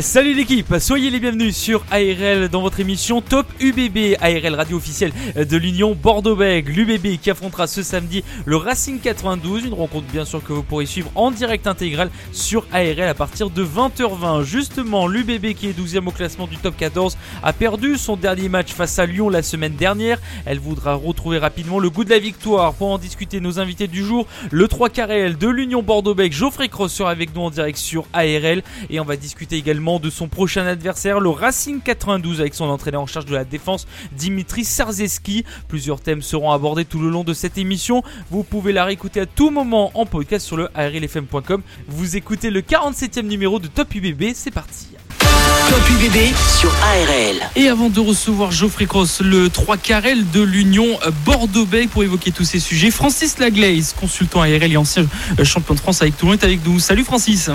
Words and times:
Salut 0.00 0.32
l'équipe, 0.32 0.74
soyez 0.78 1.10
les 1.10 1.20
bienvenus 1.20 1.54
sur 1.54 1.84
ARL 1.90 2.48
dans 2.48 2.62
votre 2.62 2.80
émission 2.80 3.20
Top 3.20 3.46
UBB, 3.60 4.16
ARL 4.22 4.54
radio 4.54 4.78
officielle 4.78 5.12
de 5.36 5.56
l'Union 5.58 5.94
Bordeaux-Bègles. 5.94 6.72
L'UBB 6.72 7.20
qui 7.20 7.30
affrontera 7.30 7.66
ce 7.66 7.82
samedi 7.82 8.24
le 8.46 8.56
Racing 8.56 9.00
92, 9.00 9.66
une 9.66 9.74
rencontre 9.74 10.06
bien 10.10 10.24
sûr 10.24 10.42
que 10.42 10.54
vous 10.54 10.62
pourrez 10.62 10.86
suivre 10.86 11.10
en 11.14 11.30
direct 11.30 11.66
intégral 11.66 12.08
sur 12.32 12.66
ARL 12.72 13.02
à 13.02 13.12
partir 13.12 13.50
de 13.50 13.62
20h20. 13.62 14.44
Justement, 14.44 15.06
l'UBB 15.06 15.52
qui 15.52 15.68
est 15.68 15.78
12e 15.78 16.08
au 16.08 16.10
classement 16.10 16.46
du 16.46 16.56
Top 16.56 16.74
14 16.74 17.18
a 17.42 17.52
perdu 17.52 17.98
son 17.98 18.16
dernier 18.16 18.48
match 18.48 18.72
face 18.72 18.98
à 18.98 19.04
Lyon 19.04 19.28
la 19.28 19.42
semaine 19.42 19.74
dernière. 19.74 20.18
Elle 20.46 20.58
voudra 20.58 20.94
retrouver 20.94 21.36
rapidement 21.36 21.78
le 21.78 21.90
goût 21.90 22.04
de 22.04 22.10
la 22.10 22.18
victoire. 22.18 22.72
Pour 22.72 22.88
en 22.88 22.96
discuter, 22.96 23.40
nos 23.40 23.60
invités 23.60 23.88
du 23.88 24.02
jour, 24.02 24.26
le 24.50 24.68
3 24.68 24.88
carrel 24.88 25.36
de 25.36 25.48
l'Union 25.48 25.82
Bordeaux-Bègles, 25.82 26.34
Geoffrey 26.34 26.70
Cross 26.70 26.94
sera 26.94 27.10
avec 27.10 27.34
nous 27.34 27.42
en 27.42 27.50
direct 27.50 27.76
sur 27.76 28.06
ARL 28.14 28.62
et 28.88 28.98
on 28.98 29.04
va 29.04 29.16
discuter 29.16 29.56
également 29.56 29.81
de 29.82 30.10
son 30.10 30.28
prochain 30.28 30.64
adversaire, 30.64 31.18
le 31.18 31.28
Racing 31.28 31.80
92, 31.80 32.40
avec 32.40 32.54
son 32.54 32.66
entraîneur 32.66 33.02
en 33.02 33.06
charge 33.06 33.26
de 33.26 33.34
la 33.34 33.44
défense, 33.44 33.88
Dimitri 34.12 34.64
Sarzeski. 34.64 35.44
Plusieurs 35.66 36.00
thèmes 36.00 36.22
seront 36.22 36.52
abordés 36.52 36.84
tout 36.84 37.00
le 37.00 37.10
long 37.10 37.24
de 37.24 37.34
cette 37.34 37.58
émission. 37.58 38.04
Vous 38.30 38.44
pouvez 38.44 38.72
la 38.72 38.84
réécouter 38.84 39.20
à 39.20 39.26
tout 39.26 39.50
moment 39.50 39.90
en 39.94 40.06
podcast 40.06 40.46
sur 40.46 40.56
le 40.56 40.68
arlfm.com. 40.74 41.62
Vous 41.88 42.16
écoutez 42.16 42.50
le 42.50 42.60
47e 42.60 43.22
numéro 43.22 43.58
de 43.58 43.66
Top 43.66 43.92
UBB, 43.92 44.34
c'est 44.34 44.52
parti. 44.52 44.86
Top 45.18 45.90
UBB 45.90 46.32
sur 46.60 46.72
ARL. 46.84 47.50
Et 47.56 47.68
avant 47.68 47.90
de 47.90 47.98
recevoir 47.98 48.52
Geoffrey 48.52 48.86
Cross, 48.86 49.20
le 49.20 49.50
3 49.50 49.78
carrel 49.78 50.30
de 50.30 50.42
l'Union 50.42 50.86
Bordeaux-Bègles 51.24 51.88
pour 51.88 52.04
évoquer 52.04 52.30
tous 52.30 52.44
ces 52.44 52.60
sujets, 52.60 52.92
Francis 52.92 53.38
Laglaise, 53.40 53.94
consultant 53.98 54.42
ARL 54.42 54.72
et 54.72 54.76
ancien 54.76 55.06
champion 55.42 55.74
de 55.74 55.80
France 55.80 56.02
avec 56.02 56.16
tout 56.16 56.26
le 56.26 56.32
monde, 56.32 56.40
est 56.40 56.46
avec 56.46 56.64
nous. 56.64 56.78
Salut 56.78 57.04
Francis. 57.04 57.50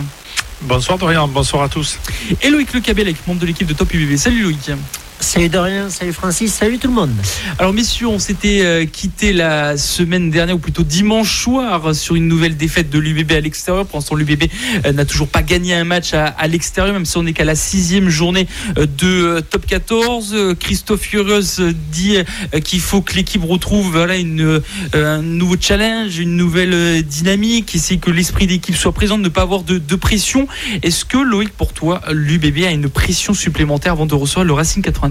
Bonsoir 0.61 0.97
Dorian, 0.97 1.27
bonsoir 1.27 1.63
à 1.63 1.69
tous. 1.69 1.99
Et 2.41 2.49
Loïc 2.49 2.73
Le 2.73 2.79
Cabellec, 2.79 3.15
membre 3.27 3.41
de 3.41 3.45
l'équipe 3.45 3.67
de 3.67 3.73
Top 3.73 3.93
UBB. 3.93 4.17
Salut 4.17 4.41
Loïc. 4.41 4.71
Salut 5.19 5.49
Dorian, 5.49 5.89
salut 5.89 6.13
Francis, 6.13 6.53
salut 6.53 6.77
tout 6.77 6.87
le 6.87 6.93
monde. 6.93 7.11
Alors 7.57 7.73
messieurs, 7.73 8.07
on 8.07 8.19
s'était 8.19 8.61
euh, 8.61 8.85
quitté 8.85 9.33
la 9.33 9.75
semaine 9.75 10.29
dernière, 10.29 10.55
ou 10.55 10.59
plutôt 10.59 10.83
dimanche 10.83 11.41
soir, 11.43 11.95
sur 11.95 12.15
une 12.15 12.27
nouvelle 12.27 12.55
défaite 12.55 12.91
de 12.91 12.99
l'UBB 12.99 13.31
à 13.31 13.39
l'extérieur. 13.39 13.87
Pour 13.87 13.97
l'instant, 13.97 14.15
l'UBB 14.15 14.43
euh, 14.85 14.91
n'a 14.93 15.05
toujours 15.05 15.27
pas 15.27 15.41
gagné 15.41 15.73
un 15.73 15.85
match 15.85 16.13
à, 16.13 16.47
l'extérieur, 16.47 16.93
même 16.93 17.05
si 17.05 17.17
on 17.17 17.23
n'est 17.23 17.33
qu'à 17.33 17.45
la 17.45 17.55
sixième 17.55 18.09
journée 18.09 18.47
euh, 18.77 18.85
de 18.85 19.39
top 19.49 19.65
14. 19.65 20.55
Christophe 20.59 21.01
Furieuse 21.01 21.61
dit 21.91 22.17
qu'il 22.63 22.79
faut 22.79 23.01
que 23.01 23.13
l'équipe 23.15 23.43
retrouve 23.43 23.91
voilà, 23.91 24.17
une, 24.17 24.61
un 24.93 25.21
nouveau 25.23 25.55
challenge, 25.59 26.19
une 26.19 26.35
nouvelle 26.35 27.03
dynamique, 27.03 27.75
c'est 27.79 27.97
que 27.97 28.11
l'esprit 28.11 28.45
d'équipe 28.45 28.75
soit 28.75 28.93
présent, 28.93 29.17
ne 29.17 29.29
pas 29.29 29.41
avoir 29.41 29.63
de, 29.63 29.79
de 29.79 29.95
pression. 29.95 30.47
Est-ce 30.83 31.05
que 31.05 31.17
Loïc, 31.17 31.49
pour 31.49 31.73
toi, 31.73 32.01
l'UBB 32.11 32.65
a 32.65 32.71
une 32.71 32.89
pression 32.89 33.33
supplémentaire 33.33 33.93
avant 33.93 34.05
de 34.05 34.13
recevoir 34.13 34.45
le 34.45 34.53
Racing 34.53 34.83
80 34.83 35.06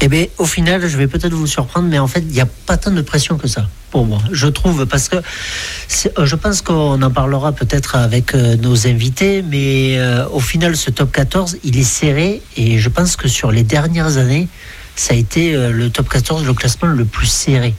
eh 0.00 0.08
bien, 0.08 0.26
au 0.36 0.44
final, 0.44 0.86
je 0.86 0.98
vais 0.98 1.06
peut-être 1.06 1.32
vous 1.32 1.46
surprendre, 1.46 1.88
mais 1.88 1.98
en 1.98 2.06
fait, 2.06 2.20
il 2.20 2.32
n'y 2.32 2.40
a 2.40 2.46
pas 2.66 2.76
tant 2.76 2.90
de 2.90 3.00
pression 3.00 3.38
que 3.38 3.48
ça, 3.48 3.68
pour 3.90 4.04
moi. 4.04 4.18
Je 4.32 4.48
trouve, 4.48 4.84
parce 4.84 5.08
que 5.08 5.16
euh, 5.16 6.26
je 6.26 6.36
pense 6.36 6.60
qu'on 6.60 7.00
en 7.00 7.10
parlera 7.10 7.52
peut-être 7.52 7.96
avec 7.96 8.34
euh, 8.34 8.56
nos 8.56 8.86
invités, 8.86 9.42
mais 9.42 9.98
euh, 9.98 10.28
au 10.28 10.40
final, 10.40 10.76
ce 10.76 10.90
top 10.90 11.10
14, 11.12 11.56
il 11.64 11.78
est 11.78 11.84
serré, 11.84 12.42
et 12.56 12.78
je 12.78 12.88
pense 12.90 13.16
que 13.16 13.28
sur 13.28 13.50
les 13.50 13.62
dernières 13.62 14.18
années, 14.18 14.48
ça 14.96 15.14
a 15.14 15.16
été 15.16 15.54
le 15.72 15.90
top 15.90 16.08
14, 16.08 16.44
le 16.44 16.52
classement 16.52 16.88
le 16.88 17.04
plus 17.04 17.26
serré. 17.26 17.74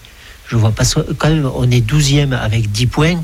Je 0.47 0.55
vois 0.55 0.71
pas 0.71 0.83
quand 1.17 1.29
même, 1.29 1.49
on 1.55 1.69
est 1.71 1.85
12e 1.85 2.33
avec 2.33 2.71
10 2.71 2.87
points. 2.87 3.21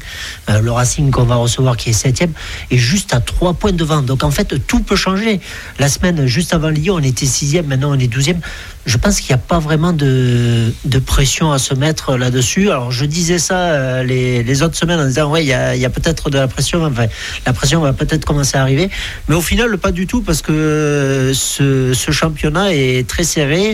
le 0.47 0.71
Racing 0.71 1.11
qu'on 1.11 1.23
va 1.23 1.35
recevoir 1.35 1.77
qui 1.77 1.89
est 1.89 2.05
7e 2.05 2.29
est 2.71 2.77
juste 2.77 3.13
à 3.13 3.19
3 3.19 3.53
points 3.53 3.73
devant. 3.73 4.01
Donc 4.01 4.23
en 4.23 4.31
fait, 4.31 4.65
tout 4.67 4.81
peut 4.81 4.95
changer. 4.95 5.39
La 5.79 5.89
semaine 5.89 6.25
juste 6.25 6.53
avant 6.53 6.69
Lyon, 6.69 6.95
on 6.95 7.03
était 7.03 7.25
6e, 7.25 7.63
maintenant 7.63 7.91
on 7.91 7.99
est 7.99 8.11
12e 8.11 8.37
je 8.85 8.97
pense 8.97 9.19
qu'il 9.19 9.35
n'y 9.35 9.39
a 9.39 9.43
pas 9.43 9.59
vraiment 9.59 9.93
de, 9.93 10.71
pression 11.05 11.51
à 11.51 11.59
se 11.59 11.73
mettre 11.73 12.15
là-dessus. 12.15 12.69
Alors 12.69 12.91
je 12.91 13.05
disais 13.05 13.39
ça 13.39 13.57
euh, 13.57 14.03
les, 14.03 14.63
autres 14.63 14.75
semaines 14.75 14.99
en 14.99 15.05
disant 15.05 15.31
ouais 15.31 15.43
il 15.43 15.47
y 15.47 15.53
a, 15.53 15.89
peut-être 15.89 16.29
de 16.29 16.37
la 16.37 16.47
pression, 16.47 16.83
enfin 16.85 17.07
la 17.45 17.53
pression 17.53 17.81
va 17.81 17.93
peut-être 17.93 18.25
commencer 18.25 18.57
à 18.57 18.61
arriver, 18.61 18.89
mais 19.27 19.35
au 19.35 19.41
final 19.41 19.77
pas 19.77 19.91
du 19.91 20.07
tout 20.07 20.21
parce 20.21 20.41
que 20.41 21.31
ce, 21.33 21.93
championnat 22.11 22.73
est 22.73 23.07
très 23.07 23.23
serré, 23.23 23.73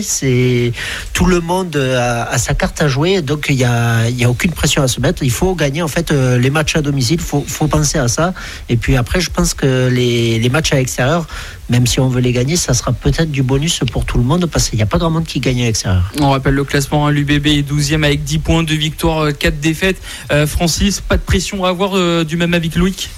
tout 1.12 1.26
le 1.26 1.40
monde 1.40 1.76
a, 1.76 2.36
sa 2.38 2.54
carte 2.54 2.80
à 2.82 2.88
jouer, 2.88 3.20
donc 3.22 3.46
il 3.48 3.56
n'y 3.56 3.64
a, 3.64 4.04
a 4.04 4.28
aucune 4.28 4.52
pression 4.52 4.82
à 4.82 4.88
se 4.88 5.00
mettre. 5.00 5.22
Il 5.22 5.30
faut 5.30 5.54
gagner 5.54 5.82
en 5.82 5.88
fait 5.88 6.12
euh, 6.12 6.38
les 6.38 6.50
matchs 6.50 6.76
à 6.76 6.82
domicile, 6.82 7.20
faut, 7.20 7.44
faut 7.46 7.66
penser 7.66 7.98
à 7.98 8.08
ça. 8.08 8.32
Et 8.68 8.76
puis 8.76 8.96
après 8.96 9.20
je 9.20 9.30
pense 9.30 9.54
que 9.54 9.88
les, 9.88 10.38
les 10.38 10.48
matchs 10.48 10.72
à 10.72 10.76
l'extérieur 10.76 11.26
même 11.68 11.86
si 11.86 12.00
on 12.00 12.08
veut 12.08 12.20
les 12.20 12.32
gagner, 12.32 12.56
ça 12.56 12.74
sera 12.74 12.92
peut-être 12.92 13.30
du 13.30 13.42
bonus 13.42 13.80
pour 13.92 14.04
tout 14.04 14.18
le 14.18 14.24
monde 14.24 14.46
parce 14.46 14.68
qu'il 14.68 14.78
n'y 14.78 14.82
a 14.82 14.86
pas 14.86 14.98
grand 14.98 15.10
monde 15.10 15.26
qui 15.26 15.40
gagne 15.40 15.62
à 15.62 15.66
l'extérieur. 15.66 16.10
On 16.20 16.30
rappelle 16.30 16.54
le 16.54 16.64
classement, 16.64 17.06
hein, 17.06 17.10
l'UBB 17.10 17.46
est 17.46 17.70
12e 17.70 18.04
avec 18.04 18.24
10 18.24 18.38
points, 18.38 18.62
2 18.62 18.74
victoires, 18.74 19.36
4 19.36 19.54
euh, 19.54 19.56
défaites. 19.60 20.00
Euh, 20.32 20.46
Francis, 20.46 21.00
pas 21.00 21.16
de 21.16 21.22
pression 21.22 21.64
à 21.64 21.68
avoir 21.68 21.96
euh, 21.96 22.24
du 22.24 22.36
même 22.36 22.54
avec 22.54 22.74
Loïc? 22.74 23.10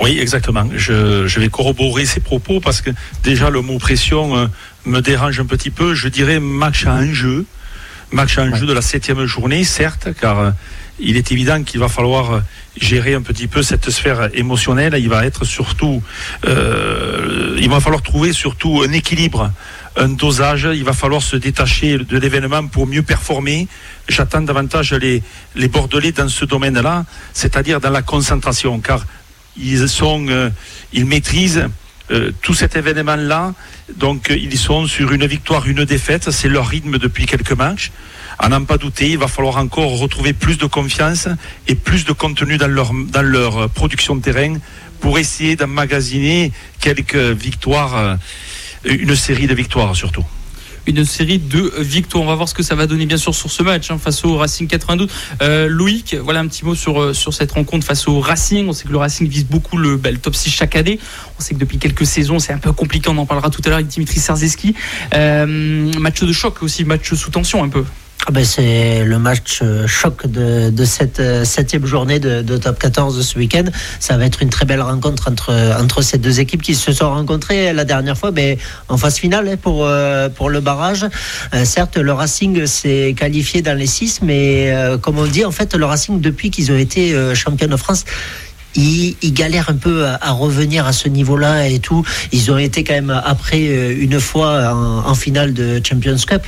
Oui, 0.00 0.18
exactement. 0.20 0.68
Je, 0.76 1.38
vais 1.38 1.48
corroborer 1.48 2.04
ces 2.04 2.20
propos 2.20 2.60
parce 2.60 2.80
que 2.80 2.90
déjà 3.22 3.48
le 3.48 3.60
mot 3.62 3.78
pression 3.78 4.50
me 4.84 5.00
dérange 5.00 5.38
un 5.38 5.46
petit 5.46 5.70
peu. 5.70 5.94
Je 5.94 6.08
dirais 6.08 6.40
match 6.40 6.84
à 6.86 6.94
enjeu, 6.94 7.46
match 8.10 8.36
à 8.36 8.42
enjeu 8.42 8.66
de 8.66 8.72
la 8.72 8.82
septième 8.82 9.24
journée, 9.24 9.62
certes, 9.62 10.08
car 10.20 10.52
il 10.98 11.16
est 11.16 11.32
évident 11.32 11.62
qu'il 11.62 11.80
va 11.80 11.88
falloir 11.88 12.42
gérer 12.80 13.14
un 13.14 13.22
petit 13.22 13.46
peu 13.46 13.62
cette 13.62 13.90
sphère 13.90 14.30
émotionnelle. 14.34 14.94
Il 14.98 15.08
va 15.08 15.26
être 15.26 15.44
surtout, 15.44 16.02
euh, 16.46 17.56
il 17.58 17.68
va 17.68 17.80
falloir 17.80 18.02
trouver 18.02 18.32
surtout 18.32 18.82
un 18.86 18.92
équilibre, 18.92 19.50
un 19.96 20.08
dosage. 20.08 20.68
Il 20.72 20.84
va 20.84 20.92
falloir 20.92 21.22
se 21.22 21.36
détacher 21.36 21.98
de 21.98 22.18
l'événement 22.18 22.66
pour 22.66 22.86
mieux 22.86 23.02
performer. 23.02 23.68
J'attends 24.08 24.42
davantage 24.42 24.92
les, 24.92 25.22
les 25.54 25.68
Bordelais 25.68 26.12
dans 26.12 26.28
ce 26.28 26.44
domaine-là, 26.44 27.04
c'est-à-dire 27.32 27.80
dans 27.80 27.90
la 27.90 28.02
concentration, 28.02 28.80
car 28.80 29.04
ils 29.56 29.88
sont, 29.88 30.26
euh, 30.28 30.50
ils 30.92 31.06
maîtrisent. 31.06 31.68
Euh, 32.10 32.32
tout 32.42 32.52
cet 32.52 32.76
événement-là, 32.76 33.54
donc 33.96 34.28
ils 34.28 34.58
sont 34.58 34.86
sur 34.86 35.12
une 35.12 35.24
victoire, 35.24 35.66
une 35.66 35.86
défaite, 35.86 36.30
c'est 36.30 36.50
leur 36.50 36.66
rythme 36.66 36.98
depuis 36.98 37.24
quelques 37.24 37.52
matchs 37.52 37.92
à 38.38 38.48
n'en 38.48 38.64
pas 38.64 38.78
douter, 38.78 39.10
il 39.10 39.18
va 39.18 39.28
falloir 39.28 39.56
encore 39.56 39.98
retrouver 39.98 40.32
plus 40.32 40.58
de 40.58 40.66
confiance 40.66 41.28
et 41.68 41.74
plus 41.74 42.04
de 42.04 42.12
contenu 42.12 42.56
dans 42.56 42.68
leur, 42.68 42.92
dans 42.92 43.22
leur 43.22 43.68
production 43.70 44.16
de 44.16 44.22
terrain 44.22 44.54
pour 45.04 45.18
essayer 45.18 45.54
d'emmagasiner 45.54 46.50
quelques 46.80 47.14
victoires, 47.14 47.96
euh, 47.96 48.16
une 48.84 49.14
série 49.14 49.46
de 49.46 49.54
victoires 49.54 49.94
surtout 49.94 50.24
une 50.86 51.04
série 51.06 51.38
de 51.38 51.72
victoires. 51.78 52.24
On 52.24 52.26
va 52.26 52.34
voir 52.34 52.46
ce 52.46 52.52
que 52.52 52.62
ça 52.62 52.74
va 52.74 52.86
donner 52.86 53.06
bien 53.06 53.16
sûr 53.16 53.34
sur 53.34 53.50
ce 53.50 53.62
match 53.62 53.90
hein, 53.90 53.96
face 53.96 54.22
au 54.24 54.36
Racing 54.36 54.66
92. 54.66 55.08
Euh, 55.40 55.66
Loïc, 55.66 56.14
voilà 56.22 56.40
un 56.40 56.46
petit 56.46 56.62
mot 56.62 56.74
sur, 56.74 57.00
euh, 57.00 57.14
sur 57.14 57.32
cette 57.32 57.52
rencontre 57.52 57.86
face 57.86 58.06
au 58.06 58.20
Racing. 58.20 58.68
On 58.68 58.74
sait 58.74 58.84
que 58.84 58.92
le 58.92 58.98
Racing 58.98 59.26
vise 59.26 59.46
beaucoup 59.46 59.78
le, 59.78 59.96
bah, 59.96 60.10
top 60.20 60.34
6 60.34 60.50
chaque 60.50 60.76
année. 60.76 60.98
On 61.38 61.42
sait 61.42 61.54
que 61.54 61.58
depuis 61.60 61.78
quelques 61.78 62.04
saisons, 62.04 62.38
c'est 62.38 62.52
un 62.52 62.58
peu 62.58 62.72
compliqué. 62.72 63.08
On 63.08 63.16
en 63.16 63.24
parlera 63.24 63.48
tout 63.48 63.62
à 63.64 63.68
l'heure 63.68 63.78
avec 63.78 63.88
Dimitri 63.88 64.20
Sarzeski. 64.20 64.74
match 65.12 66.22
de 66.22 66.32
choc 66.32 66.62
aussi, 66.62 66.84
match 66.84 67.14
sous 67.14 67.30
tension 67.30 67.64
un 67.64 67.70
peu. 67.70 67.84
Ah 68.26 68.30
ben 68.30 68.42
c'est 68.42 69.04
le 69.04 69.18
match 69.18 69.58
euh, 69.60 69.86
choc 69.86 70.26
de, 70.26 70.70
de 70.70 70.84
cette 70.86 71.20
euh, 71.20 71.44
septième 71.44 71.84
journée 71.84 72.18
de, 72.18 72.56
top 72.56 72.78
14 72.78 73.18
de 73.18 73.20
ce 73.22 73.38
week-end. 73.38 73.64
Ça 74.00 74.16
va 74.16 74.24
être 74.24 74.40
une 74.40 74.48
très 74.48 74.64
belle 74.64 74.80
rencontre 74.80 75.30
entre, 75.30 75.52
entre 75.78 76.00
ces 76.00 76.16
deux 76.16 76.40
équipes 76.40 76.62
qui 76.62 76.74
se 76.74 76.90
sont 76.90 77.10
rencontrées 77.10 77.74
la 77.74 77.84
dernière 77.84 78.16
fois 78.16 78.30
mais 78.30 78.56
en 78.88 78.96
phase 78.96 79.18
finale 79.18 79.46
hein, 79.46 79.56
pour, 79.60 79.84
euh, 79.84 80.30
pour 80.30 80.48
le 80.48 80.60
barrage. 80.60 81.04
certes, 81.64 81.98
le 81.98 82.12
Racing 82.14 82.64
s'est 82.64 83.14
qualifié 83.14 83.60
dans 83.60 83.76
les 83.76 83.86
six, 83.86 84.20
mais 84.22 84.74
comme 85.02 85.18
on 85.18 85.26
dit, 85.26 85.44
en 85.44 85.50
fait, 85.50 85.74
le 85.74 85.84
Racing, 85.84 86.20
depuis 86.20 86.50
qu'ils 86.50 86.72
ont 86.72 86.78
été 86.78 87.14
champions 87.34 87.68
de 87.68 87.76
France, 87.76 88.04
ils, 88.76 89.16
galèrent 89.32 89.70
un 89.70 89.76
peu 89.76 90.06
à, 90.06 90.30
revenir 90.32 90.86
à 90.86 90.92
ce 90.92 91.08
niveau-là 91.08 91.68
et 91.68 91.78
tout. 91.78 92.04
Ils 92.32 92.50
ont 92.50 92.58
été 92.58 92.84
quand 92.84 92.94
même 92.94 93.22
après 93.24 93.68
euh, 93.68 93.94
une 93.98 94.20
fois 94.20 94.74
en, 95.06 95.14
finale 95.14 95.54
de 95.54 95.80
Champions 95.86 96.16
Cup, 96.26 96.42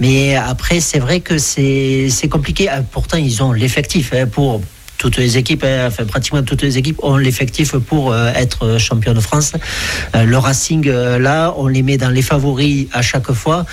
mais 0.00 0.36
après 0.36 0.80
c'est 0.80 0.98
vrai 0.98 1.20
que 1.20 1.38
c'est 1.38 2.28
compliqué. 2.30 2.68
Ah, 2.68 2.82
pourtant 2.82 3.18
ils 3.18 3.42
ont 3.42 3.52
l'effectif 3.52 4.12
hein, 4.14 4.26
pour 4.26 4.60
toutes 5.04 5.18
les 5.18 5.36
équipes, 5.36 5.64
hein, 5.64 5.84
enfin 5.88 6.06
pratiquement 6.06 6.42
toutes 6.42 6.62
les 6.62 6.78
équipes 6.78 6.98
ont 7.02 7.18
l'effectif 7.18 7.76
pour 7.76 8.16
être 8.16 8.78
champion 8.78 9.12
de 9.12 9.20
France. 9.20 9.52
le 10.14 10.38
Racing, 10.38 10.88
là, 10.88 11.52
on 11.58 11.66
les 11.66 11.82
met 11.82 11.98
dans 11.98 12.08
les 12.08 12.22
favoris 12.22 12.86
à 12.90 13.02
chaque 13.02 13.30
fois. 13.32 13.66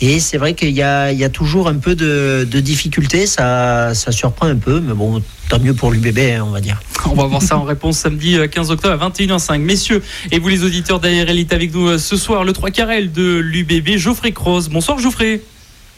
Et 0.00 0.18
c'est 0.18 0.38
vrai 0.38 0.54
qu'il 0.54 0.70
y, 0.70 0.82
a, 0.82 1.28
toujours 1.28 1.68
un 1.68 1.76
peu 1.76 1.94
de, 1.94 2.44
difficulté, 2.58 3.26
ça, 3.26 3.94
ça 3.94 4.10
surprend 4.10 4.48
un 4.48 4.56
peu, 4.56 4.80
mais 4.80 4.94
bon, 4.94 5.22
tant 5.48 5.60
mieux 5.60 5.74
pour 5.74 5.92
l'UBB, 5.92 6.18
hein, 6.18 6.44
on 6.44 6.50
va 6.50 6.60
dire. 6.60 6.80
On 7.10 7.14
va 7.14 7.26
voir 7.26 7.42
ça 7.42 7.56
en 7.56 7.62
réponse 7.62 7.98
samedi 7.98 8.36
15 8.50 8.70
euh, 8.70 8.74
octobre 8.74 9.00
à 9.00 9.08
21h05. 9.10 9.58
Messieurs, 9.58 10.02
et 10.32 10.40
vous 10.40 10.48
les 10.48 10.64
auditeurs 10.64 10.98
d'ARL, 10.98 11.46
avec 11.50 11.72
nous 11.72 11.86
euh, 11.86 11.98
ce 11.98 12.16
soir, 12.16 12.42
le 12.42 12.52
3 12.52 12.70
carrel 12.70 13.12
de 13.12 13.38
l'UBB, 13.38 13.96
Geoffrey 13.96 14.32
Cross. 14.32 14.68
Bonsoir 14.70 14.98
Geoffrey. 14.98 15.42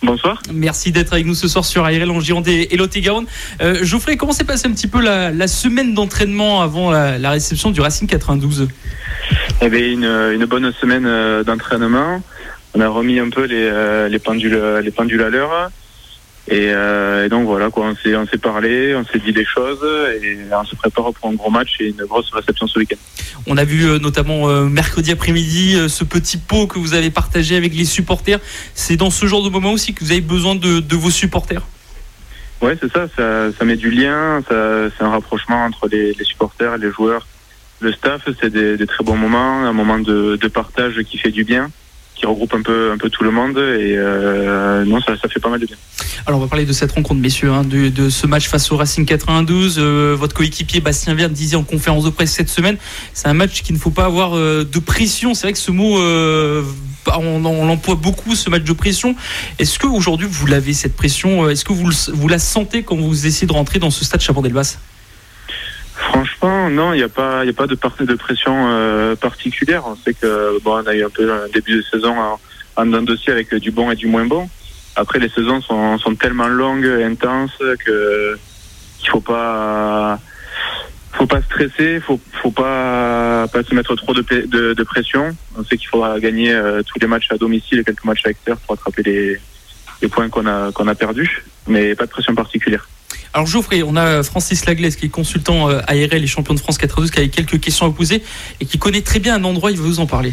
Bonsoir. 0.03 0.43
Merci 0.53 0.93
d'être 0.93 1.15
avec 1.15 1.25
nous 1.25 1.35
ce 1.35 1.49
soir 1.49 1.65
sur 1.65 1.85
ARL 1.85 2.11
en 2.11 2.21
Gironde 2.21 2.47
et 2.47 2.77
Lot-et-Garonne. 2.77 3.27
Euh, 3.63 3.83
Geoffrey, 3.83 4.17
comment 4.17 4.33
s'est 4.33 4.45
passé 4.45 4.69
un 4.69 4.73
petit 4.73 4.87
peu 4.87 5.01
la, 5.01 5.47
semaine 5.47 5.95
d'entraînement 5.95 6.61
avant 6.61 6.91
la, 6.91 7.31
réception 7.31 7.71
du 7.71 7.81
Racing 7.81 8.07
92 8.07 8.69
Eh 9.63 9.69
bien, 9.71 9.81
une, 9.81 10.05
une 10.05 10.45
bonne 10.45 10.73
semaine 10.73 11.43
d'entraînement 11.45 12.21
on 12.75 12.81
a 12.81 12.89
remis 12.89 13.21
un 13.21 13.31
peu 13.31 13.45
les, 13.45 13.69
euh, 13.71 14.09
les 14.09 14.19
pendules 14.19 14.61
les 14.83 14.91
pendules 14.91 15.23
à 15.23 15.31
l'heure. 15.31 15.71
Euh, 16.53 17.25
et, 17.25 17.29
donc 17.29 17.47
voilà, 17.47 17.71
quoi, 17.71 17.87
on 17.87 17.97
s'est, 17.97 18.15
on 18.17 18.27
s'est 18.27 18.39
parlé, 18.39 18.95
on 18.95 19.05
s'est 19.05 19.19
dit 19.19 19.33
des 19.33 19.45
choses 19.45 19.81
et 20.23 20.39
on 20.53 20.65
se 20.65 20.77
prépare 20.77 21.13
pour 21.13 21.31
un 21.31 21.35
gros 21.35 21.51
match 21.51 21.77
et 21.81 21.89
une 21.89 22.05
grosse 22.05 22.31
réception 22.31 22.67
ce 22.67 22.79
week-end. 22.79 22.97
On 23.47 23.57
a 23.57 23.65
vu 23.65 23.87
euh, 23.87 23.99
notamment 23.99 24.49
mercredi 24.65 25.11
après-midi 25.11 25.77
ce 25.89 26.05
petit 26.05 26.37
pot 26.37 26.67
que 26.67 26.79
vous 26.79 26.95
avez 26.95 27.11
partagé 27.11 27.57
avec 27.57 27.75
les 27.75 27.85
supporters. 27.85 28.41
C'est 28.75 28.97
dans 28.97 29.11
ce 29.11 29.27
genre 29.27 29.43
de 29.43 29.49
moment 29.49 29.73
aussi 29.73 29.95
que 29.95 30.05
vous 30.05 30.13
avez 30.13 30.21
besoin 30.21 30.55
de, 30.55 30.81
de 30.81 30.97
vos 30.97 31.11
supporters? 31.11 31.63
Ouais, 32.61 32.77
c'est 32.81 32.91
ça, 32.93 33.07
ça, 33.17 33.65
met 33.65 33.77
du 33.77 33.91
lien, 33.91 34.43
ça, 34.49 34.89
c'est 34.97 35.05
un 35.05 35.11
rapprochement 35.11 35.65
entre 35.65 35.89
les, 35.89 36.15
les, 36.15 36.25
supporters, 36.25 36.79
les 36.79 36.91
joueurs, 36.91 37.27
le 37.81 37.93
staff. 37.93 38.29
C'est 38.41 38.51
des, 38.51 38.77
des, 38.77 38.87
très 38.87 39.05
bons 39.05 39.17
moments, 39.17 39.65
un 39.65 39.73
moment 39.73 39.99
de, 39.99 40.37
de 40.37 40.49
partage 40.49 41.03
qui 41.03 41.19
fait 41.19 41.31
du 41.31 41.45
bien 41.45 41.71
qui 42.15 42.27
regroupe 42.27 42.55
un 42.55 42.63
peu, 42.63 42.93
un 42.93 42.99
peu 42.99 43.11
tout 43.11 43.25
le 43.25 43.31
monde. 43.31 43.57
Et 43.57 43.95
euh, 43.97 44.85
non, 44.85 45.01
ça, 45.01 45.17
ça, 45.21 45.29
fait 45.29 45.41
pas 45.41 45.49
mal 45.49 45.61
de 45.61 45.67
bien. 45.67 45.77
Alors, 46.27 46.39
on 46.39 46.43
va 46.43 46.49
parler 46.49 46.65
de 46.65 46.73
cette 46.73 46.93
rencontre, 46.93 47.21
messieurs, 47.21 47.51
hein, 47.51 47.65
de, 47.65 48.09
ce 48.09 48.27
match 48.27 48.49
face 48.49 48.71
au 48.73 48.77
Racing 48.77 49.05
92. 49.05 49.77
Euh, 49.79 50.17
votre 50.19 50.35
coéquipier 50.35 50.81
Bastien 50.81 51.15
Verne 51.15 51.33
disait 51.33 51.57
en 51.57 51.65
conférence 51.65 52.05
de 52.05 52.11
presse 52.11 52.33
cette 52.33 52.49
semaine 52.49 52.77
c'est 53.13 53.29
un 53.29 53.35
match 53.35 53.63
qu'il 53.63 53.75
ne 53.75 53.81
faut 53.81 53.91
pas 53.91 54.05
avoir 54.05 54.37
euh, 54.37 54.65
de 54.65 54.79
pression. 54.79 55.35
C'est 55.35 55.47
vrai 55.47 55.53
que 55.53 55.59
ce 55.59 55.71
mot, 55.71 55.99
on, 55.99 57.45
on 57.45 57.67
l'emploie 57.67 57.97
beaucoup, 57.97 58.35
ce 58.35 58.51
match 58.51 58.65
de 58.65 58.73
pression. 58.73 59.15
Est-ce 59.59 59.79
qu'aujourd'hui, 59.79 60.27
vous 60.31 60.47
l'avez, 60.47 60.73
cette 60.73 60.97
pression? 60.97 61.49
Est-ce 61.49 61.65
que 61.65 61.73
vous, 61.73 61.91
vous 62.13 62.29
la 62.29 62.39
sentez 62.39 62.83
quand 62.83 62.97
vous 62.97 63.27
essayez 63.27 63.47
de 63.47 63.53
rentrer 63.53 63.79
dans 63.79 63.91
ce 63.91 64.05
stade 64.05 64.21
Chabandelbas 64.21 64.79
Franchement, 65.97 66.71
non, 66.71 66.93
il 66.93 66.99
n'y 66.99 67.03
a 67.03 67.09
pas, 67.09 67.45
il 67.45 67.51
a 67.51 67.53
pas 67.53 67.67
de, 67.67 67.77
de 68.05 68.15
pression 68.15 68.67
euh, 68.69 69.15
particulière. 69.17 69.85
On 69.87 69.97
sait 69.97 70.15
que 70.15 70.61
bon, 70.63 70.83
on 70.83 70.87
a 70.87 70.95
eu 70.95 71.05
un 71.05 71.11
peu 71.11 71.33
un 71.33 71.49
début 71.53 71.77
de 71.77 71.83
saison 71.83 72.15
en, 72.19 72.39
en 72.77 73.03
dossier 73.03 73.33
avec 73.33 73.55
du 73.55 73.71
bon 73.71 73.91
et 73.91 73.97
du 73.97 74.07
moins 74.07 74.27
bon. 74.27 74.49
Après, 74.97 75.19
les 75.19 75.29
saisons 75.29 75.61
sont, 75.61 75.99
sont 75.99 76.15
tellement 76.15 76.49
longues 76.49 76.85
et 76.85 77.05
intenses 77.05 77.59
que 77.85 78.39
qu'il 78.99 79.11
faut 79.11 79.21
pas, 79.21 80.19
faut 81.13 81.27
pas 81.27 81.43
stresser, 81.43 82.01
faut, 82.01 82.21
faut 82.43 82.51
pas, 82.51 83.47
pas 83.53 83.63
se 83.63 83.75
mettre 83.75 83.95
trop 83.97 84.15
de, 84.15 84.23
de, 84.23 84.73
de 84.73 84.83
pression. 84.85 85.37
On 85.57 85.65
sait 85.65 85.77
qu'il 85.77 85.89
faudra 85.89 86.19
gagner 86.21 86.53
euh, 86.53 86.83
tous 86.83 86.99
les 87.01 87.07
matchs 87.07 87.27
à 87.31 87.37
domicile 87.37 87.81
et 87.81 87.85
quelques 87.85 88.05
matchs 88.05 88.23
à 88.25 88.29
l'extérieur 88.29 88.59
pour 88.61 88.75
attraper 88.75 89.03
les, 89.03 89.41
les 90.01 90.09
points 90.09 90.29
qu'on 90.29 90.47
a, 90.47 90.73
qu'on 90.73 90.89
a 90.89 90.95
perdus, 90.95 91.45
mais 91.67 91.95
pas 91.95 92.07
de 92.07 92.11
pression 92.11 92.35
particulière. 92.35 92.89
Alors 93.35 93.49
Geoffrey, 93.49 93.83
on 93.83 93.97
a 93.97 94.23
Francis 94.23 94.65
Laglaise 94.65 94.95
qui 94.95 95.07
est 95.07 95.09
consultant 95.09 95.69
euh, 95.69 95.81
ARL 95.89 96.23
et 96.23 96.27
champion 96.29 96.55
de 96.55 96.61
France 96.61 96.79
92 96.79 97.11
qui 97.11 97.19
a 97.19 97.27
quelques 97.27 97.59
questions 97.59 97.85
à 97.85 97.91
poser 97.91 98.23
et 98.61 98.65
qui 98.65 98.79
connaît 98.79 99.01
très 99.01 99.19
bien 99.19 99.35
un 99.35 99.43
endroit, 99.43 99.73
il 99.73 99.77
va 99.77 99.83
vous 99.83 99.99
en 99.99 100.07
parler. 100.07 100.33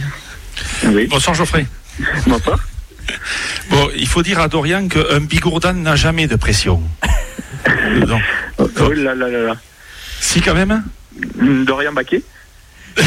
Oui. 0.86 1.08
Bonsoir 1.08 1.36
Geoffrey. 1.36 1.66
Bonsoir. 2.28 2.60
Bon, 3.72 3.90
il 3.98 4.08
faut 4.08 4.22
dire 4.22 4.40
à 4.40 4.48
Dorian 4.48 4.88
qu'un 4.88 5.20
bigourdan 5.20 5.74
n'a 5.74 5.96
jamais 5.96 6.28
de 6.28 6.36
pression. 6.36 6.84
non. 8.08 8.20
Oh, 8.60 8.70
oh 8.80 8.92
là 8.92 9.16
là 9.16 9.28
là 9.28 9.42
là. 9.48 9.56
Si 10.20 10.40
quand 10.42 10.54
même 10.54 10.84
Dorian 11.66 11.94
Baquet 11.94 12.22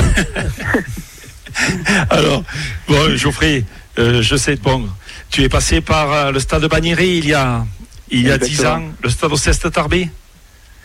Alors, 2.11 2.43
bon, 2.89 3.17
Geoffrey, 3.17 3.65
euh, 4.01 4.23
je 4.23 4.35
sais, 4.35 4.57
bon, 4.57 4.89
tu 5.31 5.43
es 5.43 5.49
passé 5.49 5.81
par 5.81 6.13
euh, 6.13 6.33
le 6.33 6.41
stade 6.41 6.63
de 6.63 6.67
Bagnéry 6.67 7.19
il 7.19 7.29
y 7.29 7.35
a 7.35 7.65
il 8.11 8.27
y 8.27 8.31
a 8.31 8.39
dix 8.39 8.65
ans, 8.65 8.83
le 9.03 9.09
Stade 9.09 9.35
Ceste 9.37 9.71
Tarbé. 9.73 10.09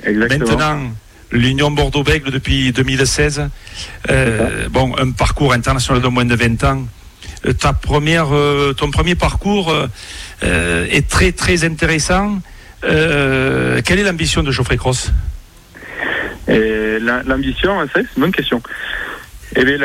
Maintenant, 0.05 0.91
l'Union 1.31 1.71
Bordeaux-Bègle 1.71 2.31
depuis 2.31 2.71
2016. 2.71 3.49
Euh, 4.09 4.69
bon, 4.69 4.95
un 4.97 5.11
parcours 5.11 5.53
international 5.53 6.01
de 6.01 6.07
moins 6.07 6.25
de 6.25 6.35
20 6.35 6.63
ans. 6.63 6.87
Euh, 7.45 7.53
ta 7.53 7.73
première, 7.73 8.33
euh, 8.33 8.73
ton 8.73 8.91
premier 8.91 9.15
parcours 9.15 9.73
est 10.41 11.07
très 11.07 11.31
très 11.31 11.63
intéressant. 11.63 12.39
quelle 12.81 13.99
est 13.99 14.03
l'ambition 14.03 14.43
de 14.43 14.51
Geoffrey 14.51 14.77
Cross? 14.77 15.11
L'ambition, 16.47 17.87
c'est 17.93 18.01
une 18.01 18.21
bonne 18.21 18.31
question. 18.31 18.61
Eh 19.55 19.65
bien, 19.65 19.77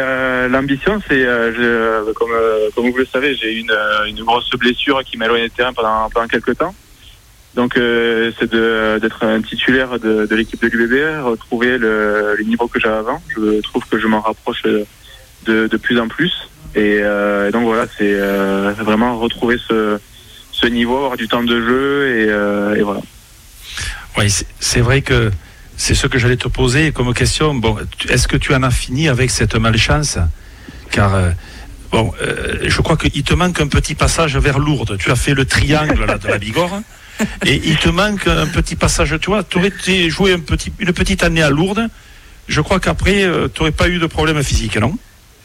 l'ambition, 0.49 1.01
c'est, 1.09 1.27
comme, 2.15 2.31
comme 2.75 2.91
vous 2.91 2.99
le 2.99 3.07
savez, 3.07 3.35
j'ai 3.35 3.55
eu 3.55 3.61
une, 3.61 3.77
une 4.07 4.25
grosse 4.25 4.51
blessure 4.51 5.03
qui 5.05 5.17
m'a 5.17 5.25
éloigné 5.25 5.45
du 5.45 5.51
terrain 5.51 5.73
pendant, 5.73 6.09
pendant 6.11 6.29
quelques 6.29 6.57
temps. 6.57 6.75
Donc 7.57 7.77
euh, 7.77 8.33
c'est 8.39 8.51
d'être 8.51 9.25
un 9.25 9.41
titulaire 9.41 10.01
de, 10.01 10.27
de 10.27 10.35
l'équipe 10.35 10.61
de 10.61 10.69
l'UBB, 10.69 11.25
retrouver 11.25 11.79
le, 11.79 12.35
le, 12.37 12.45
niveau 12.45 12.67
que 12.67 12.81
j'avais 12.81 12.97
avant. 12.97 13.23
Je 13.29 13.61
trouve 13.61 13.85
que 13.89 13.99
je 13.99 14.07
m'en 14.07 14.21
rapproche 14.21 14.63
de, 14.63 14.87
de, 15.47 15.77
plus 15.77 16.01
en 16.01 16.09
plus. 16.09 16.33
Et 16.75 16.99
euh, 17.01 17.53
donc 17.53 17.65
voilà, 17.65 17.87
c'est 17.97 18.13
euh, 18.13 18.73
vraiment 18.79 19.19
retrouver 19.19 19.57
ce, 19.69 19.99
ce 20.51 20.67
niveau, 20.67 20.97
avoir 20.97 21.17
du 21.17 21.29
temps 21.29 21.45
de 21.45 21.61
jeu 21.61 22.09
et, 22.09 22.27
euh, 22.29 22.75
et 22.75 22.83
voilà. 22.83 23.01
Oui, 24.19 24.33
c'est 24.59 24.81
vrai 24.81 25.03
que 25.03 25.31
c'est 25.77 25.95
ce 25.95 26.07
que 26.07 26.19
j'allais 26.19 26.37
te 26.37 26.49
poser 26.49 26.93
comme 26.93 27.13
question. 27.15 27.55
Bon, 27.55 27.77
est-ce 28.09 28.29
que 28.29 28.37
tu 28.37 28.55
en 28.55 28.63
as 28.63 28.71
fini 28.71 29.09
avec 29.09 29.31
cette 29.31 29.57
malchance? 29.57 30.19
Car 30.91 31.15
euh, 31.15 31.31
bon, 31.91 32.13
euh, 32.23 32.59
je 32.63 32.81
crois 32.81 32.97
qu'il 32.97 33.23
te 33.23 33.35
manque 33.35 33.61
un 33.61 33.67
petit 33.67 33.95
passage 33.95 34.37
vers 34.37 34.59
Lourdes. 34.59 34.97
Tu 34.99 35.11
as 35.11 35.17
fait 35.17 35.35
le 35.35 35.45
triangle 35.45 36.05
là, 36.05 36.19
de 36.19 36.29
la 36.29 36.39
Bigorre 36.39 36.81
et 37.47 37.61
il 37.65 37.77
te 37.77 37.89
manque 37.89 38.27
un 38.27 38.47
petit 38.47 38.77
passage. 38.77 39.17
Tu 39.21 39.31
vois, 39.31 39.45
tu 39.45 39.59
aurais 39.59 39.73
joué 40.09 40.33
un 40.33 40.41
petit, 40.41 40.73
une 40.79 40.93
petite 40.93 41.23
année 41.23 41.43
à 41.43 41.51
Lourdes. 41.51 41.89
Je 42.49 42.61
crois 42.61 42.81
qu'après, 42.81 43.25
euh, 43.25 43.49
tu 43.53 43.61
n'aurais 43.61 43.73
pas 43.73 43.89
eu 43.89 43.99
de 43.99 44.07
problème 44.07 44.43
physique, 44.43 44.77
non? 44.77 44.97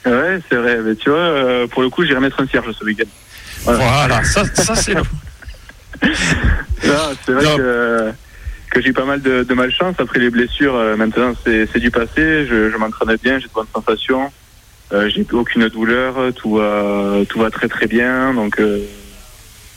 Ouais, 0.05 0.39
c'est 0.49 0.55
vrai. 0.55 0.79
Mais 0.83 0.95
tu 0.95 1.09
vois, 1.09 1.19
euh, 1.19 1.67
pour 1.67 1.81
le 1.81 1.89
coup, 1.89 2.05
j'irai 2.05 2.19
mettre 2.19 2.41
un 2.41 2.47
cierge 2.47 2.71
ce 2.71 2.83
week-end. 2.83 3.07
Voilà, 3.63 4.23
ça, 4.23 4.43
ça 4.53 4.75
c'est 4.75 4.93
le. 4.93 5.01
c'est 7.25 7.31
vrai 7.31 7.57
que, 7.57 8.11
que 8.71 8.81
j'ai 8.81 8.89
eu 8.89 8.93
pas 8.93 9.05
mal 9.05 9.21
de, 9.21 9.43
de, 9.43 9.53
malchance 9.53 9.95
après 9.99 10.19
les 10.19 10.29
blessures. 10.29 10.75
Euh, 10.75 10.95
maintenant, 10.95 11.33
c'est 11.43 11.79
du 11.79 11.91
passé. 11.91 12.45
Je, 12.47 12.69
je 12.71 12.77
m'entraînais 12.77 13.17
bien, 13.21 13.39
j'ai 13.39 13.47
de 13.47 13.53
bonnes 13.53 13.65
sensations. 13.73 14.31
j'ai 14.91 15.25
aucune 15.31 15.67
douleur. 15.67 16.33
Tout 16.35 16.55
va, 16.55 17.19
tout 17.27 17.39
va 17.39 17.49
très 17.49 17.67
très 17.67 17.87
bien. 17.87 18.33
Donc, 18.33 18.59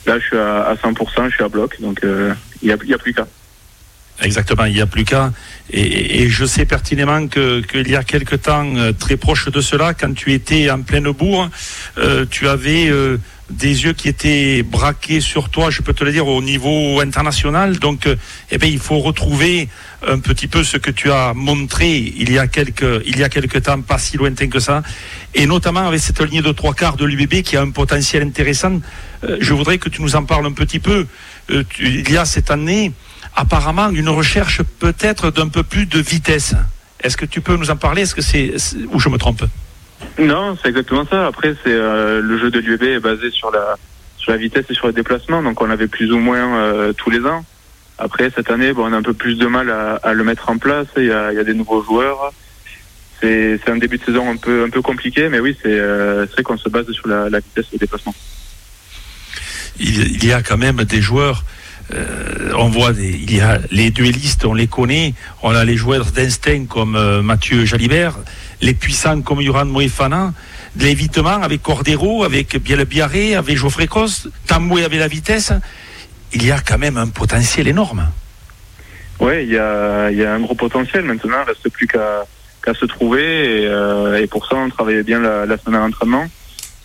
Là, 0.06 0.18
je 0.18 0.24
suis 0.26 0.36
à, 0.36 0.74
100%, 0.74 1.28
je 1.30 1.34
suis 1.34 1.44
à 1.44 1.48
bloc, 1.48 1.80
donc 1.80 2.02
euh, 2.02 2.34
il 2.60 2.66
n'y 2.66 2.72
a, 2.72 2.98
plus 2.98 3.14
qu'à. 3.14 3.26
Exactement, 4.20 4.64
il 4.64 4.74
n'y 4.74 4.80
a 4.80 4.86
plus 4.86 5.04
qu'à. 5.04 5.32
Et, 5.70 6.28
je 6.28 6.44
sais 6.44 6.64
pertinemment 6.64 7.28
qu'il 7.28 7.88
y 7.88 7.94
a 7.94 8.02
quelque 8.02 8.34
temps, 8.34 8.66
euh, 8.76 8.92
très 8.92 9.16
proche 9.16 9.48
de 9.48 9.60
cela, 9.60 9.94
quand 9.94 10.12
tu 10.12 10.32
étais 10.32 10.70
en 10.70 10.82
pleine 10.82 11.10
bourre, 11.12 11.48
euh, 11.98 12.26
tu 12.28 12.48
avais 12.48 12.90
des 13.50 13.84
yeux 13.84 13.92
qui 13.92 14.08
étaient 14.08 14.62
braqués 14.62 15.20
sur 15.20 15.50
toi, 15.50 15.70
je 15.70 15.82
peux 15.82 15.92
te 15.92 16.02
le 16.04 16.10
dire, 16.10 16.26
au 16.26 16.42
niveau 16.42 17.00
international. 17.00 17.78
Donc, 17.78 18.08
eh 18.50 18.58
bien, 18.58 18.68
il 18.68 18.78
faut 18.78 18.98
retrouver 18.98 19.68
un 20.06 20.18
petit 20.18 20.48
peu 20.48 20.64
ce 20.64 20.78
que 20.78 20.90
tu 20.90 21.10
as 21.12 21.32
montré 21.34 21.90
il 21.90 22.32
y 22.32 22.38
a 22.38 22.46
quelques, 22.46 23.02
il 23.06 23.18
y 23.18 23.22
a 23.22 23.28
quelques 23.28 23.62
temps, 23.62 23.80
pas 23.82 23.98
si 23.98 24.16
lointain 24.16 24.48
que 24.48 24.58
ça, 24.58 24.82
et 25.34 25.46
notamment 25.46 25.86
avec 25.86 26.00
cette 26.00 26.20
ligne 26.22 26.42
de 26.42 26.52
trois 26.52 26.74
quarts 26.74 26.96
de 26.96 27.04
l'UBB 27.04 27.42
qui 27.42 27.56
a 27.56 27.60
un 27.60 27.70
potentiel 27.70 28.22
intéressant. 28.22 28.80
Euh, 29.24 29.36
je 29.40 29.52
voudrais 29.54 29.78
que 29.78 29.88
tu 29.88 30.02
nous 30.02 30.16
en 30.16 30.24
parles 30.24 30.46
un 30.46 30.52
petit 30.52 30.78
peu. 30.78 31.06
Euh, 31.50 31.64
il 31.80 32.10
y 32.10 32.16
a 32.16 32.24
cette 32.24 32.50
année 32.50 32.92
apparemment 33.36 33.90
une 33.90 34.08
recherche 34.08 34.62
peut-être 34.78 35.30
d'un 35.30 35.48
peu 35.48 35.62
plus 35.62 35.86
de 35.86 36.00
vitesse. 36.00 36.54
Est-ce 37.00 37.16
que 37.16 37.26
tu 37.26 37.40
peux 37.40 37.56
nous 37.56 37.70
en 37.70 37.76
parler? 37.76 38.02
Est-ce 38.02 38.14
que 38.14 38.22
c'est 38.22 38.54
ou 38.92 38.98
je 38.98 39.08
me 39.08 39.18
trompe? 39.18 39.42
Non, 40.18 40.56
c'est 40.60 40.68
exactement 40.68 41.06
ça. 41.08 41.26
Après, 41.26 41.54
c'est 41.64 41.72
euh, 41.72 42.20
le 42.20 42.38
jeu 42.38 42.50
de 42.50 42.58
l'UBB 42.58 42.82
est 42.82 43.00
basé 43.00 43.30
sur 43.30 43.50
la 43.50 43.76
sur 44.18 44.32
la 44.32 44.38
vitesse 44.38 44.66
et 44.70 44.74
sur 44.74 44.86
le 44.86 44.92
déplacement. 44.92 45.42
Donc, 45.42 45.60
on 45.60 45.70
avait 45.70 45.88
plus 45.88 46.12
ou 46.12 46.18
moins 46.18 46.92
tous 46.96 47.10
les 47.10 47.26
ans. 47.26 47.44
Après, 47.98 48.30
cette 48.30 48.52
année, 48.52 48.72
bon, 48.72 48.88
on 48.88 48.92
a 48.92 48.96
un 48.96 49.02
peu 49.02 49.14
plus 49.14 49.34
de 49.34 49.46
mal 49.46 49.68
à, 49.68 50.12
le 50.12 50.22
mettre 50.22 50.48
en 50.48 50.58
place. 50.58 50.86
Il 50.96 51.06
y 51.06 51.10
a, 51.10 51.42
des 51.42 51.54
nouveaux 51.54 51.82
joueurs. 51.82 52.32
C'est 53.20 53.58
un 53.68 53.78
début 53.78 53.98
de 53.98 54.04
saison 54.04 54.30
un 54.30 54.36
peu, 54.36 54.62
un 54.64 54.70
peu 54.70 54.80
compliqué, 54.80 55.28
mais 55.28 55.40
oui, 55.40 55.56
c'est 55.60 55.76
vrai 55.76 56.42
qu'on 56.44 56.56
se 56.56 56.68
base 56.68 56.88
sur 56.92 57.08
la 57.08 57.40
vitesse 57.40 57.66
et 57.72 57.74
le 57.74 57.78
déplacement 57.78 58.14
il, 59.78 60.24
y 60.24 60.32
a 60.32 60.42
quand 60.42 60.58
même 60.58 60.84
des 60.84 61.00
joueurs 61.00 61.44
euh, 61.94 62.52
on 62.56 62.68
voit, 62.68 62.92
il 62.98 63.34
y 63.34 63.40
a 63.40 63.58
les 63.70 63.90
duellistes, 63.90 64.44
on 64.44 64.54
les 64.54 64.66
connaît. 64.66 65.14
On 65.42 65.54
a 65.54 65.64
les 65.64 65.76
joueurs 65.76 66.06
d'instinct 66.06 66.66
comme 66.66 66.96
euh, 66.96 67.22
Mathieu 67.22 67.64
Jalibert, 67.64 68.18
les 68.60 68.74
puissants 68.74 69.20
comme 69.20 69.40
Yoran 69.40 69.66
Moefana, 69.66 70.32
l'évitement 70.76 71.42
avec 71.42 71.62
Cordero, 71.62 72.24
avec 72.24 72.56
Biel 72.56 72.84
Biarré, 72.84 73.34
avec 73.34 73.56
Geoffrey 73.56 73.86
Cos, 73.86 74.28
Tamboué 74.46 74.84
avec 74.84 75.00
la 75.00 75.08
vitesse. 75.08 75.52
Il 76.32 76.46
y 76.46 76.50
a 76.50 76.60
quand 76.60 76.78
même 76.78 76.96
un 76.96 77.08
potentiel 77.08 77.68
énorme. 77.68 78.08
Oui, 79.20 79.42
il 79.42 79.50
y 79.50 79.58
a, 79.58 80.06
un 80.06 80.40
gros 80.40 80.54
potentiel. 80.54 81.04
Maintenant, 81.04 81.36
il 81.44 81.48
reste 81.48 81.68
plus 81.68 81.86
qu'à 81.86 82.74
se 82.74 82.86
trouver. 82.86 83.62
Et, 83.62 83.66
euh, 83.66 84.20
et 84.20 84.26
pour 84.26 84.46
ça, 84.46 84.56
on 84.56 84.68
travaillait 84.70 85.02
bien 85.02 85.20
la, 85.20 85.58
semaine 85.58 85.80
à 85.80 85.84
l'entraînement. 85.84 86.26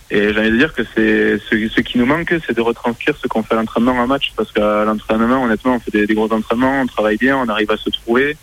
Et 0.10 0.34
j'ai 0.34 0.40
envie 0.40 0.52
de 0.52 0.58
dire 0.58 0.74
que 0.74 0.84
c'est 0.96 1.38
ce, 1.38 1.68
ce 1.68 1.82
qui 1.82 1.98
nous 1.98 2.06
manque, 2.06 2.34
c'est 2.46 2.56
de 2.56 2.62
retranscrire 2.62 3.16
ce 3.18 3.28
qu'on 3.28 3.44
fait 3.44 3.56
à 3.56 3.58
l'entraînement 3.58 3.92
en 3.92 4.08
match. 4.08 4.32
Parce 4.36 4.52
qu'à 4.52 4.86
l'entraînement, 4.86 5.44
honnêtement, 5.44 5.76
on 5.76 5.80
fait 5.80 6.06
des, 6.06 6.14
gros 6.14 6.32
entraînements, 6.32 6.82
on 6.82 6.86
travaille 6.86 7.18
bien, 7.18 7.38
on 7.38 7.50
arrive 7.50 7.72
à 7.72 7.78
se 7.78 7.90
trouver. 7.90 8.38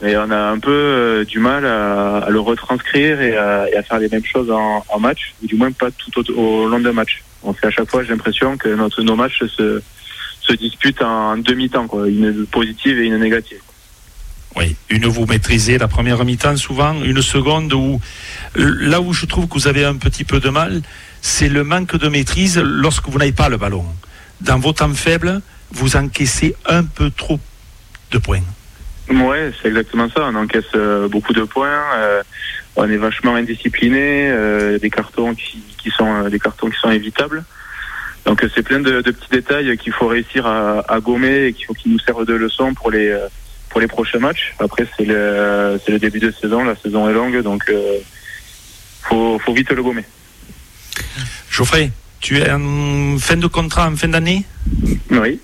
Mais 0.00 0.16
on 0.16 0.30
a 0.30 0.38
un 0.38 0.58
peu 0.58 0.70
euh, 0.70 1.24
du 1.24 1.40
mal 1.40 1.66
à, 1.66 2.26
le 2.30 2.40
retranscrire 2.40 3.20
et 3.20 3.36
à, 3.36 3.68
et 3.68 3.76
à, 3.76 3.82
faire 3.82 3.98
les 3.98 4.08
mêmes 4.08 4.24
choses 4.24 4.50
en, 4.50 4.84
en, 4.88 5.00
match, 5.00 5.34
ou 5.42 5.46
du 5.46 5.56
moins 5.56 5.72
pas 5.72 5.90
tout 5.90 6.30
au, 6.32 6.38
au 6.38 6.68
long 6.68 6.78
d'un 6.78 6.92
match. 6.92 7.22
On 7.42 7.52
fait 7.52 7.66
à 7.66 7.70
chaque 7.70 7.90
fois, 7.90 8.02
j'ai 8.02 8.10
l'impression 8.10 8.56
que 8.56 8.68
notre, 8.68 9.02
nos 9.02 9.16
matchs 9.16 9.44
se, 9.44 9.82
se 10.40 10.52
disputent 10.54 11.02
en 11.02 11.36
demi-temps, 11.36 11.86
quoi, 11.86 12.08
une 12.08 12.46
positive 12.46 12.98
et 13.00 13.06
une 13.06 13.18
négative. 13.18 13.60
Oui, 14.58 14.74
une 14.90 15.06
vous 15.06 15.24
maîtrisez 15.24 15.78
la 15.78 15.86
première 15.86 16.24
mi-temps 16.24 16.56
souvent, 16.56 17.00
une 17.04 17.22
seconde 17.22 17.72
où 17.72 18.00
là 18.56 19.00
où 19.00 19.12
je 19.12 19.24
trouve 19.24 19.46
que 19.46 19.54
vous 19.54 19.68
avez 19.68 19.84
un 19.84 19.94
petit 19.94 20.24
peu 20.24 20.40
de 20.40 20.48
mal, 20.48 20.82
c'est 21.20 21.48
le 21.48 21.62
manque 21.62 21.94
de 21.94 22.08
maîtrise 22.08 22.58
lorsque 22.58 23.08
vous 23.08 23.18
n'avez 23.18 23.30
pas 23.30 23.48
le 23.48 23.56
ballon. 23.56 23.84
Dans 24.40 24.58
vos 24.58 24.72
temps 24.72 24.92
faibles, 24.92 25.42
vous 25.70 25.94
encaissez 25.94 26.56
un 26.66 26.82
peu 26.82 27.10
trop 27.10 27.38
de 28.10 28.18
points. 28.18 28.42
Ouais, 29.08 29.52
c'est 29.62 29.68
exactement 29.68 30.08
ça. 30.10 30.22
On 30.24 30.34
encaisse 30.34 30.64
euh, 30.74 31.06
beaucoup 31.06 31.32
de 31.32 31.44
points. 31.44 31.80
Euh, 31.94 32.22
on 32.74 32.90
est 32.90 32.96
vachement 32.96 33.36
indiscipliné. 33.36 34.28
Euh, 34.28 34.80
des 34.80 34.90
cartons 34.90 35.36
qui, 35.36 35.62
sont 35.96 36.28
des 36.28 36.40
cartons 36.40 36.68
qui 36.68 36.78
sont 36.80 36.90
évitables. 36.90 37.44
Donc 38.24 38.44
c'est 38.52 38.62
plein 38.62 38.80
de, 38.80 39.02
petits 39.02 39.30
détails 39.30 39.78
qu'il 39.78 39.92
faut 39.92 40.08
réussir 40.08 40.46
à, 40.46 40.80
à 40.92 40.98
gommer 40.98 41.46
et 41.46 41.52
qui, 41.52 41.64
qui 41.78 41.88
nous 41.90 42.00
servent 42.00 42.26
de 42.26 42.34
leçon 42.34 42.74
pour 42.74 42.90
les 42.90 43.16
pour 43.68 43.80
les 43.80 43.86
prochains 43.86 44.18
matchs. 44.18 44.54
Après, 44.58 44.86
c'est 44.96 45.04
le, 45.04 45.98
début 45.98 46.20
de 46.20 46.30
saison, 46.30 46.64
la 46.64 46.76
saison 46.76 47.08
est 47.08 47.12
longue, 47.12 47.42
donc 47.42 47.64
euh, 47.68 47.98
faut, 49.02 49.38
faut 49.38 49.54
vite 49.54 49.70
le 49.70 49.82
gommer. 49.82 50.04
Geoffrey, 51.50 51.90
tu 52.20 52.38
es 52.38 52.50
en 52.50 53.18
fin 53.18 53.36
de 53.36 53.46
contrat, 53.46 53.88
en 53.88 53.96
fin 53.96 54.08
d'année? 54.08 54.44
Oui. 55.10 55.40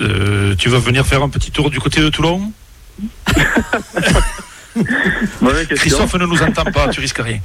Euh, 0.00 0.54
tu 0.56 0.68
vas 0.68 0.78
venir 0.78 1.06
faire 1.06 1.22
un 1.22 1.28
petit 1.28 1.50
tour 1.50 1.70
du 1.70 1.80
côté 1.80 2.00
de 2.00 2.08
Toulon? 2.08 2.52
Christophe 5.70 6.14
ne 6.14 6.26
nous 6.26 6.42
entend 6.42 6.64
pas, 6.64 6.88
tu 6.88 7.00
risques 7.00 7.22
rien. 7.22 7.40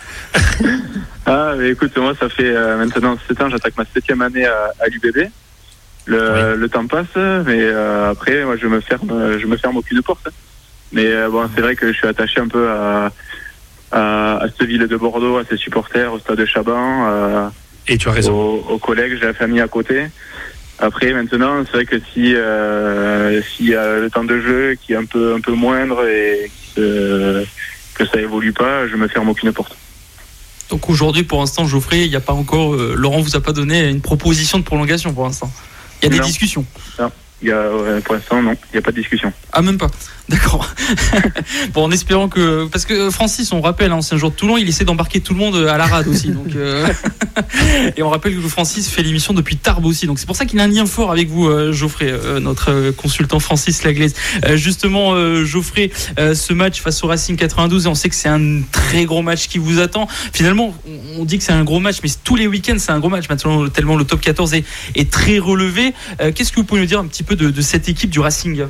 ah, 1.25 1.53
mais 1.57 1.69
écoute, 1.69 1.95
moi, 1.97 2.13
ça 2.19 2.27
fait 2.29 2.43
euh, 2.49 2.77
maintenant 2.77 3.17
7 3.27 3.41
ans, 3.41 3.49
j'attaque 3.49 3.77
ma 3.77 3.85
septième 3.93 4.21
année 4.21 4.45
à, 4.45 4.73
à 4.79 4.87
l'UBB. 4.87 5.29
Le, 6.05 6.17
oui. 6.17 6.59
le, 6.59 6.69
temps 6.69 6.87
passe, 6.87 7.15
mais 7.15 7.61
euh, 7.61 8.09
après, 8.09 8.43
moi, 8.43 8.55
je 8.57 8.67
me 8.67 8.79
ferme, 8.81 9.37
je 9.39 9.45
me 9.45 9.55
ferme 9.55 9.77
aucune 9.77 10.01
porte. 10.01 10.29
Mais 10.91 11.05
euh, 11.05 11.29
bon, 11.29 11.47
c'est 11.53 11.61
vrai 11.61 11.75
que 11.75 11.91
je 11.91 11.97
suis 11.97 12.07
attaché 12.07 12.41
un 12.41 12.47
peu 12.47 12.69
à, 12.69 13.11
à, 13.91 14.37
à, 14.37 14.47
cette 14.47 14.67
ville 14.67 14.87
de 14.87 14.97
Bordeaux, 14.97 15.37
à 15.37 15.45
ses 15.45 15.57
supporters, 15.57 16.11
au 16.11 16.19
stade 16.19 16.37
de 16.37 16.45
Chaban, 16.45 17.07
euh, 17.07 17.47
et 17.87 17.97
tu 17.97 18.09
as 18.09 18.11
raison. 18.11 18.33
Aux, 18.33 18.73
aux, 18.73 18.77
collègues, 18.77 19.17
j'ai 19.19 19.25
la 19.25 19.33
famille 19.33 19.61
à 19.61 19.67
côté. 19.67 20.07
Après, 20.79 21.13
maintenant, 21.13 21.63
c'est 21.65 21.73
vrai 21.73 21.85
que 21.85 21.97
si 22.13 22.35
euh, 22.35 23.41
s'il 23.43 23.67
y 23.67 23.75
a 23.75 23.99
le 23.99 24.09
temps 24.09 24.23
de 24.23 24.39
jeu 24.39 24.75
qui 24.81 24.93
est 24.93 24.95
un 24.95 25.05
peu 25.05 25.35
un 25.35 25.39
peu 25.39 25.53
moindre 25.53 26.05
et 26.07 26.49
que, 26.75 27.45
que 27.93 28.05
ça 28.05 28.19
évolue 28.19 28.53
pas, 28.53 28.87
je 28.87 28.95
me 28.95 29.07
ferme 29.07 29.29
aucune 29.29 29.51
porte. 29.51 29.75
Donc 30.69 30.89
aujourd'hui, 30.89 31.23
pour 31.23 31.39
l'instant, 31.39 31.67
Geoffrey, 31.67 32.05
il 32.05 32.09
n'y 32.09 32.15
a 32.15 32.21
pas 32.21 32.33
encore. 32.33 32.73
Euh, 32.73 32.95
Laurent 32.95 33.19
vous 33.19 33.35
a 33.35 33.41
pas 33.41 33.51
donné 33.51 33.89
une 33.89 34.01
proposition 34.01 34.57
de 34.57 34.63
prolongation 34.63 35.13
pour 35.13 35.25
l'instant. 35.25 35.51
Il 36.01 36.13
y 36.13 36.15
a 36.15 36.19
des 36.19 36.25
discussions. 36.25 36.65
Non. 36.99 37.11
Il 37.41 37.47
y 37.47 37.51
a, 37.51 37.75
ouais, 37.75 38.01
pour 38.01 38.13
l'instant, 38.13 38.41
non, 38.41 38.51
il 38.51 38.73
n'y 38.73 38.77
a 38.77 38.81
pas 38.83 38.91
de 38.91 38.97
discussion. 38.97 39.33
Ah, 39.51 39.63
même 39.63 39.79
pas 39.79 39.89
D'accord. 40.29 40.69
bon, 41.73 41.85
en 41.85 41.91
espérant 41.91 42.29
que. 42.29 42.67
Parce 42.67 42.85
que 42.85 43.09
Francis, 43.09 43.51
on 43.51 43.59
rappelle, 43.59 43.91
ancien 43.91 44.15
joueur 44.15 44.31
de 44.31 44.37
Toulon, 44.37 44.57
il 44.57 44.69
essaie 44.69 44.85
d'embarquer 44.85 45.19
tout 45.19 45.33
le 45.33 45.39
monde 45.39 45.55
à 45.55 45.77
la 45.77 45.85
rade 45.85 46.07
aussi. 46.07 46.29
Donc, 46.29 46.55
euh... 46.55 46.87
Et 47.97 48.03
on 48.03 48.09
rappelle 48.09 48.35
que 48.35 48.47
Francis 48.47 48.89
fait 48.89 49.03
l'émission 49.03 49.33
depuis 49.33 49.57
Tarbes 49.57 49.85
aussi. 49.85 50.07
Donc 50.07 50.19
c'est 50.19 50.25
pour 50.25 50.35
ça 50.35 50.45
qu'il 50.45 50.59
a 50.59 50.63
un 50.63 50.67
lien 50.67 50.85
fort 50.85 51.11
avec 51.11 51.29
vous, 51.29 51.47
euh, 51.47 51.73
Geoffrey, 51.73 52.09
euh, 52.09 52.39
notre 52.39 52.91
consultant 52.91 53.39
Francis 53.39 53.83
Laglaise. 53.83 54.13
Euh, 54.45 54.55
justement, 54.55 55.15
Geoffrey, 55.43 55.91
ce 56.17 56.53
match 56.53 56.81
face 56.81 57.03
au 57.03 57.07
Racing 57.07 57.35
92, 57.35 57.85
et 57.85 57.89
on 57.89 57.95
sait 57.95 58.09
que 58.09 58.15
c'est 58.15 58.29
un 58.29 58.61
très 58.71 59.05
gros 59.05 59.21
match 59.21 59.47
qui 59.47 59.57
vous 59.57 59.79
attend. 59.79 60.07
Finalement, 60.33 60.73
on 61.17 61.25
dit 61.25 61.37
que 61.37 61.43
c'est 61.43 61.51
un 61.51 61.63
gros 61.63 61.79
match, 61.79 61.97
mais 62.03 62.09
tous 62.23 62.35
les 62.35 62.47
week-ends, 62.47 62.77
c'est 62.77 62.91
un 62.91 62.99
gros 62.99 63.09
match. 63.09 63.29
Maintenant, 63.29 63.67
tellement 63.69 63.95
le 63.95 64.03
top 64.03 64.21
14 64.21 64.53
est, 64.53 65.11
très 65.11 65.39
relevé. 65.39 65.93
Qu'est-ce 66.35 66.51
que 66.51 66.57
vous 66.57 66.63
pouvez 66.63 66.81
nous 66.81 66.87
dire 66.87 66.99
un 66.99 67.07
petit 67.07 67.23
peu 67.23 67.35
de, 67.35 67.61
cette 67.61 67.89
équipe 67.89 68.09
du 68.09 68.19
Racing? 68.19 68.65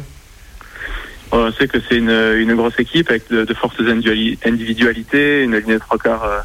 On 1.32 1.52
sait 1.54 1.68
que 1.68 1.78
c'est 1.88 1.98
une, 1.98 2.56
grosse 2.56 2.78
équipe 2.80 3.10
avec 3.10 3.30
de, 3.30 3.54
fortes 3.54 3.80
individualités, 3.80 5.44
une 5.44 5.56
ligne 5.56 5.74
de 5.74 5.78
trois 5.78 5.98
quarts 5.98 6.24
euh, 6.26 6.40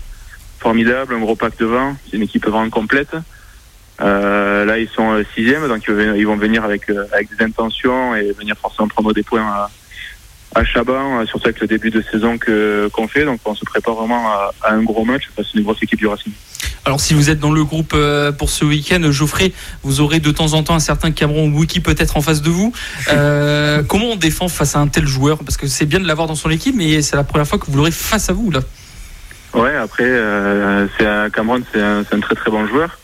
formidable, 0.60 1.14
un 1.14 1.20
gros 1.20 1.34
pack 1.34 1.58
de 1.58 1.66
20. 1.66 1.96
C'est 2.04 2.16
une 2.16 2.22
équipe 2.22 2.46
vraiment 2.46 2.70
complète. 2.70 3.16
Euh, 4.00 4.64
là, 4.64 4.78
ils 4.78 4.88
sont 4.88 5.24
sixième, 5.34 5.66
donc 5.68 5.82
ils 5.88 6.26
vont 6.26 6.36
venir 6.36 6.64
avec, 6.64 6.88
euh, 6.90 7.06
avec 7.12 7.34
des 7.36 7.44
intentions 7.44 8.14
et 8.14 8.32
venir 8.32 8.56
forcément 8.56 8.88
prendre 8.88 9.12
des 9.12 9.22
points 9.22 9.42
à, 9.42 9.70
à 10.54 10.64
Chaban, 10.64 11.24
surtout 11.26 11.48
avec 11.48 11.60
le 11.60 11.66
début 11.66 11.90
de 11.90 12.02
saison 12.10 12.38
que 12.38 12.88
qu'on 12.92 13.08
fait. 13.08 13.24
Donc, 13.24 13.40
on 13.44 13.54
se 13.54 13.64
prépare 13.64 13.94
vraiment 13.94 14.28
à, 14.28 14.52
à 14.62 14.72
un 14.72 14.82
gros 14.82 15.04
match 15.04 15.24
face 15.36 15.46
à 15.46 15.58
une 15.58 15.64
grosse 15.64 15.82
équipe 15.82 15.98
du 15.98 16.06
Racing. 16.06 16.32
Alors 16.86 17.00
si 17.00 17.14
vous 17.14 17.30
êtes 17.30 17.40
dans 17.40 17.50
le 17.50 17.64
groupe 17.64 17.94
euh, 17.94 18.30
pour 18.30 18.48
ce 18.48 18.64
week-end, 18.64 19.00
Geoffrey, 19.10 19.52
vous 19.82 20.00
aurez 20.00 20.20
de 20.20 20.30
temps 20.30 20.52
en 20.52 20.62
temps 20.62 20.76
un 20.76 20.78
certain 20.78 21.10
Cameron 21.10 21.48
Wiki 21.48 21.80
peut-être 21.80 22.16
en 22.16 22.20
face 22.20 22.42
de 22.42 22.48
vous. 22.48 22.72
Euh, 23.08 23.82
comment 23.88 24.12
on 24.12 24.16
défend 24.16 24.46
face 24.46 24.76
à 24.76 24.78
un 24.78 24.86
tel 24.86 25.04
joueur? 25.04 25.38
Parce 25.38 25.56
que 25.56 25.66
c'est 25.66 25.84
bien 25.84 25.98
de 25.98 26.06
l'avoir 26.06 26.28
dans 26.28 26.36
son 26.36 26.48
équipe, 26.48 26.76
mais 26.76 27.02
c'est 27.02 27.16
la 27.16 27.24
première 27.24 27.46
fois 27.46 27.58
que 27.58 27.66
vous 27.68 27.76
l'aurez 27.76 27.90
face 27.90 28.30
à 28.30 28.32
vous 28.32 28.52
là. 28.52 28.60
Ouais, 29.52 29.74
après, 29.74 30.04
euh, 30.04 30.86
c'est 30.96 31.06
un, 31.06 31.28
Cameron, 31.28 31.60
c'est 31.72 31.82
un, 31.82 32.00
un, 32.00 32.20
très 32.20 32.36
très 32.36 32.52
bon 32.52 32.68
joueur. 32.68 32.96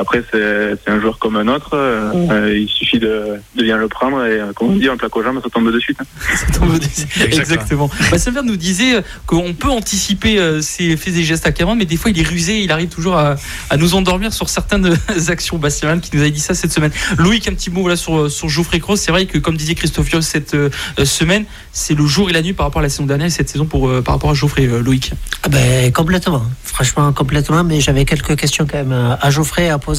Après, 0.00 0.22
c'est 0.32 0.90
un 0.90 0.98
joueur 0.98 1.18
comme 1.18 1.36
un 1.36 1.46
autre. 1.48 1.72
Euh, 1.74 2.56
il 2.58 2.68
suffit 2.68 2.98
de, 2.98 3.38
de, 3.54 3.62
bien 3.62 3.76
le 3.76 3.88
prendre 3.88 4.24
et, 4.24 4.40
comme 4.54 4.70
on 4.70 4.76
dit, 4.76 4.88
un 4.88 4.96
plaque 4.96 5.14
aux 5.14 5.22
jambes, 5.22 5.40
ça 5.42 5.50
tombe 5.50 5.70
de 5.70 5.78
suite. 5.78 5.98
ça 6.34 6.58
tombe 6.58 6.78
de 6.78 6.84
suite. 6.90 7.06
Exactement. 7.22 7.90
Bah, 8.10 8.18
Sylvain 8.18 8.42
nous 8.42 8.56
disait 8.56 9.02
qu'on 9.26 9.52
peut 9.52 9.68
anticiper 9.68 10.38
euh, 10.38 10.62
ses 10.62 10.96
faits 10.96 11.14
et 11.14 11.22
gestes 11.22 11.46
à 11.46 11.52
Cameron, 11.52 11.76
mais 11.76 11.84
des 11.84 11.98
fois, 11.98 12.10
il 12.10 12.18
est 12.18 12.26
rusé. 12.26 12.60
Il 12.60 12.72
arrive 12.72 12.88
toujours 12.88 13.16
à, 13.16 13.36
à 13.68 13.76
nous 13.76 13.94
endormir 13.94 14.32
sur 14.32 14.48
certaines 14.48 14.96
actions. 15.28 15.58
Bastien 15.58 15.98
qui 15.98 16.10
nous 16.14 16.22
avait 16.22 16.30
dit 16.30 16.40
ça 16.40 16.54
cette 16.54 16.72
semaine. 16.72 16.92
Loïc, 17.18 17.46
un 17.46 17.52
petit 17.52 17.70
mot 17.70 17.82
voilà, 17.82 17.96
sur, 17.96 18.30
sur 18.30 18.48
Geoffrey 18.48 18.80
Cross. 18.80 19.00
C'est 19.00 19.12
vrai 19.12 19.26
que, 19.26 19.36
comme 19.36 19.58
disait 19.58 19.74
Christophe 19.74 20.08
Viol 20.08 20.22
cette 20.22 20.54
euh, 20.54 20.70
semaine, 21.04 21.44
c'est 21.72 21.94
le 21.94 22.06
jour 22.06 22.30
et 22.30 22.32
la 22.32 22.40
nuit 22.40 22.54
par 22.54 22.66
rapport 22.66 22.80
à 22.80 22.82
la 22.82 22.88
saison 22.88 23.04
dernière 23.04 23.26
et 23.26 23.30
cette 23.30 23.50
saison 23.50 23.66
pour, 23.66 23.88
euh, 23.88 24.00
par 24.00 24.14
rapport 24.14 24.30
à 24.30 24.34
Geoffrey, 24.34 24.66
Loïc. 24.66 25.12
Ah 25.42 25.48
ben, 25.50 25.92
complètement. 25.92 26.42
Franchement, 26.64 27.12
complètement. 27.12 27.64
Mais 27.64 27.80
j'avais 27.80 28.06
quelques 28.06 28.36
questions 28.36 28.66
quand 28.66 28.78
même 28.78 29.16
à 29.20 29.30
Geoffrey 29.30 29.68
à 29.68 29.78
poser. 29.78 29.89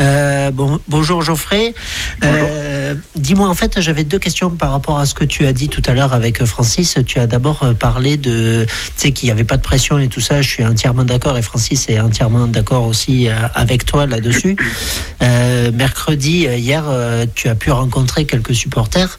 Euh, 0.00 0.50
bon, 0.50 0.80
bonjour 0.88 1.22
Geoffrey. 1.22 1.74
Euh, 2.24 2.94
Dis-moi, 3.16 3.48
en 3.48 3.54
fait, 3.54 3.80
j'avais 3.80 4.04
deux 4.04 4.18
questions 4.18 4.50
par 4.50 4.72
rapport 4.72 4.98
à 4.98 5.06
ce 5.06 5.14
que 5.14 5.24
tu 5.24 5.44
as 5.46 5.52
dit 5.52 5.68
tout 5.68 5.82
à 5.86 5.92
l'heure 5.92 6.14
avec 6.14 6.44
Francis. 6.44 6.96
Tu 7.06 7.18
as 7.18 7.26
d'abord 7.26 7.74
parlé 7.78 8.16
de, 8.16 8.64
tu 8.66 8.92
sais, 8.96 9.12
qu'il 9.12 9.26
n'y 9.26 9.32
avait 9.32 9.44
pas 9.44 9.56
de 9.56 9.62
pression 9.62 9.98
et 9.98 10.08
tout 10.08 10.20
ça. 10.20 10.40
Je 10.40 10.48
suis 10.48 10.64
entièrement 10.64 11.04
d'accord 11.04 11.36
et 11.36 11.42
Francis 11.42 11.88
est 11.88 12.00
entièrement 12.00 12.46
d'accord 12.46 12.86
aussi 12.86 13.28
avec 13.54 13.84
toi 13.84 14.06
là-dessus. 14.06 14.56
Euh, 15.22 15.70
mercredi, 15.72 16.46
hier, 16.56 16.84
tu 17.34 17.48
as 17.48 17.54
pu 17.54 17.70
rencontrer 17.70 18.24
quelques 18.24 18.54
supporters. 18.54 19.18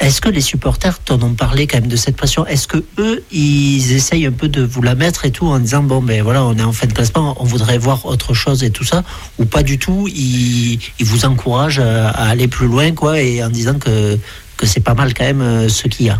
Est-ce 0.00 0.22
que 0.22 0.30
les 0.30 0.40
supporters 0.40 0.98
t'en 0.98 1.20
ont 1.20 1.34
parlé 1.34 1.66
quand 1.66 1.78
même 1.78 1.90
de 1.90 1.96
cette 1.96 2.16
pression? 2.16 2.46
Est-ce 2.46 2.66
que 2.66 2.78
eux, 2.98 3.22
ils 3.30 3.92
essayent 3.92 4.24
un 4.24 4.32
peu 4.32 4.48
de 4.48 4.62
vous 4.62 4.80
la 4.80 4.94
mettre 4.94 5.26
et 5.26 5.30
tout 5.30 5.46
en 5.46 5.58
disant 5.58 5.82
bon 5.82 6.00
ben 6.00 6.22
voilà, 6.22 6.42
on 6.42 6.56
est 6.56 6.62
en 6.62 6.72
fin 6.72 6.86
de 6.86 6.94
classement, 6.94 7.36
on 7.38 7.44
voudrait 7.44 7.76
voir 7.76 8.06
autre 8.06 8.32
chose 8.32 8.64
et 8.64 8.70
tout 8.70 8.84
ça, 8.84 9.04
ou 9.38 9.44
pas 9.44 9.62
du 9.62 9.78
tout 9.78 10.08
Ils, 10.08 10.80
vous 11.00 11.26
encouragent 11.26 11.80
à, 11.80 12.08
aller 12.08 12.48
plus 12.48 12.66
loin 12.66 12.92
quoi 12.92 13.20
et 13.20 13.44
en 13.44 13.50
disant 13.50 13.78
que 13.78 14.16
que 14.56 14.66
c'est 14.66 14.80
pas 14.80 14.94
mal 14.94 15.12
quand 15.12 15.24
même 15.24 15.68
ce 15.68 15.86
qu'il 15.86 16.06
y 16.06 16.10
a? 16.10 16.18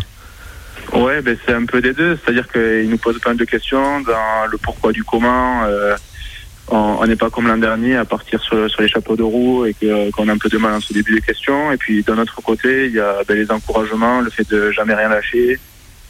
Ouais, 0.93 1.21
ben 1.21 1.35
c'est 1.45 1.53
un 1.53 1.65
peu 1.65 1.81
des 1.81 1.93
deux, 1.93 2.17
c'est-à-dire 2.23 2.47
qu'ils 2.51 2.89
nous 2.89 2.97
posent 2.97 3.19
plein 3.19 3.35
de 3.35 3.45
questions 3.45 4.01
dans 4.01 4.45
le 4.51 4.57
pourquoi 4.59 4.91
du 4.91 5.03
comment. 5.03 5.63
Euh 5.63 5.95
on 6.71 7.05
n'est 7.05 7.15
pas 7.15 7.29
comme 7.29 7.47
l'an 7.47 7.57
dernier 7.57 7.95
à 7.97 8.05
partir 8.05 8.41
sur, 8.41 8.69
sur, 8.69 8.81
les 8.81 8.87
chapeaux 8.87 9.15
de 9.15 9.23
roue 9.23 9.65
et 9.65 9.75
qu'on 10.13 10.27
a 10.27 10.33
un 10.33 10.37
peu 10.37 10.49
de 10.49 10.57
mal 10.57 10.73
en 10.73 10.79
ce 10.79 10.93
début 10.93 11.15
de 11.15 11.25
questions. 11.25 11.71
Et 11.71 11.77
puis 11.77 12.03
d'un 12.03 12.17
autre 12.17 12.41
côté, 12.41 12.85
il 12.87 12.93
y 12.93 12.99
a 12.99 13.17
ben, 13.27 13.35
les 13.35 13.51
encouragements, 13.51 14.21
le 14.21 14.29
fait 14.29 14.49
de 14.49 14.71
jamais 14.71 14.93
rien 14.93 15.09
lâcher, 15.09 15.59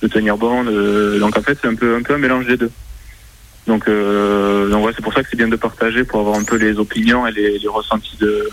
de 0.01 0.07
tenir 0.07 0.37
bon. 0.37 0.63
De... 0.63 1.17
Donc 1.19 1.37
en 1.37 1.41
fait, 1.41 1.57
c'est 1.61 1.67
un 1.67 1.75
peu, 1.75 1.95
un 1.95 2.01
peu 2.03 2.13
un 2.13 2.19
mélange 2.19 2.45
des 2.45 2.57
deux. 2.57 2.71
Donc, 3.67 3.87
euh, 3.87 4.69
donc 4.69 4.85
ouais, 4.85 4.91
c'est 4.95 5.03
pour 5.03 5.13
ça 5.13 5.23
que 5.23 5.29
c'est 5.29 5.37
bien 5.37 5.47
de 5.47 5.55
partager 5.55 6.03
pour 6.03 6.19
avoir 6.19 6.37
un 6.37 6.43
peu 6.43 6.57
les 6.57 6.77
opinions 6.77 7.25
et 7.27 7.31
les, 7.31 7.59
les 7.59 7.67
ressentis 7.67 8.17
de, 8.19 8.49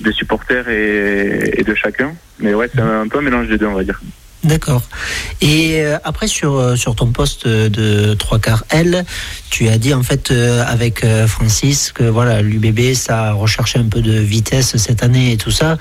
des 0.00 0.12
supporters 0.12 0.68
et, 0.68 1.60
et 1.60 1.62
de 1.62 1.74
chacun. 1.74 2.14
Mais 2.38 2.54
ouais, 2.54 2.68
c'est 2.72 2.80
un, 2.80 3.08
peu 3.08 3.18
un 3.18 3.22
mélange 3.22 3.48
des 3.48 3.58
deux, 3.58 3.66
on 3.66 3.74
va 3.74 3.84
dire. 3.84 4.00
D'accord. 4.46 4.82
Et 5.40 5.80
euh, 5.80 5.98
après, 6.04 6.28
sur, 6.28 6.54
euh, 6.54 6.76
sur 6.76 6.94
ton 6.94 7.08
poste 7.08 7.48
de 7.48 8.14
trois 8.14 8.38
quarts 8.38 8.64
L, 8.70 9.04
tu 9.50 9.68
as 9.68 9.76
dit 9.76 9.92
en 9.92 10.04
fait 10.04 10.30
euh, 10.30 10.64
avec 10.64 11.04
Francis 11.26 11.90
que 11.90 12.04
voilà, 12.04 12.42
l'UBB, 12.42 12.94
ça 12.94 13.24
a 13.24 13.32
recherché 13.32 13.80
un 13.80 13.88
peu 13.88 14.00
de 14.00 14.12
vitesse 14.12 14.76
cette 14.76 15.02
année 15.02 15.32
et 15.32 15.36
tout 15.36 15.50
ça. 15.50 15.78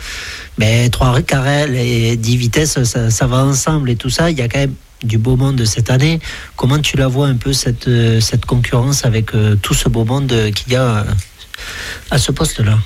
Mais 0.57 0.89
trois 0.89 1.21
quarts 1.21 1.47
L 1.47 1.75
et 1.75 2.17
10 2.17 2.37
vitesses, 2.37 2.83
ça, 2.83 3.27
va 3.27 3.37
ensemble 3.37 3.91
et 3.91 3.95
tout 3.95 4.09
ça. 4.09 4.31
Il 4.31 4.37
y 4.37 4.41
a 4.41 4.47
quand 4.47 4.59
même 4.59 4.73
du 5.03 5.19
beau 5.19 5.35
monde 5.35 5.63
cette 5.65 5.91
année. 5.91 6.19
Comment 6.55 6.79
tu 6.79 6.97
la 6.97 7.07
vois 7.07 7.27
un 7.27 7.35
peu 7.35 7.53
cette, 7.53 7.89
cette 8.19 8.45
concurrence 8.45 9.05
avec 9.05 9.31
tout 9.61 9.73
ce 9.75 9.89
beau 9.89 10.05
monde 10.05 10.33
qu'il 10.55 10.73
y 10.73 10.75
a 10.75 11.05
à 12.09 12.17
ce 12.17 12.31
poste-là? 12.31 12.79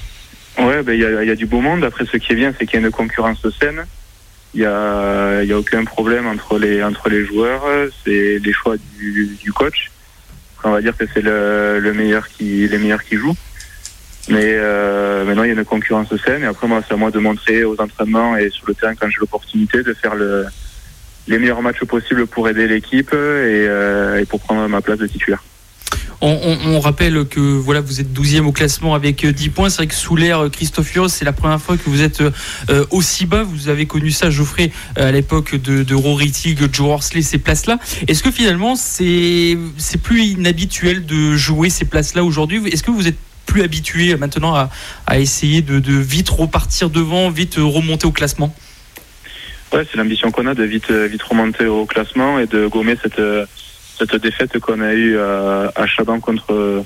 Ouais, 0.58 0.84
ben, 0.84 0.94
il 0.94 1.00
y, 1.00 1.32
a, 1.32 1.36
du 1.36 1.46
beau 1.46 1.62
monde. 1.62 1.86
Après, 1.86 2.06
ce 2.06 2.18
qui 2.18 2.34
est 2.34 2.36
bien, 2.36 2.54
c'est 2.58 2.66
qu'il 2.66 2.80
y 2.80 2.84
a 2.84 2.86
une 2.86 2.92
concurrence 2.92 3.46
saine. 3.62 3.86
Il 4.54 4.62
y 4.62 4.66
a, 4.66 5.44
y 5.44 5.54
a 5.54 5.58
aucun 5.58 5.86
problème 5.86 6.26
entre 6.28 6.58
les 6.58 6.84
entre 6.84 7.10
les 7.10 7.26
joueurs. 7.26 7.64
C'est 8.04 8.40
les 8.40 8.54
choix 8.54 8.76
du, 8.78 9.38
du, 9.42 9.54
coach. 9.54 9.92
On 10.64 10.72
va 10.72 10.82
dire 10.82 10.98
que 10.98 11.06
c'est 11.14 11.22
le, 11.22 11.80
le, 11.80 11.94
meilleur 11.94 12.28
qui 12.28 12.68
les 12.68 12.78
meilleurs 12.78 13.04
qui 13.04 13.16
jouent. 13.16 13.38
Mais 14.30 14.54
euh, 14.56 15.24
maintenant, 15.26 15.44
il 15.44 15.48
y 15.48 15.52
a 15.52 15.54
une 15.56 15.66
concurrence 15.66 16.16
saine. 16.24 16.44
Et 16.44 16.48
après, 16.48 16.68
moi, 16.68 16.82
c'est 16.88 16.94
à 16.94 16.98
moi 16.98 17.12
de 17.12 17.20
montrer 17.20 17.64
aux 17.64 17.80
entraînements 17.80 18.38
et 18.38 18.50
sur 18.50 18.68
le 18.68 18.74
terrain 18.76 18.96
quand 18.96 19.10
j'ai 19.10 19.20
l'opportunité 19.20 19.82
de 19.82 19.94
faire 19.94 20.16
le, 20.16 20.46
les 21.28 21.40
meilleurs 21.40 21.62
matchs 21.62 21.84
possibles 21.86 22.28
pour 22.28 22.50
aider 22.50 22.68
l'équipe 22.68 23.12
et, 23.14 23.16
euh, 23.16 24.20
et 24.20 24.26
pour 24.26 24.40
prendre 24.40 24.68
ma 24.68 24.82
place 24.82 25.00
de 25.00 25.08
titulaire. 25.08 25.44
On, 26.22 26.80
rappelle 26.82 27.26
que 27.26 27.40
voilà, 27.40 27.80
vous 27.80 28.02
êtes 28.02 28.12
12e 28.14 28.46
au 28.46 28.52
classement 28.52 28.94
avec 28.94 29.26
10 29.26 29.48
euh, 29.48 29.52
points. 29.52 29.70
C'est 29.70 29.78
vrai 29.78 29.88
que 29.88 29.96
sous 29.96 30.18
l'ère 30.18 30.46
euh, 30.46 30.50
Christophe 30.50 30.98
c'est 31.08 31.24
la 31.24 31.32
première 31.32 31.62
fois 31.62 31.78
que 31.78 31.90
vous 31.90 32.02
êtes 32.02 32.22
euh, 32.22 32.86
aussi 32.92 33.26
bas. 33.26 33.44
Vous 33.44 33.70
avez 33.70 33.86
connu 33.86 34.12
ça, 34.12 34.30
Geoffrey, 34.30 34.72
à 34.98 35.12
l'époque 35.12 35.56
de, 35.56 35.84
de 35.84 35.96
Rory 35.96 36.32
Tig, 36.32 36.60
Joe 36.74 36.90
Horsley, 36.90 37.22
ces 37.22 37.38
places-là. 37.38 37.80
Est-ce 38.08 38.22
que 38.22 38.32
finalement, 38.32 38.76
c'est 38.76 39.58
plus 40.04 40.24
inhabituel 40.24 41.06
de 41.06 41.36
jouer 41.38 41.70
ces 41.70 41.86
places-là 41.86 42.24
aujourd'hui? 42.24 42.68
Est-ce 42.68 42.84
que 42.84 42.92
vous 42.92 43.08
êtes 43.08 43.18
plus 43.46 43.64
habitué 43.64 44.16
maintenant 44.18 44.54
à, 45.08 45.20
essayer 45.20 45.62
de, 45.62 45.94
vite 45.94 46.30
repartir 46.30 46.90
devant, 46.90 47.30
vite 47.30 47.56
remonter 47.58 48.08
au 48.08 48.12
classement? 48.12 48.54
Ouais, 49.72 49.88
c'est 49.90 49.98
l'ambition 49.98 50.32
qu'on 50.32 50.48
a 50.48 50.54
de 50.54 50.64
vite, 50.64 50.92
vite 50.92 51.24
remonter 51.24 51.66
au 51.66 51.86
classement 51.86 52.40
et 52.40 52.48
de 52.48 52.68
gommer 52.68 52.96
cette 53.02 53.22
cette 54.00 54.16
défaite 54.16 54.60
qu'on 54.60 54.82
a 54.82 54.94
eue 54.94 55.18
à, 55.18 55.72
à 55.76 55.86
Chaban 55.86 56.20
contre 56.20 56.86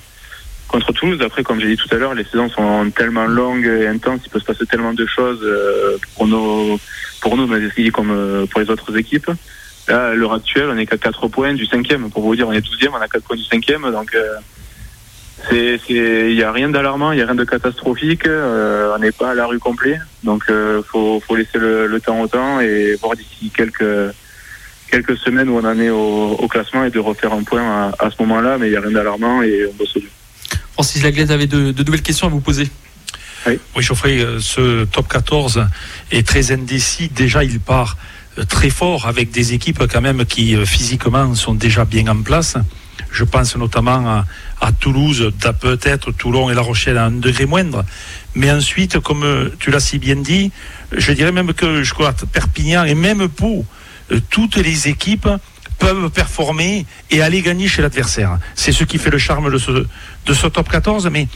contre 0.73 0.91
Toulouse. 0.91 1.21
Après, 1.21 1.43
comme 1.43 1.59
j'ai 1.59 1.67
dit 1.67 1.77
tout 1.77 1.93
à 1.93 1.97
l'heure, 1.99 2.15
les 2.15 2.23
saisons 2.23 2.49
sont 2.49 2.89
tellement 2.89 3.25
longues 3.25 3.65
et 3.65 3.87
intenses, 3.87 4.21
il 4.25 4.29
peut 4.29 4.39
se 4.39 4.45
passer 4.45 4.65
tellement 4.65 4.93
de 4.93 5.05
choses 5.05 5.39
euh, 5.43 5.97
pour 6.15 6.27
nos 6.27 6.79
pour 7.21 7.37
nous, 7.37 7.47
mais 7.47 7.63
aussi 7.65 7.91
comme 7.91 8.11
euh, 8.11 8.45
pour 8.47 8.59
les 8.59 8.69
autres 8.69 8.97
équipes. 8.97 9.29
Là, 9.87 10.07
à 10.07 10.13
l'heure 10.13 10.33
actuelle, 10.33 10.69
on 10.71 10.77
est 10.77 10.87
qu'à 10.87 10.97
4 10.97 11.27
points 11.27 11.53
du 11.53 11.65
cinquième. 11.65 12.09
Pour 12.09 12.23
vous 12.23 12.35
dire, 12.35 12.47
on 12.47 12.53
est 12.53 12.59
12e, 12.59 12.89
on 12.91 13.01
a 13.01 13.07
4 13.07 13.23
points 13.23 13.37
du 13.37 13.43
cinquième. 13.43 13.83
Donc, 13.91 14.15
euh, 14.15 14.35
c'est, 15.49 15.79
il 15.89 16.35
n'y 16.35 16.43
a 16.43 16.51
rien 16.51 16.69
d'alarmant, 16.69 17.11
il 17.11 17.17
n'y 17.17 17.21
a 17.21 17.25
rien 17.25 17.35
de 17.35 17.43
catastrophique. 17.43 18.25
on 18.25 18.97
n'est 18.97 19.11
pas 19.11 19.31
à 19.31 19.35
la 19.35 19.45
rue 19.45 19.59
complet. 19.59 19.99
Donc, 20.23 20.45
faut, 20.87 21.19
faut 21.19 21.35
laisser 21.35 21.59
le, 21.59 21.99
temps 21.99 22.21
au 22.21 22.27
temps 22.27 22.61
et 22.61 22.95
voir 23.01 23.15
d'ici 23.15 23.51
quelques 23.55 24.13
quelques 24.93 25.17
semaines 25.17 25.49
où 25.49 25.57
on 25.57 25.65
en 25.65 25.79
est 25.79 25.89
au, 25.89 26.47
classement 26.47 26.83
et 26.83 26.91
de 26.91 26.99
refaire 26.99 27.33
un 27.33 27.41
point 27.41 27.91
à, 27.97 28.11
ce 28.11 28.21
moment-là, 28.21 28.59
mais 28.59 28.67
il 28.67 28.71
n'y 28.71 28.77
a 28.77 28.81
rien 28.81 28.91
d'alarmant 28.91 29.41
et 29.41 29.65
on 29.65 29.73
bosse 29.73 29.97
Francis 30.73 31.01
Laglaise 31.01 31.31
avait 31.31 31.47
de, 31.47 31.83
nouvelles 31.83 32.03
questions 32.03 32.27
à 32.27 32.29
vous 32.29 32.41
poser. 32.41 32.69
Oui, 33.47 33.57
oui 33.75 33.83
Geoffrey, 33.83 34.19
euh, 34.19 34.39
ce 34.39 34.85
top 34.85 35.07
14 35.07 35.65
est 36.11 36.27
très 36.27 36.51
indécis. 36.51 37.09
Déjà, 37.09 37.43
il 37.43 37.59
part 37.59 37.97
euh, 38.37 38.43
très 38.43 38.69
fort 38.69 39.07
avec 39.07 39.31
des 39.31 39.53
équipes 39.53 39.83
quand 39.91 40.01
même 40.01 40.25
qui 40.25 40.55
euh, 40.55 40.63
physiquement 40.63 41.33
sont 41.33 41.55
déjà 41.55 41.85
bien 41.85 42.07
en 42.07 42.21
place. 42.21 42.55
Je 43.11 43.23
pense 43.23 43.55
notamment 43.55 44.23
à, 44.61 44.71
Toulouse, 44.79 45.31
peut-être 45.59 46.11
Toulon 46.11 46.51
et 46.51 46.53
La 46.53 46.61
Rochelle 46.61 46.97
à 46.97 47.05
un 47.05 47.11
degré 47.11 47.47
moindre. 47.47 47.83
Mais 48.35 48.51
ensuite, 48.51 48.99
comme 48.99 49.51
tu 49.59 49.71
l'as 49.71 49.79
si 49.79 49.97
bien 49.97 50.15
dit, 50.15 50.51
je 50.91 51.11
dirais 51.11 51.31
même 51.31 51.53
que 51.53 51.83
je 51.83 51.93
crois 51.93 52.13
Perpignan 52.31 52.83
et 52.85 52.95
même 52.95 53.27
Pau 53.27 53.65
euh, 53.65 53.82
toutes 54.29 54.57
les 54.57 54.87
équipes 54.87 55.29
peuvent 55.79 56.09
performer 56.09 56.85
et 57.11 57.21
aller 57.21 57.41
gagner 57.41 57.67
chez 57.67 57.81
l'adversaire. 57.81 58.37
C'est 58.55 58.71
ce 58.71 58.83
qui 58.83 58.97
fait 58.97 59.09
le 59.09 59.17
charme 59.17 59.51
de 59.51 59.57
ce, 59.57 59.71
de 59.71 60.33
ce 60.33 60.47
top 60.47 60.69
14, 60.69 61.09
mais 61.11 61.27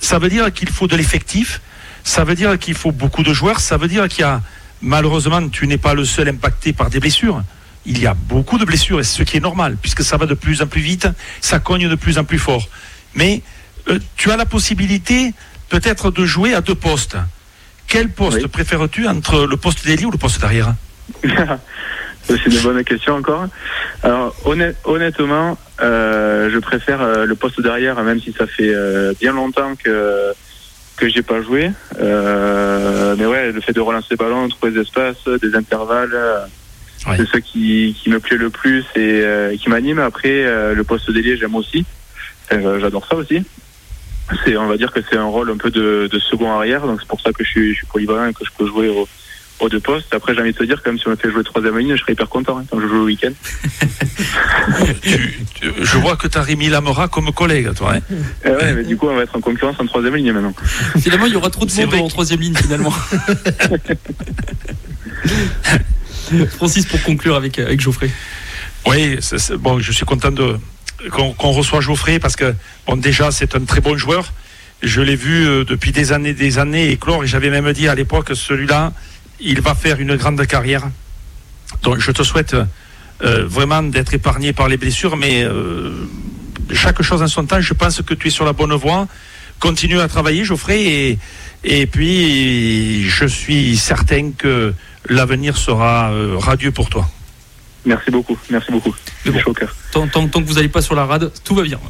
ça 0.00 0.18
veut 0.18 0.28
dire 0.28 0.52
qu'il 0.52 0.68
faut 0.68 0.86
de 0.86 0.96
l'effectif, 0.96 1.60
ça 2.04 2.24
veut 2.24 2.34
dire 2.34 2.58
qu'il 2.58 2.74
faut 2.74 2.92
beaucoup 2.92 3.22
de 3.22 3.32
joueurs, 3.32 3.60
ça 3.60 3.76
veut 3.76 3.88
dire 3.88 4.08
qu'il 4.08 4.20
y 4.20 4.24
a, 4.24 4.42
malheureusement, 4.82 5.48
tu 5.48 5.66
n'es 5.66 5.78
pas 5.78 5.94
le 5.94 6.04
seul 6.04 6.28
impacté 6.28 6.72
par 6.72 6.90
des 6.90 7.00
blessures. 7.00 7.42
Il 7.86 7.98
y 7.98 8.06
a 8.06 8.14
beaucoup 8.14 8.58
de 8.58 8.64
blessures, 8.64 9.00
et 9.00 9.04
ce 9.04 9.22
qui 9.22 9.38
est 9.38 9.40
normal, 9.40 9.76
puisque 9.80 10.02
ça 10.02 10.16
va 10.16 10.26
de 10.26 10.34
plus 10.34 10.60
en 10.60 10.66
plus 10.66 10.80
vite, 10.80 11.08
ça 11.40 11.58
cogne 11.58 11.88
de 11.88 11.94
plus 11.94 12.18
en 12.18 12.24
plus 12.24 12.38
fort. 12.38 12.68
Mais 13.14 13.42
euh, 13.88 13.98
tu 14.16 14.30
as 14.30 14.36
la 14.36 14.46
possibilité 14.46 15.32
peut-être 15.68 16.10
de 16.10 16.26
jouer 16.26 16.54
à 16.54 16.60
deux 16.60 16.74
postes. 16.74 17.16
Quel 17.86 18.10
poste 18.10 18.46
préfères-tu 18.48 19.08
entre 19.08 19.46
le 19.46 19.56
poste 19.56 19.86
d'ailier 19.86 20.04
ou 20.04 20.10
le 20.10 20.18
poste 20.18 20.40
d'arrière? 20.40 20.74
C'est 22.28 22.46
une 22.46 22.60
bonne 22.60 22.84
question 22.84 23.14
encore. 23.14 23.46
Alors 24.02 24.34
honnêtement, 24.84 25.56
euh, 25.80 26.50
je 26.50 26.58
préfère 26.58 27.00
euh, 27.00 27.24
le 27.24 27.34
poste 27.34 27.60
derrière, 27.60 28.02
même 28.02 28.20
si 28.20 28.32
ça 28.32 28.46
fait 28.46 28.72
euh, 28.74 29.14
bien 29.18 29.32
longtemps 29.32 29.74
que 29.76 30.32
que 30.96 31.08
j'ai 31.08 31.22
pas 31.22 31.40
joué. 31.40 31.70
mais 31.98 33.26
ouais, 33.26 33.52
le 33.52 33.60
fait 33.60 33.72
de 33.72 33.80
relancer 33.80 34.08
le 34.10 34.16
ballon, 34.16 34.48
trouver 34.48 34.72
des 34.72 34.80
espaces, 34.80 35.28
des 35.40 35.54
intervalles, 35.54 36.16
c'est 37.16 37.24
ce 37.24 37.38
qui, 37.38 37.96
qui 38.02 38.10
me 38.10 38.18
plaît 38.18 38.36
le 38.36 38.50
plus 38.50 38.84
et 38.96 39.56
qui 39.58 39.70
m'anime. 39.70 40.00
Après, 40.00 40.74
le 40.74 40.82
poste 40.82 41.12
d'ailier, 41.12 41.36
j'aime 41.36 41.54
aussi. 41.54 41.86
J'adore 42.50 43.06
ça 43.06 43.14
aussi. 43.14 43.44
C'est, 44.44 44.56
on 44.56 44.66
va 44.66 44.76
dire 44.76 44.92
que 44.92 44.98
c'est 45.08 45.16
un 45.16 45.26
rôle 45.26 45.50
un 45.50 45.56
peu 45.56 45.70
de, 45.70 46.08
de 46.10 46.18
second 46.18 46.50
arrière, 46.50 46.84
donc 46.84 47.00
c'est 47.00 47.08
pour 47.08 47.20
ça 47.20 47.32
que 47.32 47.44
je 47.44 47.48
suis, 47.48 47.70
je 47.70 47.76
suis 47.78 47.86
polyvalent 47.86 48.26
et 48.26 48.34
que 48.34 48.44
je 48.44 48.50
peux 48.58 48.66
jouer 48.66 48.88
au, 48.88 49.08
aux 49.60 49.68
deux 49.68 49.80
postes. 49.80 50.14
Après, 50.14 50.34
j'ai 50.34 50.40
envie 50.40 50.52
de 50.52 50.58
te 50.58 50.64
dire, 50.64 50.82
quand 50.82 50.90
même, 50.90 50.98
si 50.98 51.06
on 51.06 51.10
me 51.10 51.16
fait 51.16 51.30
jouer 51.30 51.44
troisième 51.44 51.76
ligne, 51.78 51.94
je 51.94 52.00
serais 52.00 52.12
hyper 52.12 52.28
content 52.28 52.58
hein, 52.58 52.64
quand 52.70 52.80
je 52.80 52.86
joue 52.86 52.94
le 52.94 53.04
week-end. 53.04 53.32
je 55.62 55.98
vois 55.98 56.16
que 56.16 56.28
tu 56.28 56.38
as 56.38 56.42
Rémi 56.42 56.68
Lamora 56.68 57.08
comme 57.08 57.32
collègue, 57.32 57.72
toi. 57.74 57.94
Hein. 57.94 58.00
Eh 58.44 58.50
ouais, 58.50 58.74
mais 58.74 58.84
du 58.84 58.96
coup, 58.96 59.08
on 59.08 59.16
va 59.16 59.22
être 59.22 59.36
en 59.36 59.40
concurrence 59.40 59.76
en 59.78 59.86
troisième 59.86 60.14
ligne 60.16 60.32
maintenant. 60.32 60.54
Finalement, 61.00 61.26
il 61.26 61.32
y 61.32 61.36
aura 61.36 61.50
trop 61.50 61.64
de 61.64 61.72
monde 61.72 61.94
en 61.94 62.08
troisième 62.08 62.40
ligne, 62.40 62.56
finalement. 62.56 62.92
Francis, 66.56 66.86
pour 66.86 67.02
conclure 67.02 67.36
avec, 67.36 67.58
avec 67.58 67.80
Geoffrey. 67.80 68.10
Oui, 68.86 69.18
bon, 69.58 69.80
je 69.80 69.92
suis 69.92 70.04
content 70.04 70.30
de 70.30 70.56
qu'on 71.10 71.52
reçoit 71.52 71.80
Geoffrey 71.80 72.18
parce 72.18 72.36
que 72.36 72.54
bon, 72.86 72.96
déjà, 72.96 73.30
c'est 73.30 73.54
un 73.54 73.64
très 73.64 73.80
bon 73.80 73.96
joueur. 73.96 74.32
Je 74.82 75.00
l'ai 75.00 75.16
vu 75.16 75.46
euh, 75.46 75.64
depuis 75.64 75.92
des 75.92 76.12
années, 76.12 76.34
des 76.34 76.58
années 76.58 76.90
éclore 76.90 77.24
et 77.24 77.26
j'avais 77.26 77.50
même 77.50 77.72
dit 77.72 77.88
à 77.88 77.94
l'époque 77.94 78.30
celui-là, 78.34 78.92
il 79.40 79.60
va 79.60 79.74
faire 79.74 80.00
une 80.00 80.16
grande 80.16 80.44
carrière. 80.46 80.88
Donc 81.82 81.98
je 81.98 82.10
te 82.10 82.22
souhaite 82.22 82.54
euh, 83.22 83.46
vraiment 83.46 83.82
d'être 83.82 84.14
épargné 84.14 84.52
par 84.52 84.68
les 84.68 84.76
blessures, 84.76 85.16
mais 85.16 85.42
euh, 85.44 86.06
chaque 86.72 87.02
chose 87.02 87.22
en 87.22 87.28
son 87.28 87.46
temps, 87.46 87.60
je 87.60 87.74
pense 87.74 88.02
que 88.02 88.14
tu 88.14 88.28
es 88.28 88.30
sur 88.30 88.44
la 88.44 88.52
bonne 88.52 88.74
voie. 88.74 89.06
Continue 89.60 90.00
à 90.00 90.08
travailler, 90.08 90.44
Geoffrey, 90.44 90.84
et, 90.84 91.18
et 91.64 91.86
puis 91.86 93.08
je 93.08 93.26
suis 93.26 93.76
certain 93.76 94.30
que 94.30 94.72
l'avenir 95.08 95.56
sera 95.56 96.10
euh, 96.10 96.36
radieux 96.38 96.70
pour 96.70 96.88
toi. 96.88 97.08
Merci 97.84 98.10
beaucoup, 98.10 98.38
merci 98.50 98.70
beaucoup. 98.70 98.94
Tant, 99.92 100.06
tant, 100.06 100.28
tant, 100.28 100.42
que 100.42 100.46
vous 100.46 100.54
n'allez 100.54 100.68
pas 100.68 100.82
sur 100.82 100.94
la 100.94 101.06
rade, 101.06 101.32
tout 101.44 101.54
va 101.54 101.62
bien 101.62 101.80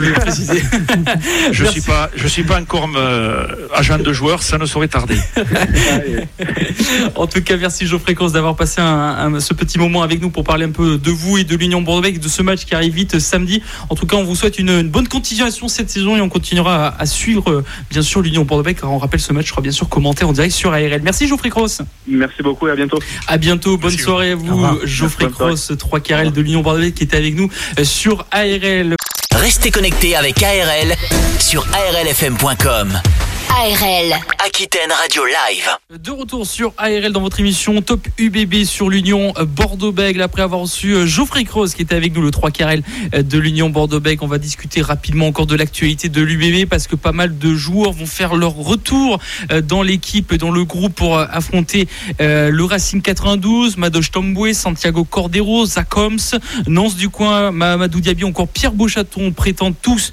le 0.00 0.12
préciser. 0.12 0.62
je 1.52 1.64
ne 1.64 1.70
suis, 1.70 1.80
pas, 1.80 2.10
je 2.14 2.26
suis 2.26 2.44
pas 2.44 2.60
encore 2.60 2.88
euh, 2.96 3.46
agent 3.74 3.98
de 3.98 4.12
joueur, 4.12 4.42
ça 4.42 4.58
ne 4.58 4.66
saurait 4.66 4.88
tarder. 4.88 5.18
en 7.14 7.26
tout 7.26 7.42
cas, 7.42 7.56
merci 7.56 7.86
Geoffrey 7.86 8.14
Cross 8.14 8.32
d'avoir 8.32 8.56
passé 8.56 8.80
un, 8.80 9.40
ce 9.40 9.54
petit 9.54 9.78
moment 9.78 10.02
avec 10.02 10.20
nous 10.20 10.30
pour 10.30 10.44
parler 10.44 10.66
un 10.66 10.70
peu 10.70 10.98
de 10.98 11.10
vous 11.10 11.38
et 11.38 11.44
de 11.44 11.56
l'Union 11.56 11.82
Bordeaux, 11.82 12.10
de 12.10 12.28
ce 12.28 12.42
match 12.42 12.64
qui 12.64 12.74
arrive 12.74 12.94
vite 12.94 13.18
samedi. 13.18 13.62
En 13.88 13.94
tout 13.94 14.06
cas, 14.06 14.16
on 14.16 14.24
vous 14.24 14.34
souhaite 14.34 14.58
une, 14.58 14.88
bonne 14.88 15.08
continuation 15.08 15.68
cette 15.68 15.90
saison 15.90 16.16
et 16.16 16.20
on 16.20 16.28
continuera 16.28 16.94
à, 16.98 17.06
suivre 17.06 17.50
euh, 17.50 17.64
bien 17.90 18.02
sûr 18.02 18.20
l'Union 18.22 18.44
Bordeaux. 18.44 18.70
On 18.82 18.98
rappelle 18.98 19.20
ce 19.20 19.32
match 19.32 19.48
sera 19.48 19.60
bien 19.60 19.72
sûr 19.72 19.88
commenté 19.88 20.24
en 20.24 20.32
direct 20.32 20.54
sur 20.54 20.72
ARL. 20.72 21.00
Merci 21.02 21.26
Geoffrey 21.26 21.50
Cross. 21.50 21.82
Merci 22.06 22.42
beaucoup 22.42 22.68
et 22.68 22.70
à 22.70 22.76
bientôt. 22.76 22.98
À 23.26 23.38
bientôt, 23.38 23.76
bonne 23.76 23.96
soirée 23.96 24.32
à 24.32 24.36
vous, 24.36 24.64
Geoffrey 24.84 25.28
Cross, 25.30 25.72
3 25.78 26.00
KRL 26.00 26.32
de 26.32 26.40
l'Union 26.40 26.62
Bordeaux 26.62 26.90
qui 26.90 27.04
était 27.04 27.16
avec 27.16 27.36
nous 27.36 27.48
euh, 27.78 27.84
sur 27.84 28.26
ARL. 28.30 28.96
Restez 29.36 29.70
connectés 29.70 30.16
avec 30.16 30.42
ARL 30.42 30.96
sur 31.38 31.66
arlfm.com. 31.72 33.00
ARL. 33.50 34.14
Aquitaine 34.44 34.90
Radio 34.90 35.22
Live. 35.24 35.68
De 36.02 36.10
retour 36.10 36.46
sur 36.46 36.72
ARL 36.78 37.12
dans 37.12 37.20
votre 37.20 37.40
émission 37.40 37.80
Top 37.82 38.06
UBB 38.18 38.64
sur 38.64 38.88
l'Union 38.88 39.32
Bordeaux-Bègles. 39.38 40.22
Après 40.22 40.42
avoir 40.42 40.60
reçu 40.60 40.94
euh, 40.94 41.06
Geoffrey 41.06 41.44
Croze 41.44 41.74
qui 41.74 41.82
était 41.82 41.94
avec 41.94 42.14
nous, 42.14 42.22
le 42.22 42.30
3 42.30 42.50
carrel 42.50 42.82
euh, 43.14 43.22
de 43.22 43.38
l'Union 43.38 43.68
Bordeaux-Bègles, 43.70 44.22
on 44.24 44.28
va 44.28 44.38
discuter 44.38 44.82
rapidement 44.82 45.26
encore 45.26 45.46
de 45.46 45.56
l'actualité 45.56 46.08
de 46.08 46.22
l'UBB 46.22 46.68
parce 46.68 46.86
que 46.86 46.96
pas 46.96 47.12
mal 47.12 47.38
de 47.38 47.54
joueurs 47.54 47.92
vont 47.92 48.06
faire 48.06 48.36
leur 48.36 48.54
retour 48.54 49.18
euh, 49.50 49.60
dans 49.60 49.82
l'équipe, 49.82 50.34
dans 50.34 50.50
le 50.50 50.64
groupe 50.64 50.94
pour 50.94 51.18
affronter 51.18 51.88
le 52.18 52.64
Racing 52.64 53.02
92, 53.02 53.76
Madoche 53.76 54.10
Tomboué, 54.10 54.54
Santiago 54.54 55.04
Cordero, 55.04 55.66
Zach 55.66 55.96
Holmes, 55.96 56.18
Nance 56.66 56.96
du 56.96 57.08
coin, 57.08 57.50
Mamadou 57.50 58.00
Diaby, 58.00 58.24
encore 58.24 58.48
Pierre 58.48 58.72
Beauchaton 58.72 59.32
prétendent 59.32 59.74
tous 59.80 60.10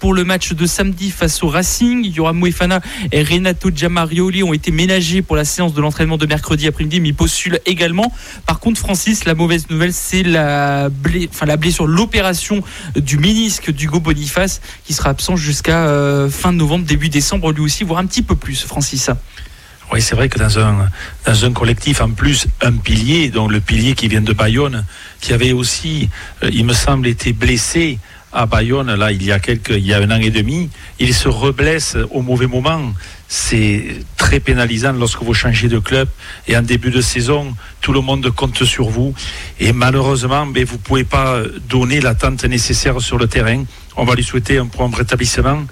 pour 0.00 0.14
le 0.14 0.24
match 0.24 0.52
de 0.52 0.66
samedi 0.66 1.10
face 1.10 1.42
au 1.42 1.48
Racing. 1.48 2.04
Il 2.04 2.12
y 2.12 2.20
aura 2.20 2.32
Mouefana 2.64 2.80
et 3.12 3.22
Renato 3.22 3.70
Giamarioli 3.74 4.42
ont 4.42 4.52
été 4.52 4.70
ménagés 4.70 5.22
pour 5.22 5.36
la 5.36 5.44
séance 5.44 5.74
de 5.74 5.80
l'entraînement 5.80 6.16
de 6.16 6.26
mercredi 6.26 6.66
après-midi, 6.66 7.00
mais 7.00 7.08
ils 7.08 7.14
postulent 7.14 7.60
également. 7.66 8.12
Par 8.46 8.58
contre, 8.58 8.80
Francis, 8.80 9.24
la 9.24 9.34
mauvaise 9.34 9.68
nouvelle, 9.70 9.92
c'est 9.92 10.22
la, 10.22 10.88
enfin, 11.30 11.46
la 11.46 11.56
blessure, 11.56 11.86
l'opération 11.86 12.62
du 12.96 13.18
ménisque 13.18 13.70
d'Hugo 13.70 14.00
Boniface, 14.00 14.60
qui 14.84 14.94
sera 14.94 15.10
absent 15.10 15.36
jusqu'à 15.36 15.86
euh, 15.86 16.30
fin 16.30 16.52
novembre, 16.52 16.84
début 16.84 17.08
décembre, 17.08 17.52
lui 17.52 17.62
aussi, 17.62 17.84
voire 17.84 18.00
un 18.00 18.06
petit 18.06 18.22
peu 18.22 18.34
plus, 18.34 18.62
Francis. 18.62 19.10
Oui, 19.92 20.00
c'est 20.00 20.16
vrai 20.16 20.28
que 20.28 20.38
dans 20.38 20.58
un, 20.58 20.88
dans 21.26 21.44
un 21.44 21.52
collectif, 21.52 22.00
en 22.00 22.10
plus, 22.10 22.46
un 22.62 22.72
pilier, 22.72 23.28
donc 23.28 23.52
le 23.52 23.60
pilier 23.60 23.94
qui 23.94 24.08
vient 24.08 24.22
de 24.22 24.32
Bayonne, 24.32 24.84
qui 25.20 25.32
avait 25.32 25.52
aussi, 25.52 26.08
euh, 26.42 26.50
il 26.52 26.64
me 26.64 26.72
semble, 26.72 27.06
été 27.06 27.32
blessé 27.32 27.98
à 28.34 28.46
Bayonne, 28.46 28.92
là, 28.94 29.12
il 29.12 29.22
y 29.22 29.30
a 29.30 29.38
quelques, 29.38 29.70
il 29.70 29.86
y 29.86 29.94
a 29.94 29.98
un 29.98 30.10
an 30.10 30.20
et 30.20 30.30
demi, 30.30 30.68
il 30.98 31.14
se 31.14 31.28
reblesse 31.28 31.96
au 32.10 32.20
mauvais 32.20 32.48
moment. 32.48 32.92
C'est 33.28 33.84
très 34.16 34.40
pénalisant 34.40 34.92
lorsque 34.92 35.22
vous 35.22 35.34
changez 35.34 35.68
de 35.68 35.78
club 35.78 36.08
et 36.48 36.56
en 36.56 36.62
début 36.62 36.90
de 36.90 37.00
saison, 37.00 37.54
tout 37.80 37.92
le 37.92 38.00
monde 38.00 38.28
compte 38.30 38.64
sur 38.64 38.88
vous. 38.88 39.14
Et 39.60 39.72
malheureusement, 39.72 40.46
mais 40.46 40.52
ben, 40.52 40.64
vous 40.64 40.76
ne 40.76 40.82
pouvez 40.82 41.04
pas 41.04 41.38
donner 41.68 42.00
l'attente 42.00 42.44
nécessaire 42.44 43.00
sur 43.00 43.18
le 43.18 43.28
terrain. 43.28 43.64
On 43.96 44.04
va 44.04 44.14
lui 44.14 44.24
souhaiter 44.24 44.58
un 44.58 44.66
prompt 44.66 44.94
rétablissement. 44.94 45.64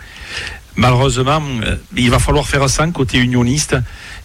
Malheureusement, 0.76 1.42
euh, 1.64 1.76
il 1.96 2.10
va 2.10 2.18
falloir 2.18 2.46
faire 2.46 2.68
ça 2.70 2.86
côté 2.86 3.18
unioniste. 3.18 3.76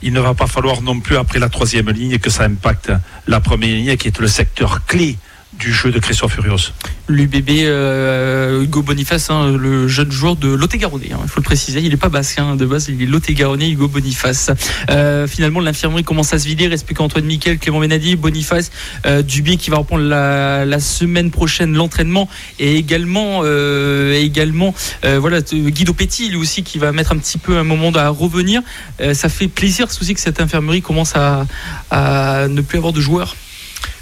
Il 0.02 0.14
ne 0.14 0.20
va 0.20 0.36
pas 0.36 0.48
falloir 0.48 0.82
non 0.82 1.00
plus 1.00 1.18
après 1.18 1.40
la 1.40 1.50
troisième 1.50 1.90
ligne 1.90 2.20
que 2.20 2.30
ça 2.30 2.44
impacte 2.44 2.92
la 3.26 3.40
première 3.42 3.76
ligne 3.76 3.98
qui 3.98 4.08
est 4.08 4.20
le 4.20 4.28
secteur 4.28 4.86
clé 4.86 5.18
du 5.54 5.74
jeu 5.74 5.92
de 5.92 6.00
Christophe 6.00 6.34
Furios. 6.34 6.72
L'UBB 7.08 7.50
euh, 7.64 8.64
Hugo 8.64 8.82
Boniface, 8.82 9.30
hein, 9.30 9.56
le 9.58 9.88
jeune 9.88 10.12
joueur 10.12 10.36
de 10.36 10.50
Lot-et-Garonne, 10.50 11.02
hein, 11.12 11.20
il 11.24 11.30
faut 11.30 11.40
le 11.40 11.46
préciser, 11.46 11.80
il 11.80 11.90
n'est 11.90 11.98
pas 11.98 12.10
basque 12.10 12.40
hein, 12.40 12.56
de 12.56 12.66
base, 12.66 12.90
il 12.90 13.02
est 13.02 13.06
Lot-et-Garonne, 13.06 13.62
Hugo 13.62 13.88
Boniface. 13.88 14.52
Euh, 14.90 15.26
finalement, 15.26 15.62
l'infirmerie 15.62 16.04
commence 16.04 16.34
à 16.34 16.40
se 16.40 16.48
vider, 16.48 16.68
reste 16.68 16.86
plus 16.86 16.96
qu'Antoine 16.96 17.26
Miquel, 17.26 17.60
Clément 17.60 17.80
Benadi, 17.80 18.18
Boniface, 18.18 18.72
euh, 19.06 19.24
qui 19.24 19.70
va 19.70 19.78
reprendre 19.78 20.04
la, 20.04 20.80
semaine 20.80 21.32
prochaine 21.32 21.74
l'entraînement 21.74 22.30
et 22.60 22.76
également, 22.76 23.42
euh, 23.44 24.14
également 24.14 24.74
voilà, 25.04 25.42
Guido 25.42 25.94
Petit, 25.94 26.30
lui 26.30 26.38
aussi, 26.38 26.64
qui 26.64 26.78
va 26.78 26.92
mettre 26.92 27.14
un 27.14 27.18
petit 27.18 27.38
peu 27.38 27.58
un 27.58 27.64
moment 27.64 27.92
à 27.96 28.10
revenir. 28.10 28.62
ça 29.14 29.30
fait 29.30 29.48
plaisir 29.48 29.88
aussi 29.88 30.14
que 30.14 30.20
cette 30.20 30.42
infirmerie 30.42 30.82
commence 30.82 31.14
à 31.16 32.48
ne 32.48 32.62
plus 32.62 32.78
avoir 32.78 32.94
de 32.94 33.02
joueurs. 33.02 33.36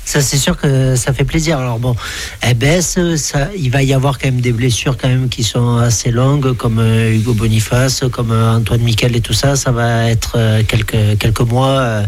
Ça, 0.05 0.21
c'est 0.21 0.37
sûr 0.37 0.55
que 0.55 0.95
ça 0.95 1.13
fait 1.13 1.23
plaisir. 1.23 1.57
Alors 1.57 1.79
bon, 1.79 1.95
elle 2.41 2.53
baisse. 2.53 2.99
Ça, 3.17 3.49
il 3.57 3.71
va 3.71 3.81
y 3.81 3.91
avoir 3.91 4.19
quand 4.19 4.27
même 4.27 4.39
des 4.39 4.51
blessures 4.51 4.97
quand 4.97 5.07
même 5.07 5.29
qui 5.29 5.43
sont 5.43 5.77
assez 5.77 6.11
longues, 6.11 6.53
comme 6.53 6.77
euh, 6.77 7.11
Hugo 7.11 7.33
Boniface, 7.33 8.03
comme 8.11 8.31
euh, 8.31 8.55
Antoine 8.55 8.81
Miquel 8.81 9.15
et 9.15 9.21
tout 9.21 9.33
ça. 9.33 9.55
Ça 9.55 9.71
va 9.71 10.09
être 10.11 10.33
euh, 10.37 10.61
quelques 10.67 11.17
quelques 11.17 11.41
mois 11.41 12.03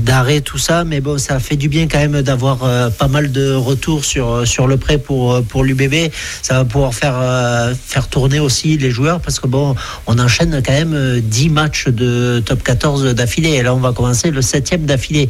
d'arrêt, 0.00 0.40
tout 0.40 0.58
ça. 0.58 0.84
Mais 0.84 1.00
bon, 1.00 1.16
ça 1.16 1.38
fait 1.38 1.56
du 1.56 1.68
bien 1.68 1.86
quand 1.86 1.98
même 1.98 2.22
d'avoir 2.22 2.58
pas 2.90 3.08
mal 3.08 3.30
de 3.30 3.54
retours 3.54 4.04
sur 4.04 4.46
sur 4.46 4.66
le 4.66 4.76
prêt 4.76 4.98
pour 4.98 5.42
pour 5.44 5.62
l'UBB. 5.62 6.10
Ça 6.42 6.54
va 6.54 6.64
pouvoir 6.64 6.92
faire 6.92 7.14
faire 7.86 8.08
tourner 8.08 8.40
aussi 8.40 8.76
les 8.78 8.90
joueurs 8.90 9.20
parce 9.20 9.38
que 9.38 9.46
bon, 9.46 9.76
on 10.06 10.18
enchaîne 10.18 10.60
quand 10.64 10.72
même 10.72 11.20
10 11.20 11.50
matchs 11.50 11.88
de 11.88 12.42
top 12.44 12.62
14 12.64 13.14
d'affilée. 13.14 13.50
Et 13.50 13.62
là, 13.62 13.74
on 13.74 13.78
va 13.78 13.92
commencer 13.92 14.30
le 14.30 14.42
septième 14.42 14.86
d'affilée. 14.86 15.28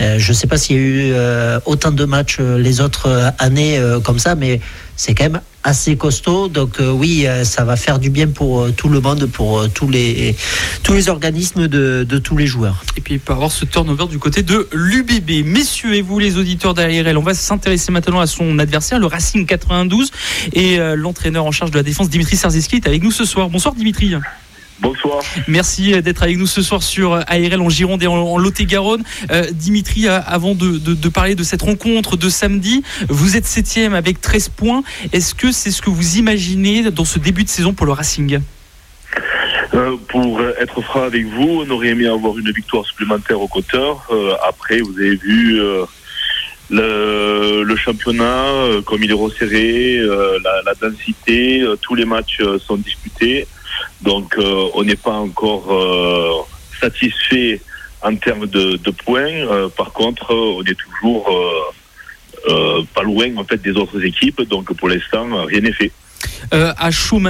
je 0.00 0.32
sais 0.32 0.46
pas 0.46 0.56
s'il 0.56 0.76
y 0.76 0.78
a 0.78 0.82
eu 0.82 1.11
euh, 1.12 1.60
autant 1.66 1.90
de 1.90 2.04
matchs 2.04 2.38
euh, 2.40 2.58
les 2.58 2.80
autres 2.80 3.06
euh, 3.06 3.30
années 3.38 3.80
comme 4.04 4.18
ça, 4.18 4.34
mais 4.34 4.60
c'est 4.96 5.14
quand 5.14 5.24
même 5.24 5.40
assez 5.64 5.96
costaud. 5.96 6.48
Donc 6.48 6.78
oui, 6.80 7.26
ça 7.44 7.64
va 7.64 7.76
faire 7.76 7.98
du 7.98 8.10
bien 8.10 8.28
pour 8.28 8.72
tout 8.72 8.88
le 8.88 9.00
monde, 9.00 9.26
pour 9.26 9.68
tous 9.72 9.88
les 9.88 10.36
tous 10.82 10.92
les 10.92 11.08
organismes 11.08 11.68
de, 11.68 12.18
tous 12.18 12.36
les 12.36 12.46
joueurs. 12.46 12.82
Et 12.96 13.00
puis 13.00 13.14
il 13.14 13.20
peut 13.20 13.32
avoir 13.32 13.50
ce 13.50 13.64
turnover 13.64 14.06
du 14.06 14.18
côté 14.18 14.42
de 14.42 14.68
l'UBB. 14.72 15.44
Messieurs 15.46 15.94
et 15.94 16.02
vous 16.02 16.18
les 16.18 16.36
auditeurs 16.36 16.74
d'ARL, 16.74 17.16
on 17.16 17.22
va 17.22 17.34
s'intéresser 17.34 17.92
maintenant 17.92 18.20
à 18.20 18.26
son 18.26 18.58
adversaire, 18.58 18.98
le 18.98 19.06
Racing 19.06 19.46
92, 19.46 20.10
et 20.52 20.78
l'entraîneur 20.96 21.44
en 21.44 21.52
charge 21.52 21.70
de 21.70 21.76
la 21.76 21.84
défense, 21.84 22.10
Dimitri 22.10 22.36
Sarziski, 22.36 22.76
est 22.76 22.86
avec 22.86 23.02
nous 23.02 23.12
ce 23.12 23.24
soir. 23.24 23.48
Bonsoir 23.48 23.74
Dimitri. 23.74 24.14
Bonsoir. 24.82 25.22
Merci 25.46 26.02
d'être 26.02 26.24
avec 26.24 26.36
nous 26.38 26.48
ce 26.48 26.60
soir 26.60 26.82
sur 26.82 27.12
ARL 27.12 27.60
en 27.60 27.68
Gironde 27.68 28.02
et 28.02 28.08
en, 28.08 28.36
Lot-et-Garonne. 28.36 29.04
Euh, 29.30 29.44
Dimitri, 29.52 30.08
euh, 30.08 30.18
avant 30.26 30.56
de, 30.56 31.08
parler 31.08 31.36
de 31.36 31.44
cette 31.44 31.62
rencontre 31.62 32.16
de 32.16 32.28
samedi, 32.28 32.82
vous 33.08 33.36
êtes 33.36 33.46
septième 33.46 33.94
avec 33.94 34.20
13 34.20 34.48
points. 34.48 34.82
Est-ce 35.12 35.36
que 35.36 35.52
c'est 35.52 35.70
ce 35.70 35.82
que 35.82 35.88
vous 35.88 36.16
imaginez 36.16 36.90
dans 36.90 37.04
ce 37.04 37.20
début 37.20 37.44
de 37.44 37.48
saison 37.48 37.74
pour 37.74 37.86
le 37.86 37.92
Racing? 37.92 38.40
Euh, 39.72 39.96
pour 40.08 40.42
être 40.60 40.82
franc 40.82 41.02
avec 41.02 41.26
vous, 41.26 41.62
on 41.64 41.70
aurait 41.70 41.90
aimé 41.90 42.08
avoir 42.08 42.36
une 42.36 42.50
victoire 42.50 42.84
supplémentaire 42.84 43.40
au 43.40 43.46
compteur. 43.46 44.10
après, 44.48 44.80
vous 44.80 44.98
avez 44.98 45.14
vu 45.14 45.60
le, 46.70 47.76
championnat, 47.76 48.82
comme 48.84 49.04
il 49.04 49.10
est 49.12 49.14
resserré, 49.14 50.00
la, 50.42 50.74
densité, 50.74 51.64
tous 51.82 51.94
les 51.94 52.04
matchs 52.04 52.40
sont 52.66 52.76
disputés. 52.78 53.46
Donc 54.02 54.34
euh, 54.36 54.68
on 54.74 54.84
n'est 54.84 54.96
pas 54.96 55.12
encore 55.12 55.72
euh, 55.72 56.42
satisfait 56.80 57.60
en 58.02 58.16
termes 58.16 58.46
de, 58.46 58.78
points. 59.04 59.30
Euh, 59.30 59.68
par 59.68 59.92
contre, 59.92 60.34
on 60.34 60.62
est 60.64 60.76
toujours 60.76 61.30
pas 62.94 63.02
loin 63.02 63.36
en 63.36 63.44
fait 63.44 63.62
des 63.62 63.72
autres 63.72 64.04
équipes. 64.04 64.42
Donc 64.42 64.72
pour 64.74 64.88
l'instant, 64.88 65.44
rien 65.46 65.60
n'est 65.60 65.72
fait. 65.72 65.92
à 66.50 66.90
chaud, 66.90 67.20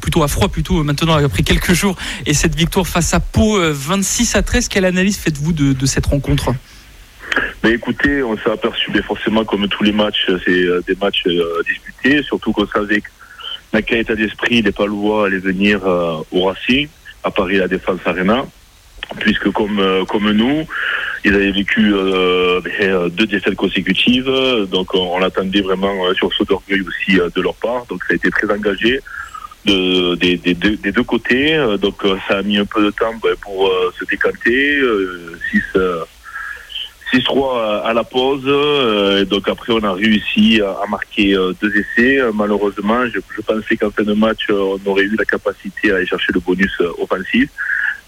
plutôt 0.00 0.24
à 0.24 0.28
froid, 0.28 0.48
plutôt 0.48 0.82
maintenant 0.82 1.14
après 1.14 1.44
quelques 1.44 1.72
jours, 1.72 1.96
et 2.26 2.34
cette 2.34 2.56
victoire 2.56 2.86
face 2.86 3.14
à 3.14 3.20
Pau, 3.20 3.58
26 3.60 4.34
à 4.34 4.42
13, 4.42 4.68
quelle 4.68 4.84
analyse 4.84 5.18
faites-vous 5.18 5.52
de, 5.52 5.86
cette 5.86 6.06
rencontre? 6.06 6.50
Mais 7.62 7.72
écoutez, 7.72 8.22
on 8.22 8.36
s'est 8.36 8.50
aperçu, 8.50 8.90
mais 8.92 9.02
forcément, 9.02 9.44
comme 9.44 9.68
tous 9.68 9.84
les 9.84 9.92
matchs, 9.92 10.26
c'est 10.44 10.64
des 10.88 10.96
matchs 11.00 11.24
disputés, 11.64 12.22
surtout 12.24 12.52
qu'on 12.52 12.66
savait 12.66 13.02
dans 13.72 13.82
quel 13.82 13.98
état 13.98 14.14
d'esprit 14.14 14.62
les 14.62 14.72
Palois 14.72 15.26
allaient 15.26 15.38
venir 15.38 15.86
euh, 15.86 16.18
au 16.32 16.44
Racing, 16.44 16.88
à 17.24 17.30
Paris 17.30 17.58
la 17.58 17.68
Défense 17.68 18.00
Arena, 18.04 18.46
puisque 19.20 19.50
comme, 19.50 19.78
euh, 19.78 20.04
comme 20.04 20.30
nous, 20.32 20.66
ils 21.24 21.34
avaient 21.34 21.50
vécu 21.50 21.92
euh, 21.92 22.60
ben, 22.60 23.08
deux 23.08 23.26
défaites 23.26 23.56
consécutives, 23.56 24.30
donc 24.70 24.94
on, 24.94 25.18
l'attendait 25.18 25.60
vraiment 25.60 26.12
sur 26.14 26.32
ce 26.32 26.44
d'orgueil 26.44 26.82
aussi 26.82 27.16
de 27.16 27.40
leur 27.40 27.54
part, 27.54 27.86
donc 27.86 28.04
ça 28.04 28.12
a 28.12 28.16
été 28.16 28.30
très 28.30 28.50
engagé. 28.52 29.00
De, 29.64 30.14
des, 30.14 30.36
des, 30.36 30.54
des, 30.54 30.92
deux 30.92 31.02
côtés, 31.02 31.58
donc 31.82 32.04
ça 32.28 32.38
a 32.38 32.42
mis 32.42 32.56
un 32.56 32.64
peu 32.64 32.84
de 32.84 32.90
temps 32.90 33.12
ben, 33.20 33.34
pour 33.42 33.68
se 33.98 34.04
décanter. 34.04 34.80
6 35.50 35.62
6-3 37.12 37.82
à 37.84 37.92
la 37.92 38.04
pause. 38.04 38.42
Euh, 38.46 39.24
donc 39.24 39.48
après, 39.48 39.72
on 39.72 39.82
a 39.82 39.92
réussi 39.92 40.60
à 40.60 40.86
marquer 40.88 41.34
euh, 41.34 41.52
deux 41.60 41.72
essais. 41.76 42.20
Euh, 42.20 42.32
malheureusement, 42.34 43.06
je, 43.06 43.20
pensais 43.42 43.76
qu'en 43.76 43.90
fin 43.90 44.02
de 44.02 44.12
match, 44.12 44.46
on 44.50 44.78
aurait 44.86 45.04
eu 45.04 45.16
la 45.16 45.24
capacité 45.24 45.92
à 45.92 45.96
aller 45.96 46.06
chercher 46.06 46.32
le 46.34 46.40
bonus 46.40 46.80
offensif. 46.98 47.50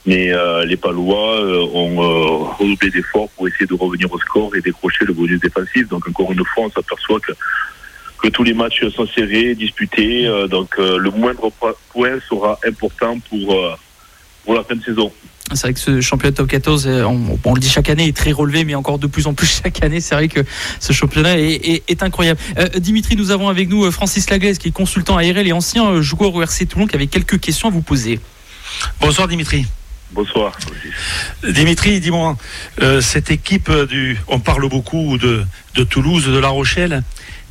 Mais 0.07 0.33
les 0.65 0.77
Palois 0.79 1.43
ont 1.75 2.45
redoublé 2.59 2.89
d'efforts 2.91 3.29
pour 3.31 3.47
essayer 3.47 3.67
de 3.67 3.75
revenir 3.75 4.11
au 4.11 4.19
score 4.19 4.57
et 4.57 4.63
décrocher 4.63 5.05
le 5.05 5.13
bonus 5.13 5.39
défensif. 5.39 5.87
Donc 5.89 6.09
encore 6.09 6.33
une 6.33 6.43
fois, 6.47 6.65
on 6.65 6.71
s'aperçoit 6.71 7.21
que, 7.21 8.29
tous 8.31 8.43
les 8.43 8.55
matchs 8.55 8.89
sont 8.89 9.07
serrés, 9.07 9.55
disputés. 9.55 10.27
donc 10.49 10.79
le 10.79 11.11
moindre 11.11 11.53
point 11.93 12.19
sera 12.27 12.59
important 12.67 13.19
pour 13.29 14.55
la 14.55 14.65
fin 14.65 14.77
de 14.77 14.83
saison. 14.83 15.13
C'est 15.55 15.63
vrai 15.63 15.75
que 15.75 15.81
ce 15.81 16.01
championnat 16.01 16.37
top 16.37 16.49
14, 16.49 16.87
euh, 16.87 17.05
on, 17.05 17.55
le 17.55 17.61
dit 17.61 17.71
chaque 17.71 17.89
année, 17.89 18.09
est 18.09 18.17
très 18.17 18.33
relevé, 18.33 18.65
mais 18.65 18.75
encore 18.75 18.99
de 18.99 19.07
plus 19.07 19.27
en 19.27 19.35
plus 19.35 19.61
chaque 19.63 19.83
année. 19.83 20.01
C'est 20.01 20.15
vrai 20.15 20.29
que 20.29 20.41
ce 20.79 20.93
championnat 20.93 21.39
est, 21.39 22.03
incroyable. 22.03 22.39
Euh, 22.59 22.69
Dimitri, 22.79 23.17
nous 23.17 23.31
avons 23.31 23.49
avec 23.49 23.69
nous 23.69 23.85
euh, 23.85 23.91
Francis 23.91 24.29
Laglaise, 24.31 24.59
qui 24.59 24.69
est 24.69 24.73
consultant 24.73 25.17
ARL 25.17 25.47
et 25.47 25.53
ancien 25.53 26.03
joueur 26.03 26.35
au 26.35 26.43
RC 26.43 26.67
Toulon, 26.67 26.87
qui 26.87 26.97
avait 26.97 27.07
quelques 27.07 27.41
questions 27.41 27.69
à 27.69 27.71
vous 27.71 27.81
poser. 27.81 28.21
Bonsoir 29.01 29.27
Dimitri. 29.27 29.67
Bonsoir. 30.13 30.57
Dimitri, 31.47 32.01
dis-moi, 32.01 32.37
cette 33.01 33.31
équipe 33.31 33.71
du, 33.71 34.19
on 34.27 34.41
parle 34.41 34.67
beaucoup 34.69 35.19
de, 35.19 35.45
de, 35.75 35.85
Toulouse, 35.85 36.27
de 36.27 36.39
La 36.39 36.49
Rochelle, 36.49 37.03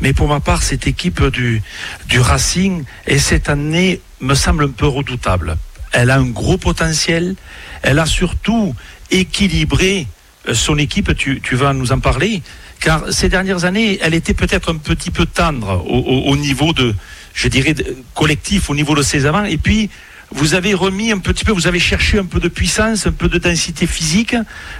mais 0.01 0.12
pour 0.13 0.27
ma 0.27 0.39
part, 0.39 0.63
cette 0.63 0.88
équipe 0.88 1.23
du, 1.27 1.62
du 2.07 2.19
Racing, 2.19 2.83
et 3.05 3.19
cette 3.19 3.49
année, 3.49 4.01
me 4.21 4.33
semble 4.33 4.63
un 4.63 4.69
peu 4.69 4.88
redoutable 4.88 5.57
elle 5.91 6.12
a 6.12 6.17
un 6.17 6.25
gros 6.25 6.57
potentiel. 6.57 7.36
Elle 7.83 7.99
a 7.99 8.05
surtout 8.05 8.75
équilibré 9.11 10.07
euh, 10.47 10.53
son 10.53 10.77
équipe, 10.77 11.15
tu, 11.15 11.41
vas 11.55 11.73
nous 11.73 11.91
en 11.91 11.99
parler, 11.99 12.41
car 12.79 13.11
ces 13.11 13.29
dernières 13.29 13.65
années, 13.65 13.99
elle 14.01 14.13
était 14.13 14.33
peut-être 14.33 14.71
un 14.71 14.77
petit 14.77 15.11
peu 15.11 15.25
tendre 15.25 15.83
au, 15.87 15.97
au- 15.97 16.31
au 16.31 16.37
niveau 16.37 16.73
de, 16.73 16.93
je 17.33 17.47
dirais, 17.47 17.75
collectif, 18.13 18.69
au 18.69 18.75
niveau 18.75 18.95
de 18.95 19.01
ses 19.01 19.25
avants. 19.25 19.45
Et 19.45 19.57
puis, 19.57 19.89
vous 20.31 20.53
avez 20.55 20.73
remis 20.73 21.11
un 21.13 21.19
petit 21.19 21.45
peu, 21.45 21.53
vous 21.53 21.67
avez 21.67 21.79
cherché 21.79 22.19
un 22.19 22.25
peu 22.25 22.39
de 22.41 22.49
puissance, 22.49 23.07
un 23.07 23.11
peu 23.13 23.29
de 23.29 23.37
densité 23.37 23.87
physique. 23.87 24.35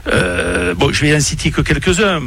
Euh, 0.08 0.74
bon, 0.76 0.92
je 0.92 1.02
vais 1.02 1.16
en 1.16 1.20
citer 1.22 1.52
que 1.52 1.62
quelques-uns. 1.62 2.22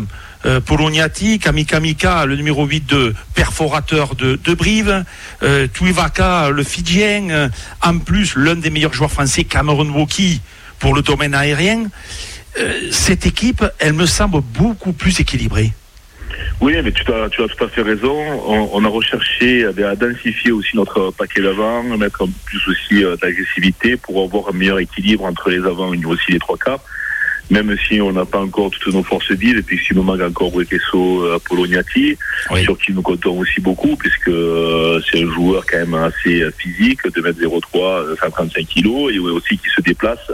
Euh, 0.47 0.59
Poloniati, 0.59 1.39
Kamikamika, 1.39 2.25
le 2.25 2.35
numéro 2.35 2.65
8 2.65 2.87
de 2.89 3.15
perforateur 3.35 4.15
de, 4.15 4.41
de 4.43 4.55
Brive, 4.55 5.05
euh, 5.43 5.67
Tuivaka, 5.71 6.49
le 6.49 6.63
Fidjien, 6.65 7.51
en 7.83 7.99
plus 7.99 8.37
l'un 8.37 8.55
des 8.55 8.71
meilleurs 8.71 8.95
joueurs 8.95 9.13
français, 9.13 9.45
Cameron 9.45 9.91
Woki, 9.91 10.41
pour 10.81 10.95
le 10.95 11.03
domaine 11.03 11.35
aérien. 11.35 11.85
Euh, 12.59 12.89
cette 12.91 13.27
équipe, 13.27 13.65
elle 13.79 13.93
me 13.93 14.07
semble 14.07 14.41
beaucoup 14.41 14.93
plus 14.93 15.21
équilibrée. 15.21 15.73
Oui, 16.61 16.75
mais 16.83 16.93
tu 16.93 17.03
as, 17.13 17.29
tu 17.31 17.43
as 17.43 17.49
tout 17.49 17.65
à 17.65 17.69
fait 17.69 17.83
raison. 17.83 18.15
On, 18.47 18.71
on 18.73 18.85
a 18.85 18.89
recherché 18.89 19.65
à 19.65 19.97
densifier 19.97 20.53
aussi 20.53 20.77
notre 20.77 21.11
paquet 21.11 21.41
d'avant, 21.41 21.83
mettre 21.83 22.23
un 22.23 22.27
peu 22.27 22.33
plus 22.45 22.69
aussi 22.69 23.05
euh, 23.05 23.17
d'agressivité 23.17 23.97
pour 23.97 24.23
avoir 24.23 24.49
un 24.49 24.57
meilleur 24.57 24.79
équilibre 24.79 25.25
entre 25.25 25.51
les 25.51 25.59
avants 25.59 25.95
et 25.95 26.05
aussi 26.05 26.33
les 26.33 26.39
trois 26.39 26.59
quarts. 26.59 26.81
Même 27.51 27.77
si 27.89 28.01
on 28.01 28.13
n'a 28.13 28.25
pas 28.25 28.39
encore 28.41 28.71
toutes 28.71 28.95
nos 28.95 29.03
forces 29.03 29.33
vives, 29.33 29.59
et 29.59 29.63
puis 29.63 29.79
s'il 29.79 29.97
nous 29.97 30.03
manque 30.03 30.21
encore 30.21 30.53
Poloniati, 31.49 32.17
Oui. 32.51 32.63
sur 32.63 32.79
qui 32.79 32.93
nous 32.93 33.03
comptons 33.03 33.39
aussi 33.39 33.61
beaucoup, 33.61 33.97
puisque 33.97 34.29
euh, 34.29 35.01
c'est 35.11 35.23
un 35.23 35.33
joueur 35.33 35.65
quand 35.69 35.79
même 35.79 35.95
assez 35.95 36.43
euh, 36.43 36.53
physique, 36.57 37.01
de 37.13 37.21
mètre 37.21 37.39
03, 37.41 37.83
euh, 37.83 38.17
135 38.21 38.67
kilos, 38.67 39.13
et 39.13 39.19
aussi 39.19 39.59
qui 39.59 39.69
se 39.75 39.81
déplace. 39.81 40.31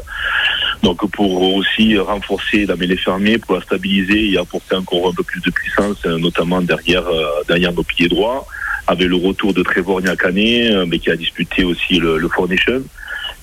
Donc 0.83 1.11
pour 1.11 1.55
aussi 1.55 1.97
renforcer 1.99 2.67
la 2.67 2.77
mêlée 2.77 2.97
fermée, 2.97 3.39
pour 3.39 3.55
la 3.55 3.63
stabiliser 3.63 4.33
et 4.33 4.39
apporter 4.39 4.77
encore 4.77 5.09
un 5.09 5.15
peu 5.15 5.23
plus 5.23 5.41
de 5.41 5.51
puissance, 5.51 5.97
euh, 6.07 6.19
notamment 6.19 6.61
derrière, 6.61 7.05
derrière 7.49 7.73
nos 7.73 7.83
pieds 7.83 8.09
droits, 8.09 8.47
avec 8.87 9.09
le 9.09 9.17
retour 9.17 9.53
de 9.53 9.63
Trevor 9.63 10.01
Nyakane, 10.01 10.39
euh, 10.39 10.87
mais 10.87 10.99
qui 10.99 11.11
a 11.11 11.17
disputé 11.17 11.65
aussi 11.65 11.99
le, 11.99 12.19
le. 12.19 12.29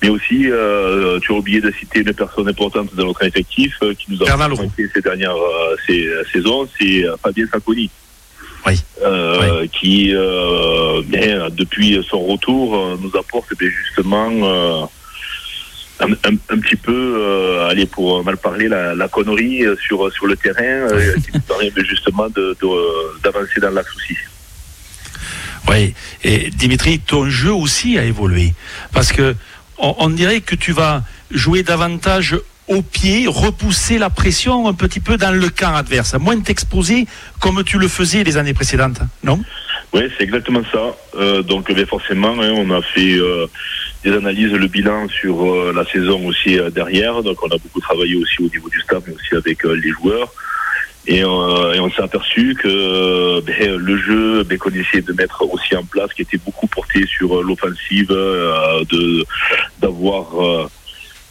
Mais 0.02 0.08
aussi, 0.10 0.50
euh, 0.50 1.18
tu 1.20 1.32
as 1.32 1.36
oublié 1.36 1.60
de 1.60 1.70
citer 1.78 2.00
une 2.00 2.12
personne 2.12 2.48
importante 2.48 2.94
de 2.94 3.02
notre 3.02 3.24
effectif 3.24 3.74
euh, 3.82 3.94
qui 3.94 4.06
nous 4.12 4.22
a 4.22 4.30
manqué 4.64 4.88
ces 4.92 5.00
dernières 5.00 5.34
euh, 5.36 5.76
ces, 5.86 6.08
saisons, 6.32 6.68
c'est 6.78 7.04
Fabien 7.22 7.46
Sacconi. 7.50 7.90
Oui. 8.66 8.74
Qui, 9.72 10.10
depuis 10.10 12.04
son 12.08 12.20
retour, 12.20 12.98
nous 13.00 13.18
apporte 13.18 13.56
bien, 13.58 13.68
justement 13.84 14.88
un, 16.00 16.06
un- 16.06 16.38
un 16.54 16.58
petit 16.58 16.76
peu, 16.76 16.92
euh, 17.20 17.68
allez, 17.68 17.86
pour 17.86 18.24
mal 18.24 18.36
parler, 18.38 18.68
la, 18.68 18.94
la 18.94 19.08
connerie 19.08 19.62
sur, 19.86 20.10
sur 20.12 20.26
le 20.26 20.36
terrain, 20.36 20.62
euh, 20.62 21.14
qui 21.16 21.30
nous 21.34 21.40
permet 21.40 21.70
justement 21.88 22.28
de- 22.30 22.56
de- 22.60 23.20
d'avancer 23.22 23.60
dans 23.60 23.70
l'axe 23.70 23.94
aussi. 23.96 24.16
Oui, 25.68 25.94
et 26.22 26.50
Dimitri, 26.50 26.98
ton 26.98 27.28
jeu 27.30 27.52
aussi 27.52 27.98
a 27.98 28.04
évolué. 28.04 28.52
Parce 28.92 29.12
que 29.12 29.34
on, 29.78 30.08
dirait 30.10 30.40
que 30.40 30.54
tu 30.54 30.72
vas 30.72 31.02
jouer 31.30 31.62
davantage 31.62 32.36
au 32.68 32.82
pied, 32.82 33.26
repousser 33.26 33.98
la 33.98 34.10
pression 34.10 34.68
un 34.68 34.74
petit 34.74 35.00
peu 35.00 35.16
dans 35.16 35.32
le 35.32 35.48
camp 35.50 35.74
adverse, 35.74 36.14
moins 36.14 36.40
t'exposer 36.40 37.06
comme 37.40 37.62
tu 37.64 37.78
le 37.78 37.88
faisais 37.88 38.24
les 38.24 38.36
années 38.36 38.54
précédentes, 38.54 39.00
non? 39.22 39.40
Oui, 39.92 40.02
c'est 40.16 40.24
exactement 40.24 40.62
ça. 40.72 40.96
Euh, 41.16 41.42
donc, 41.42 41.72
ben, 41.72 41.86
forcément, 41.86 42.34
hein, 42.40 42.52
on 42.56 42.70
a 42.70 42.82
fait 42.82 43.14
euh, 43.14 43.46
des 44.02 44.12
analyses, 44.12 44.52
le 44.52 44.66
bilan 44.66 45.08
sur 45.08 45.44
euh, 45.44 45.72
la 45.74 45.84
saison 45.84 46.26
aussi 46.26 46.58
derrière. 46.72 47.22
Donc, 47.22 47.40
on 47.44 47.48
a 47.48 47.58
beaucoup 47.58 47.80
travaillé 47.80 48.16
aussi 48.16 48.40
au 48.40 48.48
niveau 48.48 48.68
du 48.68 48.80
staff, 48.80 49.04
mais 49.06 49.14
aussi 49.14 49.36
avec 49.36 49.62
les 49.62 49.90
joueurs. 49.90 50.32
Et, 51.06 51.22
euh, 51.22 51.74
et 51.74 51.80
on 51.80 51.90
s'est 51.90 52.02
aperçu 52.02 52.54
que 52.54 53.40
ben, 53.40 53.76
le 53.76 53.96
jeu 53.98 54.42
ben, 54.44 54.56
qu'on 54.56 54.70
essayait 54.70 55.02
de 55.02 55.12
mettre 55.12 55.42
aussi 55.42 55.76
en 55.76 55.84
place, 55.84 56.12
qui 56.14 56.22
était 56.22 56.38
beaucoup 56.38 56.66
porté 56.66 57.06
sur 57.06 57.36
euh, 57.36 57.42
l'offensive, 57.42 58.10
euh, 58.10 58.82
de 58.90 59.24
d'avoir 59.80 60.42
euh, 60.42 60.66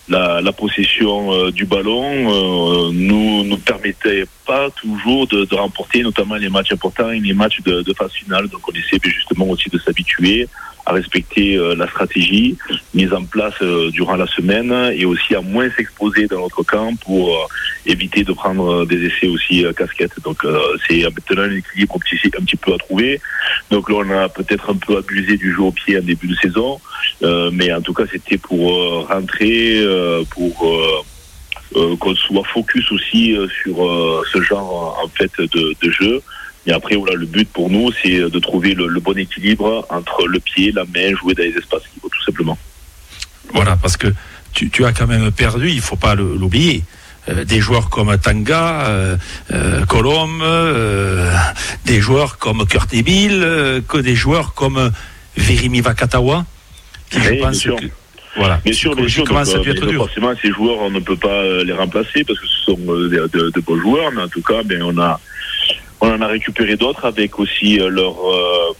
la, 0.10 0.42
la 0.42 0.52
possession 0.52 1.34
euh, 1.34 1.52
du 1.52 1.66
ballon, 1.66 2.04
euh, 2.04 2.92
nous 2.94 3.44
nous 3.46 3.58
permettait 3.58 4.26
pas 4.46 4.70
toujours 4.72 5.28
de, 5.28 5.46
de 5.46 5.56
remporter, 5.56 6.04
notamment 6.04 6.36
les 6.36 6.50
matchs 6.50 6.74
importants 6.74 7.10
et 7.10 7.20
les 7.20 7.34
matchs 7.34 7.62
de, 7.62 7.82
de 7.82 7.94
phase 7.94 8.12
finale. 8.12 8.48
Donc 8.50 8.62
on 8.70 8.74
essaie 8.74 9.00
ben, 9.00 9.12
justement 9.12 9.48
aussi 9.50 9.70
de 9.70 9.80
s'habituer 9.80 10.48
à 10.86 10.93
respecter 10.93 11.56
euh, 11.56 11.76
la 11.76 11.88
stratégie 11.88 12.58
mise 12.93 13.13
en 13.13 13.24
place 13.24 13.54
euh, 13.62 13.89
durant 13.91 14.15
la 14.15 14.28
semaine 14.28 14.72
et 14.93 15.06
aussi 15.06 15.34
à 15.36 15.41
moins 15.41 15.69
s'exposer 15.72 16.28
dans 16.28 16.41
notre 16.41 16.63
camp 16.63 16.96
pour 16.98 17.30
euh, 17.30 17.48
éviter 17.86 18.24
de 18.24 18.34
prendre 18.34 18.86
des 18.86 19.06
essais 19.06 19.28
aussi 19.28 19.65
casquettes. 19.78 20.22
Donc 20.24 20.46
c'est 20.88 21.04
maintenant 21.04 21.43
un 21.43 21.56
équilibre 21.56 21.96
un 21.96 22.43
petit, 22.46 22.56
peu 22.56 22.74
à 22.74 22.78
trouver. 22.78 23.22
Donc 23.72 23.89
là 23.89 23.96
on 24.00 24.10
a 24.12 24.30
peut-être 24.30 24.69
un 24.69 24.76
peu 24.76 24.98
abusé 24.98 25.38
du 25.38 25.54
jeu 25.54 25.62
au 25.62 25.72
pied 25.72 25.98
en 25.98 26.02
début 26.02 26.28
de 26.28 26.36
saison, 26.36 26.80
mais 27.52 27.74
en 27.74 27.82
tout 27.82 27.93
cas 27.93 28.04
c'était 28.12 28.38
pour 28.38 29.08
rentrer, 29.08 29.86
pour 30.30 30.65
qu'on 32.00 32.15
soit 32.15 32.46
focus 32.54 32.89
aussi 32.91 33.36
sur 33.63 34.24
ce 34.32 34.41
genre 34.41 35.00
en 35.04 35.08
fait 35.10 35.32
de, 35.39 35.76
de 35.82 35.91
jeu. 35.91 36.22
Et 36.65 36.71
après, 36.71 36.95
voilà, 36.95 37.15
le 37.15 37.26
but 37.26 37.47
pour 37.49 37.69
nous, 37.69 37.91
c'est 38.02 38.17
de 38.19 38.39
trouver 38.39 38.73
le, 38.73 38.88
le 38.88 38.99
bon 38.99 39.17
équilibre 39.17 39.86
entre 39.89 40.28
le 40.28 40.39
pied, 40.39 40.71
la 40.71 40.86
main, 40.86 41.13
jouer 41.15 41.34
dans 41.34 41.43
les 41.43 41.49
espaces 41.58 41.84
libres, 41.93 42.10
tout 42.12 42.23
simplement. 42.23 42.58
Voilà, 43.54 43.76
parce 43.76 43.97
que 43.97 44.08
tu, 44.54 44.69
tu 44.69 44.86
as 44.86 44.93
quand 44.93 45.08
même 45.08 45.30
perdu, 45.32 45.69
il 45.69 45.82
faut 45.82 45.97
pas 45.97 46.15
l'oublier. 46.15 46.84
euh, 47.30 47.43
des 47.45 47.60
joueurs 47.62 47.89
comme 47.89 48.17
Tanga, 48.17 48.86
euh, 48.88 49.17
euh, 49.54 49.86
Colombe, 49.86 50.41
euh, 50.41 51.32
des 51.86 51.99
joueurs 52.02 52.38
comme 52.38 52.65
Kurt 52.65 52.89
euh, 52.93 53.82
que 53.88 53.97
des 53.97 54.15
joueurs 54.15 54.54
comme 54.54 54.91
Virimi 55.38 55.82
Vakatawa, 55.82 56.45
qui 57.10 57.19
je 57.21 57.30
Oui, 57.30 57.36
bien 57.38 57.45
pense 57.47 57.58
sûr. 57.58 57.76
que 57.78 57.86
voilà, 58.36 58.60
Bien 58.65 58.73
sûr, 58.73 58.95
bien 58.95 59.08
sûr. 59.08 59.26
donc, 59.26 59.45
ça. 59.45 59.60
Forcément, 59.93 60.34
ces 60.41 60.52
joueurs, 60.52 60.80
on 60.82 60.89
ne 60.89 60.99
peut 60.99 61.15
pas 61.15 61.63
les 61.63 61.73
remplacer 61.73 62.23
parce 62.23 62.39
que 62.39 62.47
ce 62.47 62.58
sont 62.65 62.78
de, 62.78 63.30
de- 63.32 63.52
de 63.52 63.62
bons 63.62 63.80
joueurs, 63.80 64.12
mais 64.12 64.23
en 64.23 64.28
tout 64.28 64.41
cas, 64.41 64.63
ben, 64.65 64.82
on 64.82 64.97
a, 64.99 65.19
on 66.04 66.12
en 66.12 66.22
a 66.22 66.28
récupéré 66.28 66.76
d'autres 66.76 67.06
avec 67.06 67.39
aussi 67.39 67.80
euh, 67.80 67.89
leur, 67.89 68.16
euh, 68.30 68.74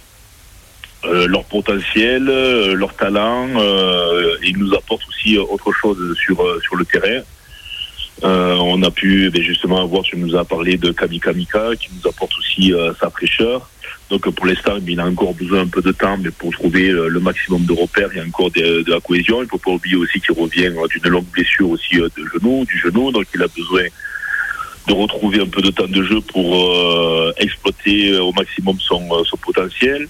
euh, 1.06 1.28
leur 1.28 1.46
potentiel, 1.46 2.26
leur 2.74 2.94
talent. 2.96 3.48
ils 4.44 4.58
nous 4.58 4.74
apportent 4.74 5.08
aussi 5.08 5.38
autre 5.38 5.72
chose 5.72 5.98
sur, 6.18 6.38
sur 6.62 6.76
le 6.76 6.86
terrain. 6.86 7.22
On 8.24 8.84
a 8.84 8.92
pu 8.92 9.30
ben, 9.30 9.42
justement 9.42 9.82
avoir, 9.82 10.04
tu 10.04 10.18
nous 10.18 10.36
as 10.36 10.44
parlé 10.44 10.78
de 10.78 10.92
Kamikamika 10.92 11.76
qui 11.80 11.90
nous 11.96 12.10
apporte 12.10 12.38
aussi 12.38 12.74
sa 13.00 13.10
fraîcheur. 13.10 13.70
Donc 14.10 14.30
pour 14.30 14.46
l'instant, 14.46 14.78
il 14.86 15.00
a 15.00 15.06
encore 15.06 15.34
besoin 15.34 15.62
un 15.62 15.68
peu 15.68 15.82
de 15.82 15.92
temps, 15.92 16.18
mais 16.18 16.30
pour 16.30 16.52
trouver 16.52 16.90
le 16.92 17.20
maximum 17.20 17.66
de 17.66 17.74
repères, 17.74 18.10
il 18.14 18.18
y 18.18 18.22
a 18.22 18.26
encore 18.26 18.52
de, 18.52 18.84
de 18.84 18.92
la 18.92 19.00
cohésion. 19.00 19.42
Il 19.42 19.46
ne 19.46 19.50
faut 19.50 19.58
pas 19.58 19.72
oublier 19.72 19.96
aussi 19.96 20.20
qu'il 20.20 20.36
revient 20.38 20.72
d'une 20.92 21.12
longue 21.12 21.32
blessure 21.32 21.70
aussi 21.70 21.96
de 21.96 22.24
genou, 22.34 22.66
du 22.66 22.78
genou, 22.78 23.12
donc 23.12 23.26
il 23.34 23.42
a 23.42 23.48
besoin 23.48 23.84
de 24.88 24.93
retrouver 24.93 25.39
un 25.41 25.48
peu 25.48 25.62
de 25.62 25.72
temps 25.72 25.88
de 25.88 26.04
jeu 26.04 26.19
pour 26.22 26.56
euh, 26.56 27.32
exploiter 27.38 28.12
euh, 28.12 28.22
au 28.24 28.34
maximum 28.34 28.78
son, 28.80 29.02
euh, 29.12 29.24
son 29.24 29.38
potentiel. 29.38 30.08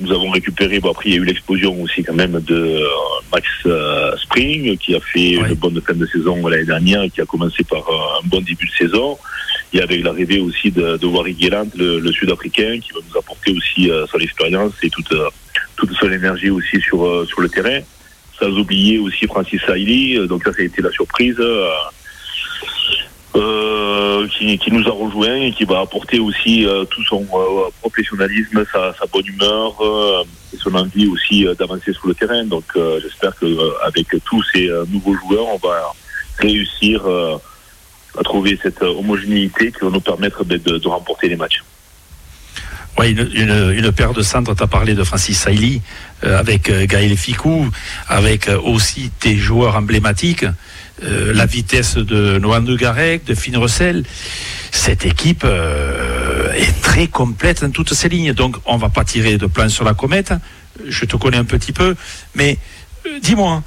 Nous 0.00 0.12
avons 0.12 0.30
récupéré, 0.30 0.78
bon 0.78 0.90
après 0.92 1.10
il 1.10 1.14
y 1.16 1.18
a 1.18 1.20
eu 1.20 1.24
l'explosion 1.24 1.82
aussi 1.82 2.04
quand 2.04 2.14
même 2.14 2.40
de 2.40 2.54
euh, 2.54 2.86
Max 3.32 3.46
Spring 4.22 4.76
qui 4.78 4.94
a 4.94 5.00
fait 5.00 5.32
une 5.32 5.54
bonne 5.54 5.80
fin 5.82 5.94
de 5.94 6.06
saison 6.06 6.46
l'année 6.46 6.64
dernière 6.64 7.02
et 7.02 7.10
qui 7.10 7.20
a 7.20 7.26
commencé 7.26 7.64
par 7.64 7.80
un 7.80 8.26
bon 8.26 8.40
début 8.40 8.66
de 8.66 8.72
saison. 8.72 9.18
Et 9.72 9.82
avec 9.82 10.02
l'arrivée 10.02 10.38
aussi 10.38 10.70
de, 10.70 10.96
de 10.96 11.08
Gellant, 11.38 11.66
le, 11.76 11.98
le 11.98 12.12
Sud-Africain, 12.12 12.78
qui 12.80 12.92
va 12.92 13.00
nous 13.06 13.18
apporter 13.18 13.52
aussi 13.52 13.90
euh, 13.90 14.06
son 14.06 14.18
expérience 14.18 14.72
et 14.82 14.88
toute, 14.88 15.12
toute 15.76 15.92
son 16.00 16.10
énergie 16.10 16.48
aussi 16.48 16.80
sur, 16.80 17.04
euh, 17.04 17.26
sur 17.26 17.40
le 17.40 17.48
terrain. 17.48 17.80
Sans 18.38 18.50
oublier 18.50 18.98
aussi 18.98 19.26
Francis 19.26 19.60
euh, 19.68 20.26
donc 20.26 20.44
ça, 20.44 20.52
ça 20.52 20.62
a 20.62 20.64
été 20.64 20.80
la 20.80 20.92
surprise. 20.92 21.36
euh, 21.40 21.68
qui, 24.26 24.58
qui 24.58 24.72
nous 24.72 24.86
a 24.88 24.90
rejoint 24.90 25.34
et 25.34 25.52
qui 25.52 25.64
va 25.64 25.80
apporter 25.80 26.18
aussi 26.18 26.66
euh, 26.66 26.84
tout 26.84 27.04
son 27.04 27.22
euh, 27.22 27.70
professionnalisme, 27.80 28.64
sa, 28.72 28.92
bonne 29.12 29.26
humeur 29.26 29.74
euh, 29.80 30.24
et 30.52 30.56
son 30.56 30.74
envie 30.74 31.06
aussi 31.06 31.46
euh, 31.46 31.54
d'avancer 31.54 31.92
sur 31.92 32.08
le 32.08 32.14
terrain. 32.14 32.44
Donc 32.44 32.64
euh, 32.76 32.98
j'espère 33.02 33.34
que 33.36 33.46
euh, 33.46 33.70
avec 33.84 34.08
tous 34.24 34.42
ces 34.52 34.68
euh, 34.68 34.84
nouveaux 34.88 35.14
joueurs, 35.14 35.46
on 35.46 35.58
va 35.58 35.92
réussir 36.38 37.02
euh, 37.06 37.36
à 38.18 38.22
trouver 38.22 38.58
cette 38.62 38.82
euh, 38.82 38.98
homogénéité 38.98 39.72
qui 39.72 39.80
va 39.80 39.90
nous 39.90 40.00
permettre 40.00 40.44
de, 40.44 40.88
remporter 40.88 41.28
les 41.28 41.36
matchs. 41.36 41.62
Oui, 42.98 43.10
une, 43.12 43.92
paire 43.92 44.12
de 44.12 44.22
centres, 44.22 44.56
tu 44.56 44.62
as 44.62 44.66
parlé 44.66 44.94
de 44.94 45.04
Francis 45.04 45.38
Sailly, 45.38 45.82
euh, 46.24 46.36
avec 46.36 46.68
euh, 46.68 46.84
Gaël 46.86 47.16
Ficou, 47.16 47.68
avec 48.08 48.48
euh, 48.48 48.58
aussi 48.60 49.10
tes 49.20 49.36
joueurs 49.36 49.76
emblématiques, 49.76 50.46
euh, 51.04 51.32
la 51.32 51.46
vitesse 51.46 51.96
de 51.96 52.38
Noan 52.38 52.62
de 52.62 52.76
Garec, 52.76 53.24
de 53.24 53.34
Finn 53.34 53.56
Russell. 53.56 54.04
Cette 54.72 55.06
équipe 55.06 55.42
euh, 55.44 56.52
est 56.54 56.82
très 56.82 57.06
complète 57.06 57.62
dans 57.62 57.70
toutes 57.70 57.94
ses 57.94 58.08
lignes, 58.08 58.32
donc 58.32 58.56
on 58.66 58.76
va 58.78 58.88
pas 58.88 59.04
tirer 59.04 59.38
de 59.38 59.46
plan 59.46 59.68
sur 59.68 59.84
la 59.84 59.94
comète. 59.94 60.32
Je 60.88 61.04
te 61.04 61.16
connais 61.16 61.36
un 61.36 61.44
petit 61.44 61.72
peu, 61.72 61.94
mais 62.34 62.58
euh, 63.06 63.20
dis-moi, 63.22 63.62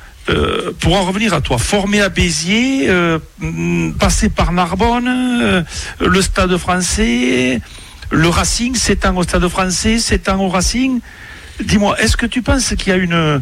pour 0.80 0.96
en 0.96 1.06
revenir 1.06 1.34
à 1.34 1.42
toi, 1.42 1.58
formé 1.58 2.02
à 2.02 2.10
Béziers, 2.10 2.90
mm, 3.40 3.94
passé 3.94 4.30
par 4.30 4.52
Narbonne, 4.52 5.66
le 6.00 6.22
Stade 6.22 6.56
français, 6.58 7.60
le 8.12 8.30
Racing, 8.30 8.78
ans 9.06 9.18
au 9.18 9.24
Stade 9.24 9.48
français, 9.48 10.00
ans 10.30 10.40
au 10.40 10.50
Racing. 10.50 11.00
Dis-moi, 11.64 12.00
est-ce 12.00 12.16
que 12.16 12.26
tu 12.26 12.42
penses 12.42 12.76
qu'il 12.76 12.90
y 12.90 12.92
a 12.92 12.98
une, 12.98 13.42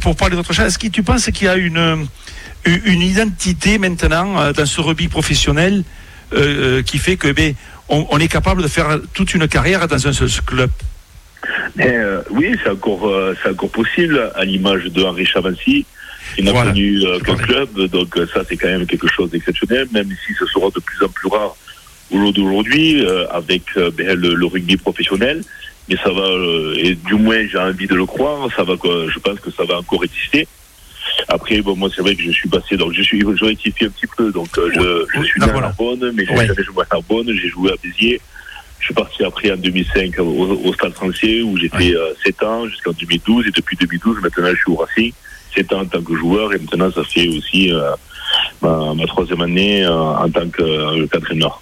pour 0.00 0.16
parler 0.16 0.36
d'autre 0.36 0.52
chose, 0.52 0.66
est-ce 0.66 0.78
que 0.78 0.88
tu 0.88 1.02
penses 1.02 1.30
qu'il 1.30 1.46
y 1.46 1.48
a 1.48 1.56
une, 1.56 2.06
une 2.64 3.02
identité 3.02 3.78
maintenant 3.78 4.38
euh, 4.40 4.52
dans 4.52 4.66
ce 4.66 4.80
rugby 4.80 5.08
professionnel 5.08 5.84
euh, 6.32 6.36
euh, 6.78 6.82
qui 6.82 6.98
fait 6.98 7.16
que 7.16 7.28
ben, 7.32 7.54
on, 7.88 8.06
on 8.10 8.18
est 8.18 8.28
capable 8.28 8.62
de 8.62 8.68
faire 8.68 8.98
toute 9.14 9.32
une 9.34 9.48
carrière 9.48 9.86
dans 9.88 10.06
un 10.06 10.12
seul 10.12 10.28
club 10.44 10.70
Mais, 11.76 11.96
euh, 11.96 12.20
oui, 12.30 12.54
c'est 12.62 12.70
encore, 12.70 13.08
euh, 13.08 13.34
c'est 13.42 13.50
encore 13.50 13.70
possible, 13.70 14.30
à 14.34 14.44
l'image 14.44 14.84
de 14.84 15.02
Henri 15.02 15.24
Chavancy, 15.24 15.86
qui 16.34 16.42
n'a 16.42 16.52
Voilà. 16.52 16.70
connu 16.72 17.00
euh, 17.06 17.18
qu'un 17.20 17.36
club, 17.36 17.70
donc 17.86 18.18
ça 18.34 18.42
c'est 18.46 18.56
quand 18.56 18.68
même 18.68 18.86
quelque 18.86 19.08
chose 19.08 19.30
d'exceptionnel, 19.30 19.86
même 19.92 20.08
si 20.26 20.34
ce 20.38 20.44
sera 20.46 20.66
de 20.66 20.80
plus 20.80 21.02
en 21.04 21.08
plus 21.08 21.28
rare 21.28 21.56
au 22.10 22.18
jour 22.18 22.32
d'aujourd'hui, 22.32 23.06
avec 23.30 23.62
ben, 23.96 24.18
le, 24.18 24.34
le 24.34 24.46
rugby 24.46 24.76
professionnel. 24.76 25.42
Mais 25.88 25.96
ça 26.04 26.10
va, 26.10 26.26
et 26.76 26.94
du 26.94 27.14
moins 27.14 27.46
j'ai 27.50 27.56
envie 27.58 27.86
de 27.86 27.94
le 27.94 28.04
croire, 28.04 28.48
ça 28.54 28.62
va, 28.62 28.76
quoi, 28.76 29.06
je 29.08 29.18
pense 29.20 29.40
que 29.40 29.50
ça 29.50 29.64
va 29.64 29.78
encore 29.78 30.04
exister. 30.04 30.46
Après, 31.28 31.60
bon, 31.60 31.76
moi 31.76 31.88
c'est 31.94 32.02
vrai 32.02 32.14
que 32.14 32.22
je 32.22 32.30
suis 32.30 32.48
passé, 32.48 32.76
donc 32.76 32.92
je 32.92 33.02
suis, 33.02 33.20
je 33.20 33.44
rectifie 33.44 33.84
un 33.86 33.90
petit 33.90 34.06
peu, 34.16 34.30
donc 34.32 34.48
euh, 34.58 34.70
je, 34.74 35.20
je 35.20 35.24
suis 35.26 35.40
né 35.40 35.46
à 35.46 35.52
Narbonne. 35.52 35.62
Narbonne, 36.00 36.12
mais 36.14 36.24
j'ai 36.26 36.34
Ouais. 36.34 36.46
jamais 36.46 36.62
joué 36.64 36.84
à 36.90 36.94
Narbonne, 36.94 37.26
j'ai 37.34 37.48
joué 37.48 37.70
à 37.72 37.74
Béziers. 37.82 38.20
Je 38.80 38.84
suis 38.86 38.94
parti 38.94 39.24
après 39.24 39.50
en 39.52 39.56
2005 39.56 40.18
au, 40.20 40.22
au 40.64 40.72
Stade 40.74 40.94
français 40.94 41.42
où 41.42 41.56
j'étais 41.58 41.76
Ouais. 41.96 42.14
7 42.24 42.42
ans 42.44 42.66
jusqu'en 42.68 42.92
2012 42.92 43.46
et 43.48 43.50
depuis 43.50 43.76
2012 43.76 44.18
maintenant 44.22 44.48
je 44.50 44.54
suis 44.56 44.70
au 44.72 44.76
Racing. 44.76 45.12
7 45.54 45.72
ans 45.72 45.80
en 45.80 45.86
tant 45.86 46.02
que 46.02 46.14
joueur 46.16 46.52
et 46.54 46.58
maintenant 46.58 46.90
ça 46.92 47.02
fait 47.04 47.26
aussi 47.28 47.72
euh, 47.72 47.90
ma, 48.62 48.94
ma 48.94 49.06
troisième 49.06 49.40
année 49.42 49.84
euh, 49.84 49.92
en 49.92 50.30
tant 50.30 50.48
que- 50.48 51.06
qu'entraîneur 51.06 51.60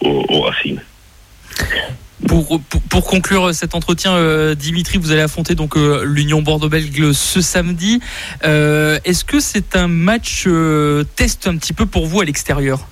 au, 0.00 0.24
au 0.28 0.40
Racing. 0.42 0.78
Pour, 2.26 2.60
pour, 2.90 3.04
conclure 3.04 3.54
cet 3.54 3.76
entretien, 3.76 4.12
euh, 4.12 4.56
Dimitri, 4.56 4.98
vous 4.98 5.12
allez 5.12 5.20
affronter 5.20 5.54
donc 5.54 5.76
euh, 5.76 6.02
l'Union 6.04 6.42
Bordeaux-Bègles 6.42 7.14
ce 7.14 7.40
samedi. 7.40 8.00
Euh, 8.44 8.98
Est-ce 9.04 9.24
que 9.24 9.38
c'est 9.38 9.76
un 9.76 9.86
match 9.86 10.44
euh, 10.48 11.04
test 11.14 11.46
un 11.46 11.56
petit 11.56 11.72
peu 11.72 11.86
pour 11.86 12.06
vous 12.06 12.20
à 12.20 12.24
l'extérieur? 12.24 12.88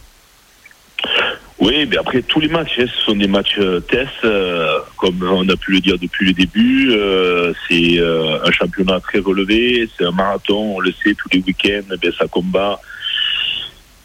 Oui, 1.59 1.89
après 1.99 2.23
tous 2.23 2.39
les 2.39 2.49
matchs, 2.49 2.79
hein, 2.79 2.85
ce 2.87 3.05
sont 3.05 3.17
des 3.17 3.27
matchs 3.27 3.57
euh, 3.59 3.81
tests, 3.81 4.11
euh, 4.25 4.79
comme 4.99 5.23
on 5.23 5.49
a 5.49 5.57
pu 5.57 5.73
le 5.73 5.81
dire 5.81 5.99
depuis 5.99 6.27
le 6.27 6.33
début. 6.33 6.93
euh, 6.93 7.53
c'est 7.67 7.99
euh, 7.99 8.39
un 8.45 8.51
championnat 8.53 9.01
très 9.01 9.19
relevé, 9.19 9.89
c'est 9.97 10.05
un 10.05 10.11
marathon, 10.13 10.77
on 10.77 10.81
le 10.81 10.93
sait, 11.03 11.15
tous 11.15 11.29
les 11.33 11.41
week-ends, 11.41 11.97
ben, 12.01 12.13
ça 12.17 12.27
combat. 12.29 12.79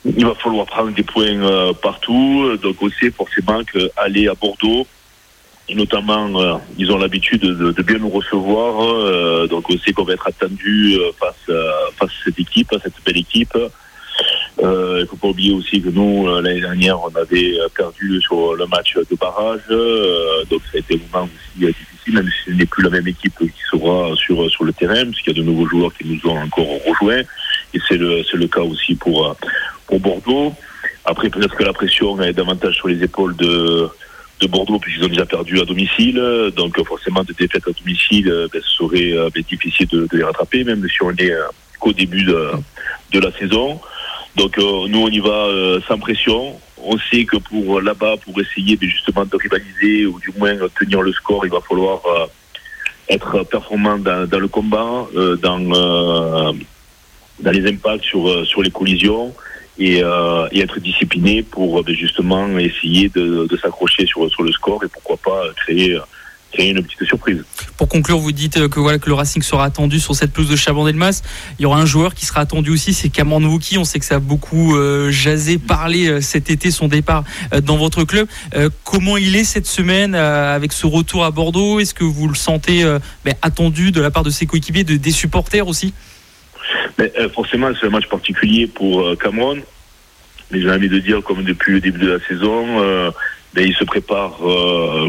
Il 0.05 0.25
va 0.25 0.34
falloir 0.34 0.65
prendre 0.65 0.93
des 0.93 1.03
points 1.03 1.25
euh, 1.25 1.73
partout, 1.73 2.57
donc 2.63 2.81
on 2.81 2.89
sait 2.89 3.12
forcément 3.12 3.62
qu'aller 3.65 4.27
à 4.29 4.34
Bordeaux, 4.34 4.88
notamment, 5.75 6.27
euh, 6.39 6.55
ils 6.77 6.91
ont 6.91 6.97
l'habitude 6.97 7.41
de, 7.41 7.81
bien 7.81 7.97
nous 7.97 8.10
recevoir, 8.10 8.84
euh, 8.84 9.47
donc 9.47 9.69
on 9.69 9.77
sait 9.77 9.93
qu'on 9.93 10.03
va 10.03 10.13
être 10.13 10.27
attendu 10.27 10.97
euh, 10.97 11.12
face, 11.19 11.57
face 11.97 12.10
à 12.10 12.23
cette 12.25 12.39
équipe, 12.39 12.71
à 12.73 12.79
cette 12.79 12.93
belle 13.05 13.17
équipe. 13.17 13.57
Il 14.62 14.67
ne 14.67 15.05
faut 15.05 15.15
pas 15.15 15.29
oublier 15.29 15.53
aussi 15.53 15.81
que 15.81 15.89
nous, 15.89 16.27
l'année 16.27 16.62
dernière, 16.62 17.01
on 17.01 17.15
avait 17.15 17.57
perdu 17.75 18.21
sur 18.21 18.53
le 18.53 18.67
match 18.67 18.95
de 18.95 19.15
barrage. 19.15 19.62
donc 20.49 20.62
ça 20.71 20.75
a 20.75 20.79
été 20.79 20.95
un 20.95 21.19
moment 21.19 21.29
aussi 21.34 21.65
difficile, 21.65 22.13
même 22.13 22.27
si 22.27 22.51
ce 22.51 22.55
n'est 22.55 22.65
plus 22.65 22.84
la 22.84 22.91
même 22.91 23.07
équipe 23.07 23.39
qui 23.39 23.51
sera 23.71 24.15
sur, 24.15 24.51
sur 24.51 24.63
le 24.63 24.73
terrain, 24.73 25.05
puisqu'il 25.05 25.36
y 25.36 25.39
a 25.39 25.41
de 25.41 25.47
nouveaux 25.47 25.65
joueurs 25.65 25.91
qui 25.93 26.05
nous 26.05 26.29
ont 26.29 26.38
encore 26.38 26.67
rejoints. 26.86 27.23
Et 27.73 27.79
c'est 27.88 27.97
le, 27.97 28.21
le 28.34 28.47
cas 28.47 28.62
aussi 28.62 28.93
pour, 28.93 29.36
pour 29.88 29.99
Bordeaux. 29.99 30.53
Après, 31.05 31.29
peut-être 31.29 31.55
que 31.55 31.63
la 31.63 31.73
pression 31.73 32.21
est 32.21 32.34
davantage 32.34 32.75
sur 32.75 32.88
les 32.89 33.01
épaules 33.01 33.36
de, 33.38 33.89
de 34.41 34.47
Bordeaux, 34.47 34.80
puisqu'ils 34.80 35.06
ont 35.06 35.10
déjà 35.10 35.25
perdu 35.25 35.60
à 35.62 35.65
domicile. 35.65 36.21
Donc 36.56 36.84
forcément, 36.86 37.23
des 37.23 37.34
défaites 37.34 37.67
à 37.67 37.71
domicile, 37.71 38.30
euh, 38.30 38.47
ben, 38.51 38.62
ce 38.62 38.77
serait 38.77 39.13
euh, 39.13 39.30
ben, 39.34 39.43
difficile 39.43 39.88
de, 39.88 40.08
les 40.12 40.23
rattraper, 40.23 40.63
même 40.63 40.86
si 40.89 41.01
on 41.04 41.12
est 41.12 41.32
euh, 41.32 41.43
qu'au 41.80 41.93
début 41.93 42.23
de, 42.23 43.19
la 43.19 43.32
saison. 43.38 43.80
Donc 44.36 44.58
nous 44.58 44.99
on 44.99 45.10
y 45.10 45.19
va 45.19 45.47
sans 45.88 45.99
pression. 45.99 46.56
On 46.84 46.97
sait 46.97 47.25
que 47.25 47.38
pour 47.38 47.82
là-bas, 47.82 48.15
pour 48.23 48.39
essayer 48.41 48.75
ben, 48.77 48.89
justement 48.89 49.25
de 49.25 49.36
rivaliser 49.36 50.06
ou 50.06 50.19
du 50.19 50.32
moins 50.38 50.56
tenir 50.80 51.01
le 51.01 51.12
score, 51.12 51.45
il 51.45 51.51
va 51.51 51.62
falloir 51.62 52.01
être 53.10 53.43
performant 53.43 53.97
dans, 53.97 54.39
le 54.39 54.47
combat, 54.47 55.08
dans, 55.41 56.56
les 57.43 57.69
impacts 57.69 58.06
sur 58.06 58.62
les 58.63 58.71
collisions 58.71 59.34
et, 59.82 60.04
euh, 60.04 60.48
et 60.52 60.62
être 60.62 60.80
discipliné 60.80 61.41
pour 61.41 61.80
euh, 61.80 61.84
ben, 61.84 61.96
justement 61.96 62.48
essayer 62.60 63.10
de, 63.10 63.48
s'accrocher 63.62 64.06
sur, 64.06 64.22
le 64.24 64.52
score 64.52 64.84
et 64.84 64.88
pourquoi 64.88 65.17
pas 65.17 65.46
euh, 65.46 65.54
créer, 65.56 65.98
une 66.70 66.84
petite 66.84 67.06
surprise. 67.06 67.44
Pour 67.78 67.88
conclure, 67.88 68.20
vous 68.20 68.34
dites 68.34 68.67
que 68.67 68.80
le 69.08 69.13
Racing 69.13 69.41
sera 69.41 69.63
attendu 69.63 70.00
sur 70.00 70.15
cette 70.15 70.34
pelouse 70.34 70.50
de 70.50 70.58
Chabandelmas. 70.58 71.24
Il 71.58 71.63
y 71.63 71.65
aura 71.65 71.80
un 71.80 71.86
joueur 71.86 72.13
qui 72.13 72.26
sera 72.26 72.41
attendu 72.41 72.72
aussi, 72.72 72.94
c'est 72.94 73.10
Cameron 73.10 73.44
Wookie. 73.44 73.78
On 73.78 73.86
sait 73.86 74.00
que 74.00 74.06
ça 74.06 74.15
a 74.15 74.20
beaucoup 74.20 74.76
euh, 74.76 75.10
jasé, 75.12 75.58
parlé 75.58 76.22
cet 76.22 76.50
été 76.50 76.70
son 76.70 76.89
départ 76.89 77.24
dans 77.63 77.78
votre 77.78 78.04
club. 78.04 78.28
Comment 78.84 79.15
il 79.15 79.36
est 79.38 79.46
cette 79.46 79.65
semaine 79.65 80.13
avec 80.13 80.74
ce 80.74 80.86
retour 80.86 81.24
à 81.24 81.32
Bordeaux? 81.32 81.80
Est-ce 81.80 81.94
que 81.94 82.04
vous 82.04 82.28
le 82.28 82.36
sentez 82.36 82.84
ben, 83.24 83.34
attendu 83.41 83.91
de 83.91 84.02
la 84.02 84.12
part 84.12 84.24
de 84.24 84.30
ses 84.30 84.46
coéquipiers, 84.46 84.84
de, 84.84 84.98
des 84.98 85.12
supporters 85.12 85.67
aussi? 85.67 85.94
Mais, 86.97 87.12
euh, 87.19 87.29
forcément, 87.29 87.71
c'est 87.79 87.88
un 87.88 87.91
match 87.91 88.07
particulier 88.07 88.67
pour 88.67 89.01
euh, 89.01 89.15
Cameron. 89.15 89.57
Mais 90.51 90.62
j'ai 90.62 90.69
envie 90.69 90.89
de 90.89 90.99
dire, 90.99 91.21
comme 91.23 91.43
depuis 91.43 91.73
le 91.73 91.79
début 91.79 91.99
de 91.99 92.12
la 92.12 92.19
saison, 92.19 92.81
euh, 92.81 93.12
ben, 93.53 93.65
il 93.65 93.73
se 93.73 93.84
prépare 93.84 94.38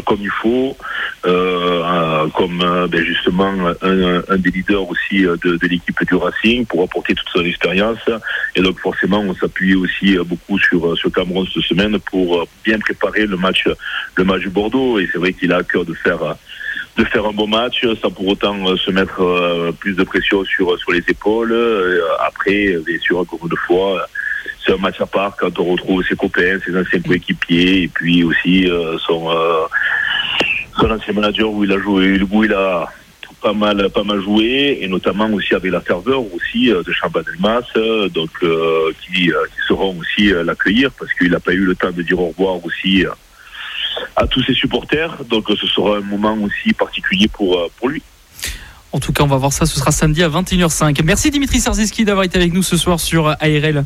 comme 0.05 0.19
il 0.21 0.29
faut, 0.29 0.75
comme 1.23 2.87
ben, 2.89 3.03
justement 3.05 3.53
un, 3.81 4.37
des 4.37 4.51
leaders 4.51 4.89
aussi 4.89 5.21
de, 5.21 5.67
l'équipe 5.67 5.97
du 6.05 6.15
Racing 6.15 6.65
pour 6.65 6.83
apporter 6.83 7.13
toute 7.13 7.29
son 7.29 7.43
expérience. 7.45 7.99
Et 8.55 8.61
donc 8.61 8.79
forcément, 8.79 9.19
on 9.19 9.33
s'appuie 9.33 9.75
aussi 9.75 10.17
beaucoup 10.25 10.59
sur, 10.59 10.97
sur 10.97 11.11
Cameron 11.11 11.45
cette 11.53 11.63
semaine 11.63 11.97
pour 11.99 12.45
bien 12.65 12.79
préparer 12.79 13.25
le 13.25 13.37
match, 13.37 13.65
le 14.15 14.23
match 14.25 14.45
Bordeaux. 14.47 14.99
Et 14.99 15.09
c'est 15.11 15.19
vrai 15.19 15.31
qu'il 15.31 15.53
a 15.53 15.57
à 15.57 15.63
cœur 15.63 15.85
de 15.85 15.93
faire 15.93 16.35
de 16.97 17.03
faire 17.05 17.25
un 17.25 17.33
bon 17.33 17.47
match 17.47 17.85
sans 18.01 18.11
pour 18.11 18.27
autant 18.27 18.55
euh, 18.67 18.77
se 18.77 18.91
mettre 18.91 19.21
euh, 19.21 19.71
plus 19.71 19.95
de 19.95 20.03
pression 20.03 20.43
sur 20.45 20.77
sur 20.79 20.91
les 20.91 21.03
épaules. 21.07 21.51
Euh, 21.51 21.99
après, 22.19 22.77
bien 22.85 22.99
sûr, 22.99 23.19
encore 23.19 23.39
une 23.43 23.57
fois, 23.57 23.95
euh, 23.95 24.05
c'est 24.65 24.73
un 24.73 24.77
match 24.77 25.01
à 25.01 25.05
part 25.05 25.35
quand 25.35 25.57
on 25.59 25.65
retrouve 25.65 26.03
ses 26.07 26.15
copains, 26.15 26.59
ses 26.65 26.77
anciens 26.77 27.01
coéquipiers 27.01 27.83
et 27.83 27.87
puis 27.87 28.23
aussi 28.23 28.69
euh, 28.69 28.97
son 28.99 29.29
euh, 29.29 29.65
son 30.79 30.89
ancien 30.91 31.13
manager 31.13 31.49
où 31.51 31.63
il 31.63 31.71
a 31.71 31.79
joué, 31.79 32.19
où 32.31 32.43
il 32.43 32.53
a 32.53 32.87
pas 33.41 33.53
mal 33.53 33.89
pas 33.89 34.03
mal 34.03 34.21
joué 34.21 34.79
et 34.81 34.87
notamment 34.87 35.29
aussi 35.33 35.53
avec 35.53 35.71
la 35.71 35.81
ferveur 35.81 36.21
aussi 36.33 36.71
euh, 36.71 36.81
de 36.81 36.93
euh, 37.75 38.09
donc 38.09 38.29
euh, 38.43 38.91
qui, 39.01 39.31
euh, 39.31 39.45
qui 39.53 39.67
sauront 39.67 39.97
aussi 39.99 40.33
euh, 40.33 40.43
l'accueillir 40.43 40.91
parce 40.97 41.11
qu'il 41.13 41.31
n'a 41.31 41.41
pas 41.41 41.51
eu 41.51 41.65
le 41.65 41.75
temps 41.75 41.91
de 41.91 42.01
dire 42.01 42.19
au 42.19 42.27
revoir 42.27 42.65
aussi 42.65 43.05
euh, 43.05 43.11
à 44.15 44.27
tous 44.27 44.43
ses 44.43 44.53
supporters. 44.53 45.23
Donc 45.25 45.49
euh, 45.49 45.55
ce 45.59 45.67
sera 45.67 45.97
un 45.97 46.01
moment 46.01 46.35
aussi 46.35 46.73
particulier 46.73 47.27
pour, 47.27 47.57
euh, 47.57 47.67
pour 47.77 47.89
lui. 47.89 48.01
En 48.91 48.99
tout 48.99 49.11
cas, 49.11 49.23
on 49.23 49.27
va 49.27 49.37
voir 49.37 49.51
ça. 49.51 49.65
Ce 49.65 49.79
sera 49.79 49.91
samedi 49.91 50.23
à 50.23 50.29
21h05. 50.29 51.01
Merci 51.03 51.31
Dimitri 51.31 51.59
Sarziski 51.59 52.05
d'avoir 52.05 52.25
été 52.25 52.37
avec 52.37 52.53
nous 52.53 52.63
ce 52.63 52.77
soir 52.77 52.99
sur 52.99 53.27
ARL. 53.27 53.85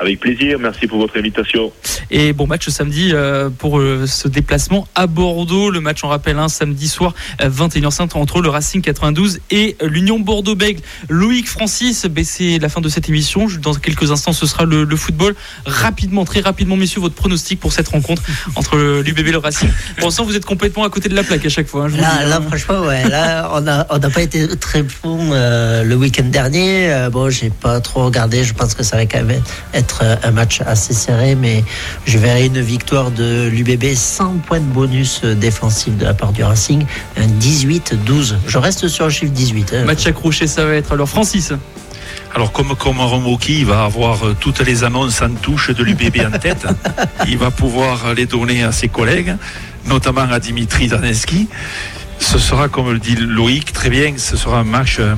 Avec 0.00 0.20
plaisir, 0.20 0.58
merci 0.60 0.86
pour 0.86 0.98
votre 0.98 1.18
invitation. 1.18 1.72
Et 2.12 2.32
bon 2.32 2.46
match 2.46 2.68
samedi 2.68 3.10
euh, 3.12 3.50
pour 3.50 3.80
euh, 3.80 4.06
ce 4.06 4.28
déplacement 4.28 4.86
à 4.94 5.08
Bordeaux. 5.08 5.70
Le 5.70 5.80
match, 5.80 6.04
on 6.04 6.08
rappelle, 6.08 6.38
un 6.38 6.48
samedi 6.48 6.86
soir, 6.86 7.14
euh, 7.42 7.50
21h05 7.50 8.16
entre 8.16 8.40
le 8.40 8.48
Racing 8.48 8.80
92 8.80 9.40
et 9.50 9.76
l'Union 9.82 10.20
Bordeaux-Bègles. 10.20 10.80
Loïc 11.08 11.48
Francis, 11.48 12.06
ben, 12.06 12.24
c'est 12.24 12.60
la 12.60 12.68
fin 12.68 12.80
de 12.80 12.88
cette 12.88 13.08
émission. 13.08 13.48
Dans 13.60 13.74
quelques 13.74 14.12
instants, 14.12 14.32
ce 14.32 14.46
sera 14.46 14.64
le, 14.64 14.84
le 14.84 14.96
football. 14.96 15.34
Rapidement, 15.66 16.24
très 16.24 16.40
rapidement, 16.40 16.76
messieurs, 16.76 17.00
votre 17.00 17.16
pronostic 17.16 17.58
pour 17.58 17.72
cette 17.72 17.88
rencontre 17.88 18.22
entre 18.54 18.76
l'UBB 19.02 19.26
et 19.28 19.32
le 19.32 19.38
Racing. 19.38 19.68
Pour 19.96 20.06
l'instant, 20.06 20.24
vous 20.24 20.36
êtes 20.36 20.46
complètement 20.46 20.84
à 20.84 20.90
côté 20.90 21.08
de 21.08 21.14
la 21.16 21.24
plaque 21.24 21.44
à 21.44 21.48
chaque 21.48 21.66
fois. 21.66 21.86
hein, 21.86 21.88
je 21.88 21.96
Là, 22.00 22.18
le 22.20 22.24
dis, 22.24 22.30
là, 22.30 22.36
hein. 22.36 22.42
franchement, 22.46 22.86
ouais, 22.86 23.08
là, 23.08 23.50
on 23.52 23.62
n'a 23.62 23.84
on 23.90 23.98
n'a 23.98 24.10
pas 24.10 24.22
été 24.22 24.46
très 24.58 24.84
bon 25.02 25.30
euh, 25.32 25.82
le 25.82 25.96
week-end 25.96 26.24
dernier. 26.24 26.92
Euh, 26.92 27.10
bon, 27.10 27.30
j'ai 27.30 27.50
pas 27.50 27.80
trop 27.80 28.04
regardé. 28.04 28.44
Je 28.44 28.54
pense 28.54 28.74
que 28.74 28.84
ça 28.84 28.96
va 28.96 29.04
quand 29.06 29.24
même 29.24 29.42
être 29.74 29.87
un 30.02 30.30
match 30.30 30.60
assez 30.66 30.94
serré, 30.94 31.34
mais 31.34 31.64
je 32.06 32.18
verrai 32.18 32.46
une 32.46 32.60
victoire 32.60 33.10
de 33.10 33.48
l'UBB 33.48 33.94
sans 33.94 34.34
point 34.38 34.60
de 34.60 34.64
bonus 34.64 35.22
défensif 35.24 35.96
de 35.96 36.04
la 36.04 36.14
part 36.14 36.32
du 36.32 36.42
Racing. 36.44 36.84
Un 37.16 37.26
18-12. 37.26 38.36
Je 38.46 38.58
reste 38.58 38.88
sur 38.88 39.06
le 39.06 39.10
chiffre 39.10 39.32
18. 39.32 39.74
hein. 39.74 39.84
Match 39.84 40.06
accroché, 40.06 40.46
ça 40.46 40.64
va 40.64 40.74
être. 40.74 40.92
Alors, 40.92 41.08
Francis, 41.08 41.52
Alors 42.34 42.52
comme 42.52 42.74
comme 42.76 43.00
Romoki, 43.00 43.60
il 43.60 43.66
va 43.66 43.84
avoir 43.84 44.26
euh, 44.26 44.36
toutes 44.38 44.60
les 44.60 44.84
annonces 44.84 45.22
en 45.22 45.30
touche 45.30 45.70
de 45.70 45.82
l'UBB 45.82 46.18
en 46.26 46.38
tête. 46.44 46.66
Il 47.26 47.38
va 47.38 47.50
pouvoir 47.50 48.14
les 48.14 48.26
donner 48.26 48.62
à 48.62 48.72
ses 48.72 48.88
collègues, 48.88 49.34
notamment 49.86 50.30
à 50.30 50.38
Dimitri 50.38 50.88
Daneski. 50.88 51.48
Ce 52.20 52.38
sera, 52.38 52.68
comme 52.68 52.90
le 52.92 52.98
dit 52.98 53.16
Loïc, 53.16 53.72
très 53.72 53.90
bien, 53.90 54.12
ce 54.16 54.36
sera 54.36 54.58
un 54.60 54.64
match 54.64 54.96
euh, 55.00 55.14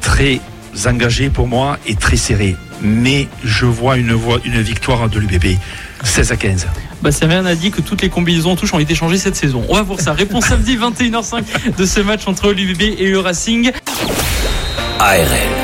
très 0.00 0.40
engagés 0.86 1.30
pour 1.30 1.46
moi 1.46 1.78
et 1.86 1.94
très 1.94 2.16
serrés. 2.16 2.56
Mais 2.84 3.28
je 3.42 3.64
vois 3.64 3.96
une, 3.96 4.12
voie- 4.12 4.40
une 4.44 4.60
victoire 4.60 5.08
de 5.08 5.18
l'UBB 5.18 5.56
16 6.04 6.32
à 6.32 6.36
15. 6.36 6.66
Bah, 7.02 7.10
rien 7.22 7.46
a 7.46 7.54
dit 7.54 7.70
que 7.70 7.80
toutes 7.80 8.02
les 8.02 8.10
combinaisons 8.10 8.50
en 8.52 8.56
touche 8.56 8.74
ont 8.74 8.78
été 8.78 8.94
changées 8.94 9.16
cette 9.18 9.36
saison. 9.36 9.64
On 9.70 9.74
va 9.74 9.82
voir 9.82 10.00
ça. 10.00 10.12
Réponse 10.12 10.44
samedi 10.46 10.76
21h05 10.76 11.76
de 11.78 11.86
ce 11.86 12.00
match 12.00 12.28
entre 12.28 12.52
l'UBB 12.52 12.82
et 12.98 13.08
le 13.10 13.18
Racing. 13.20 13.72
ARL. 15.00 15.63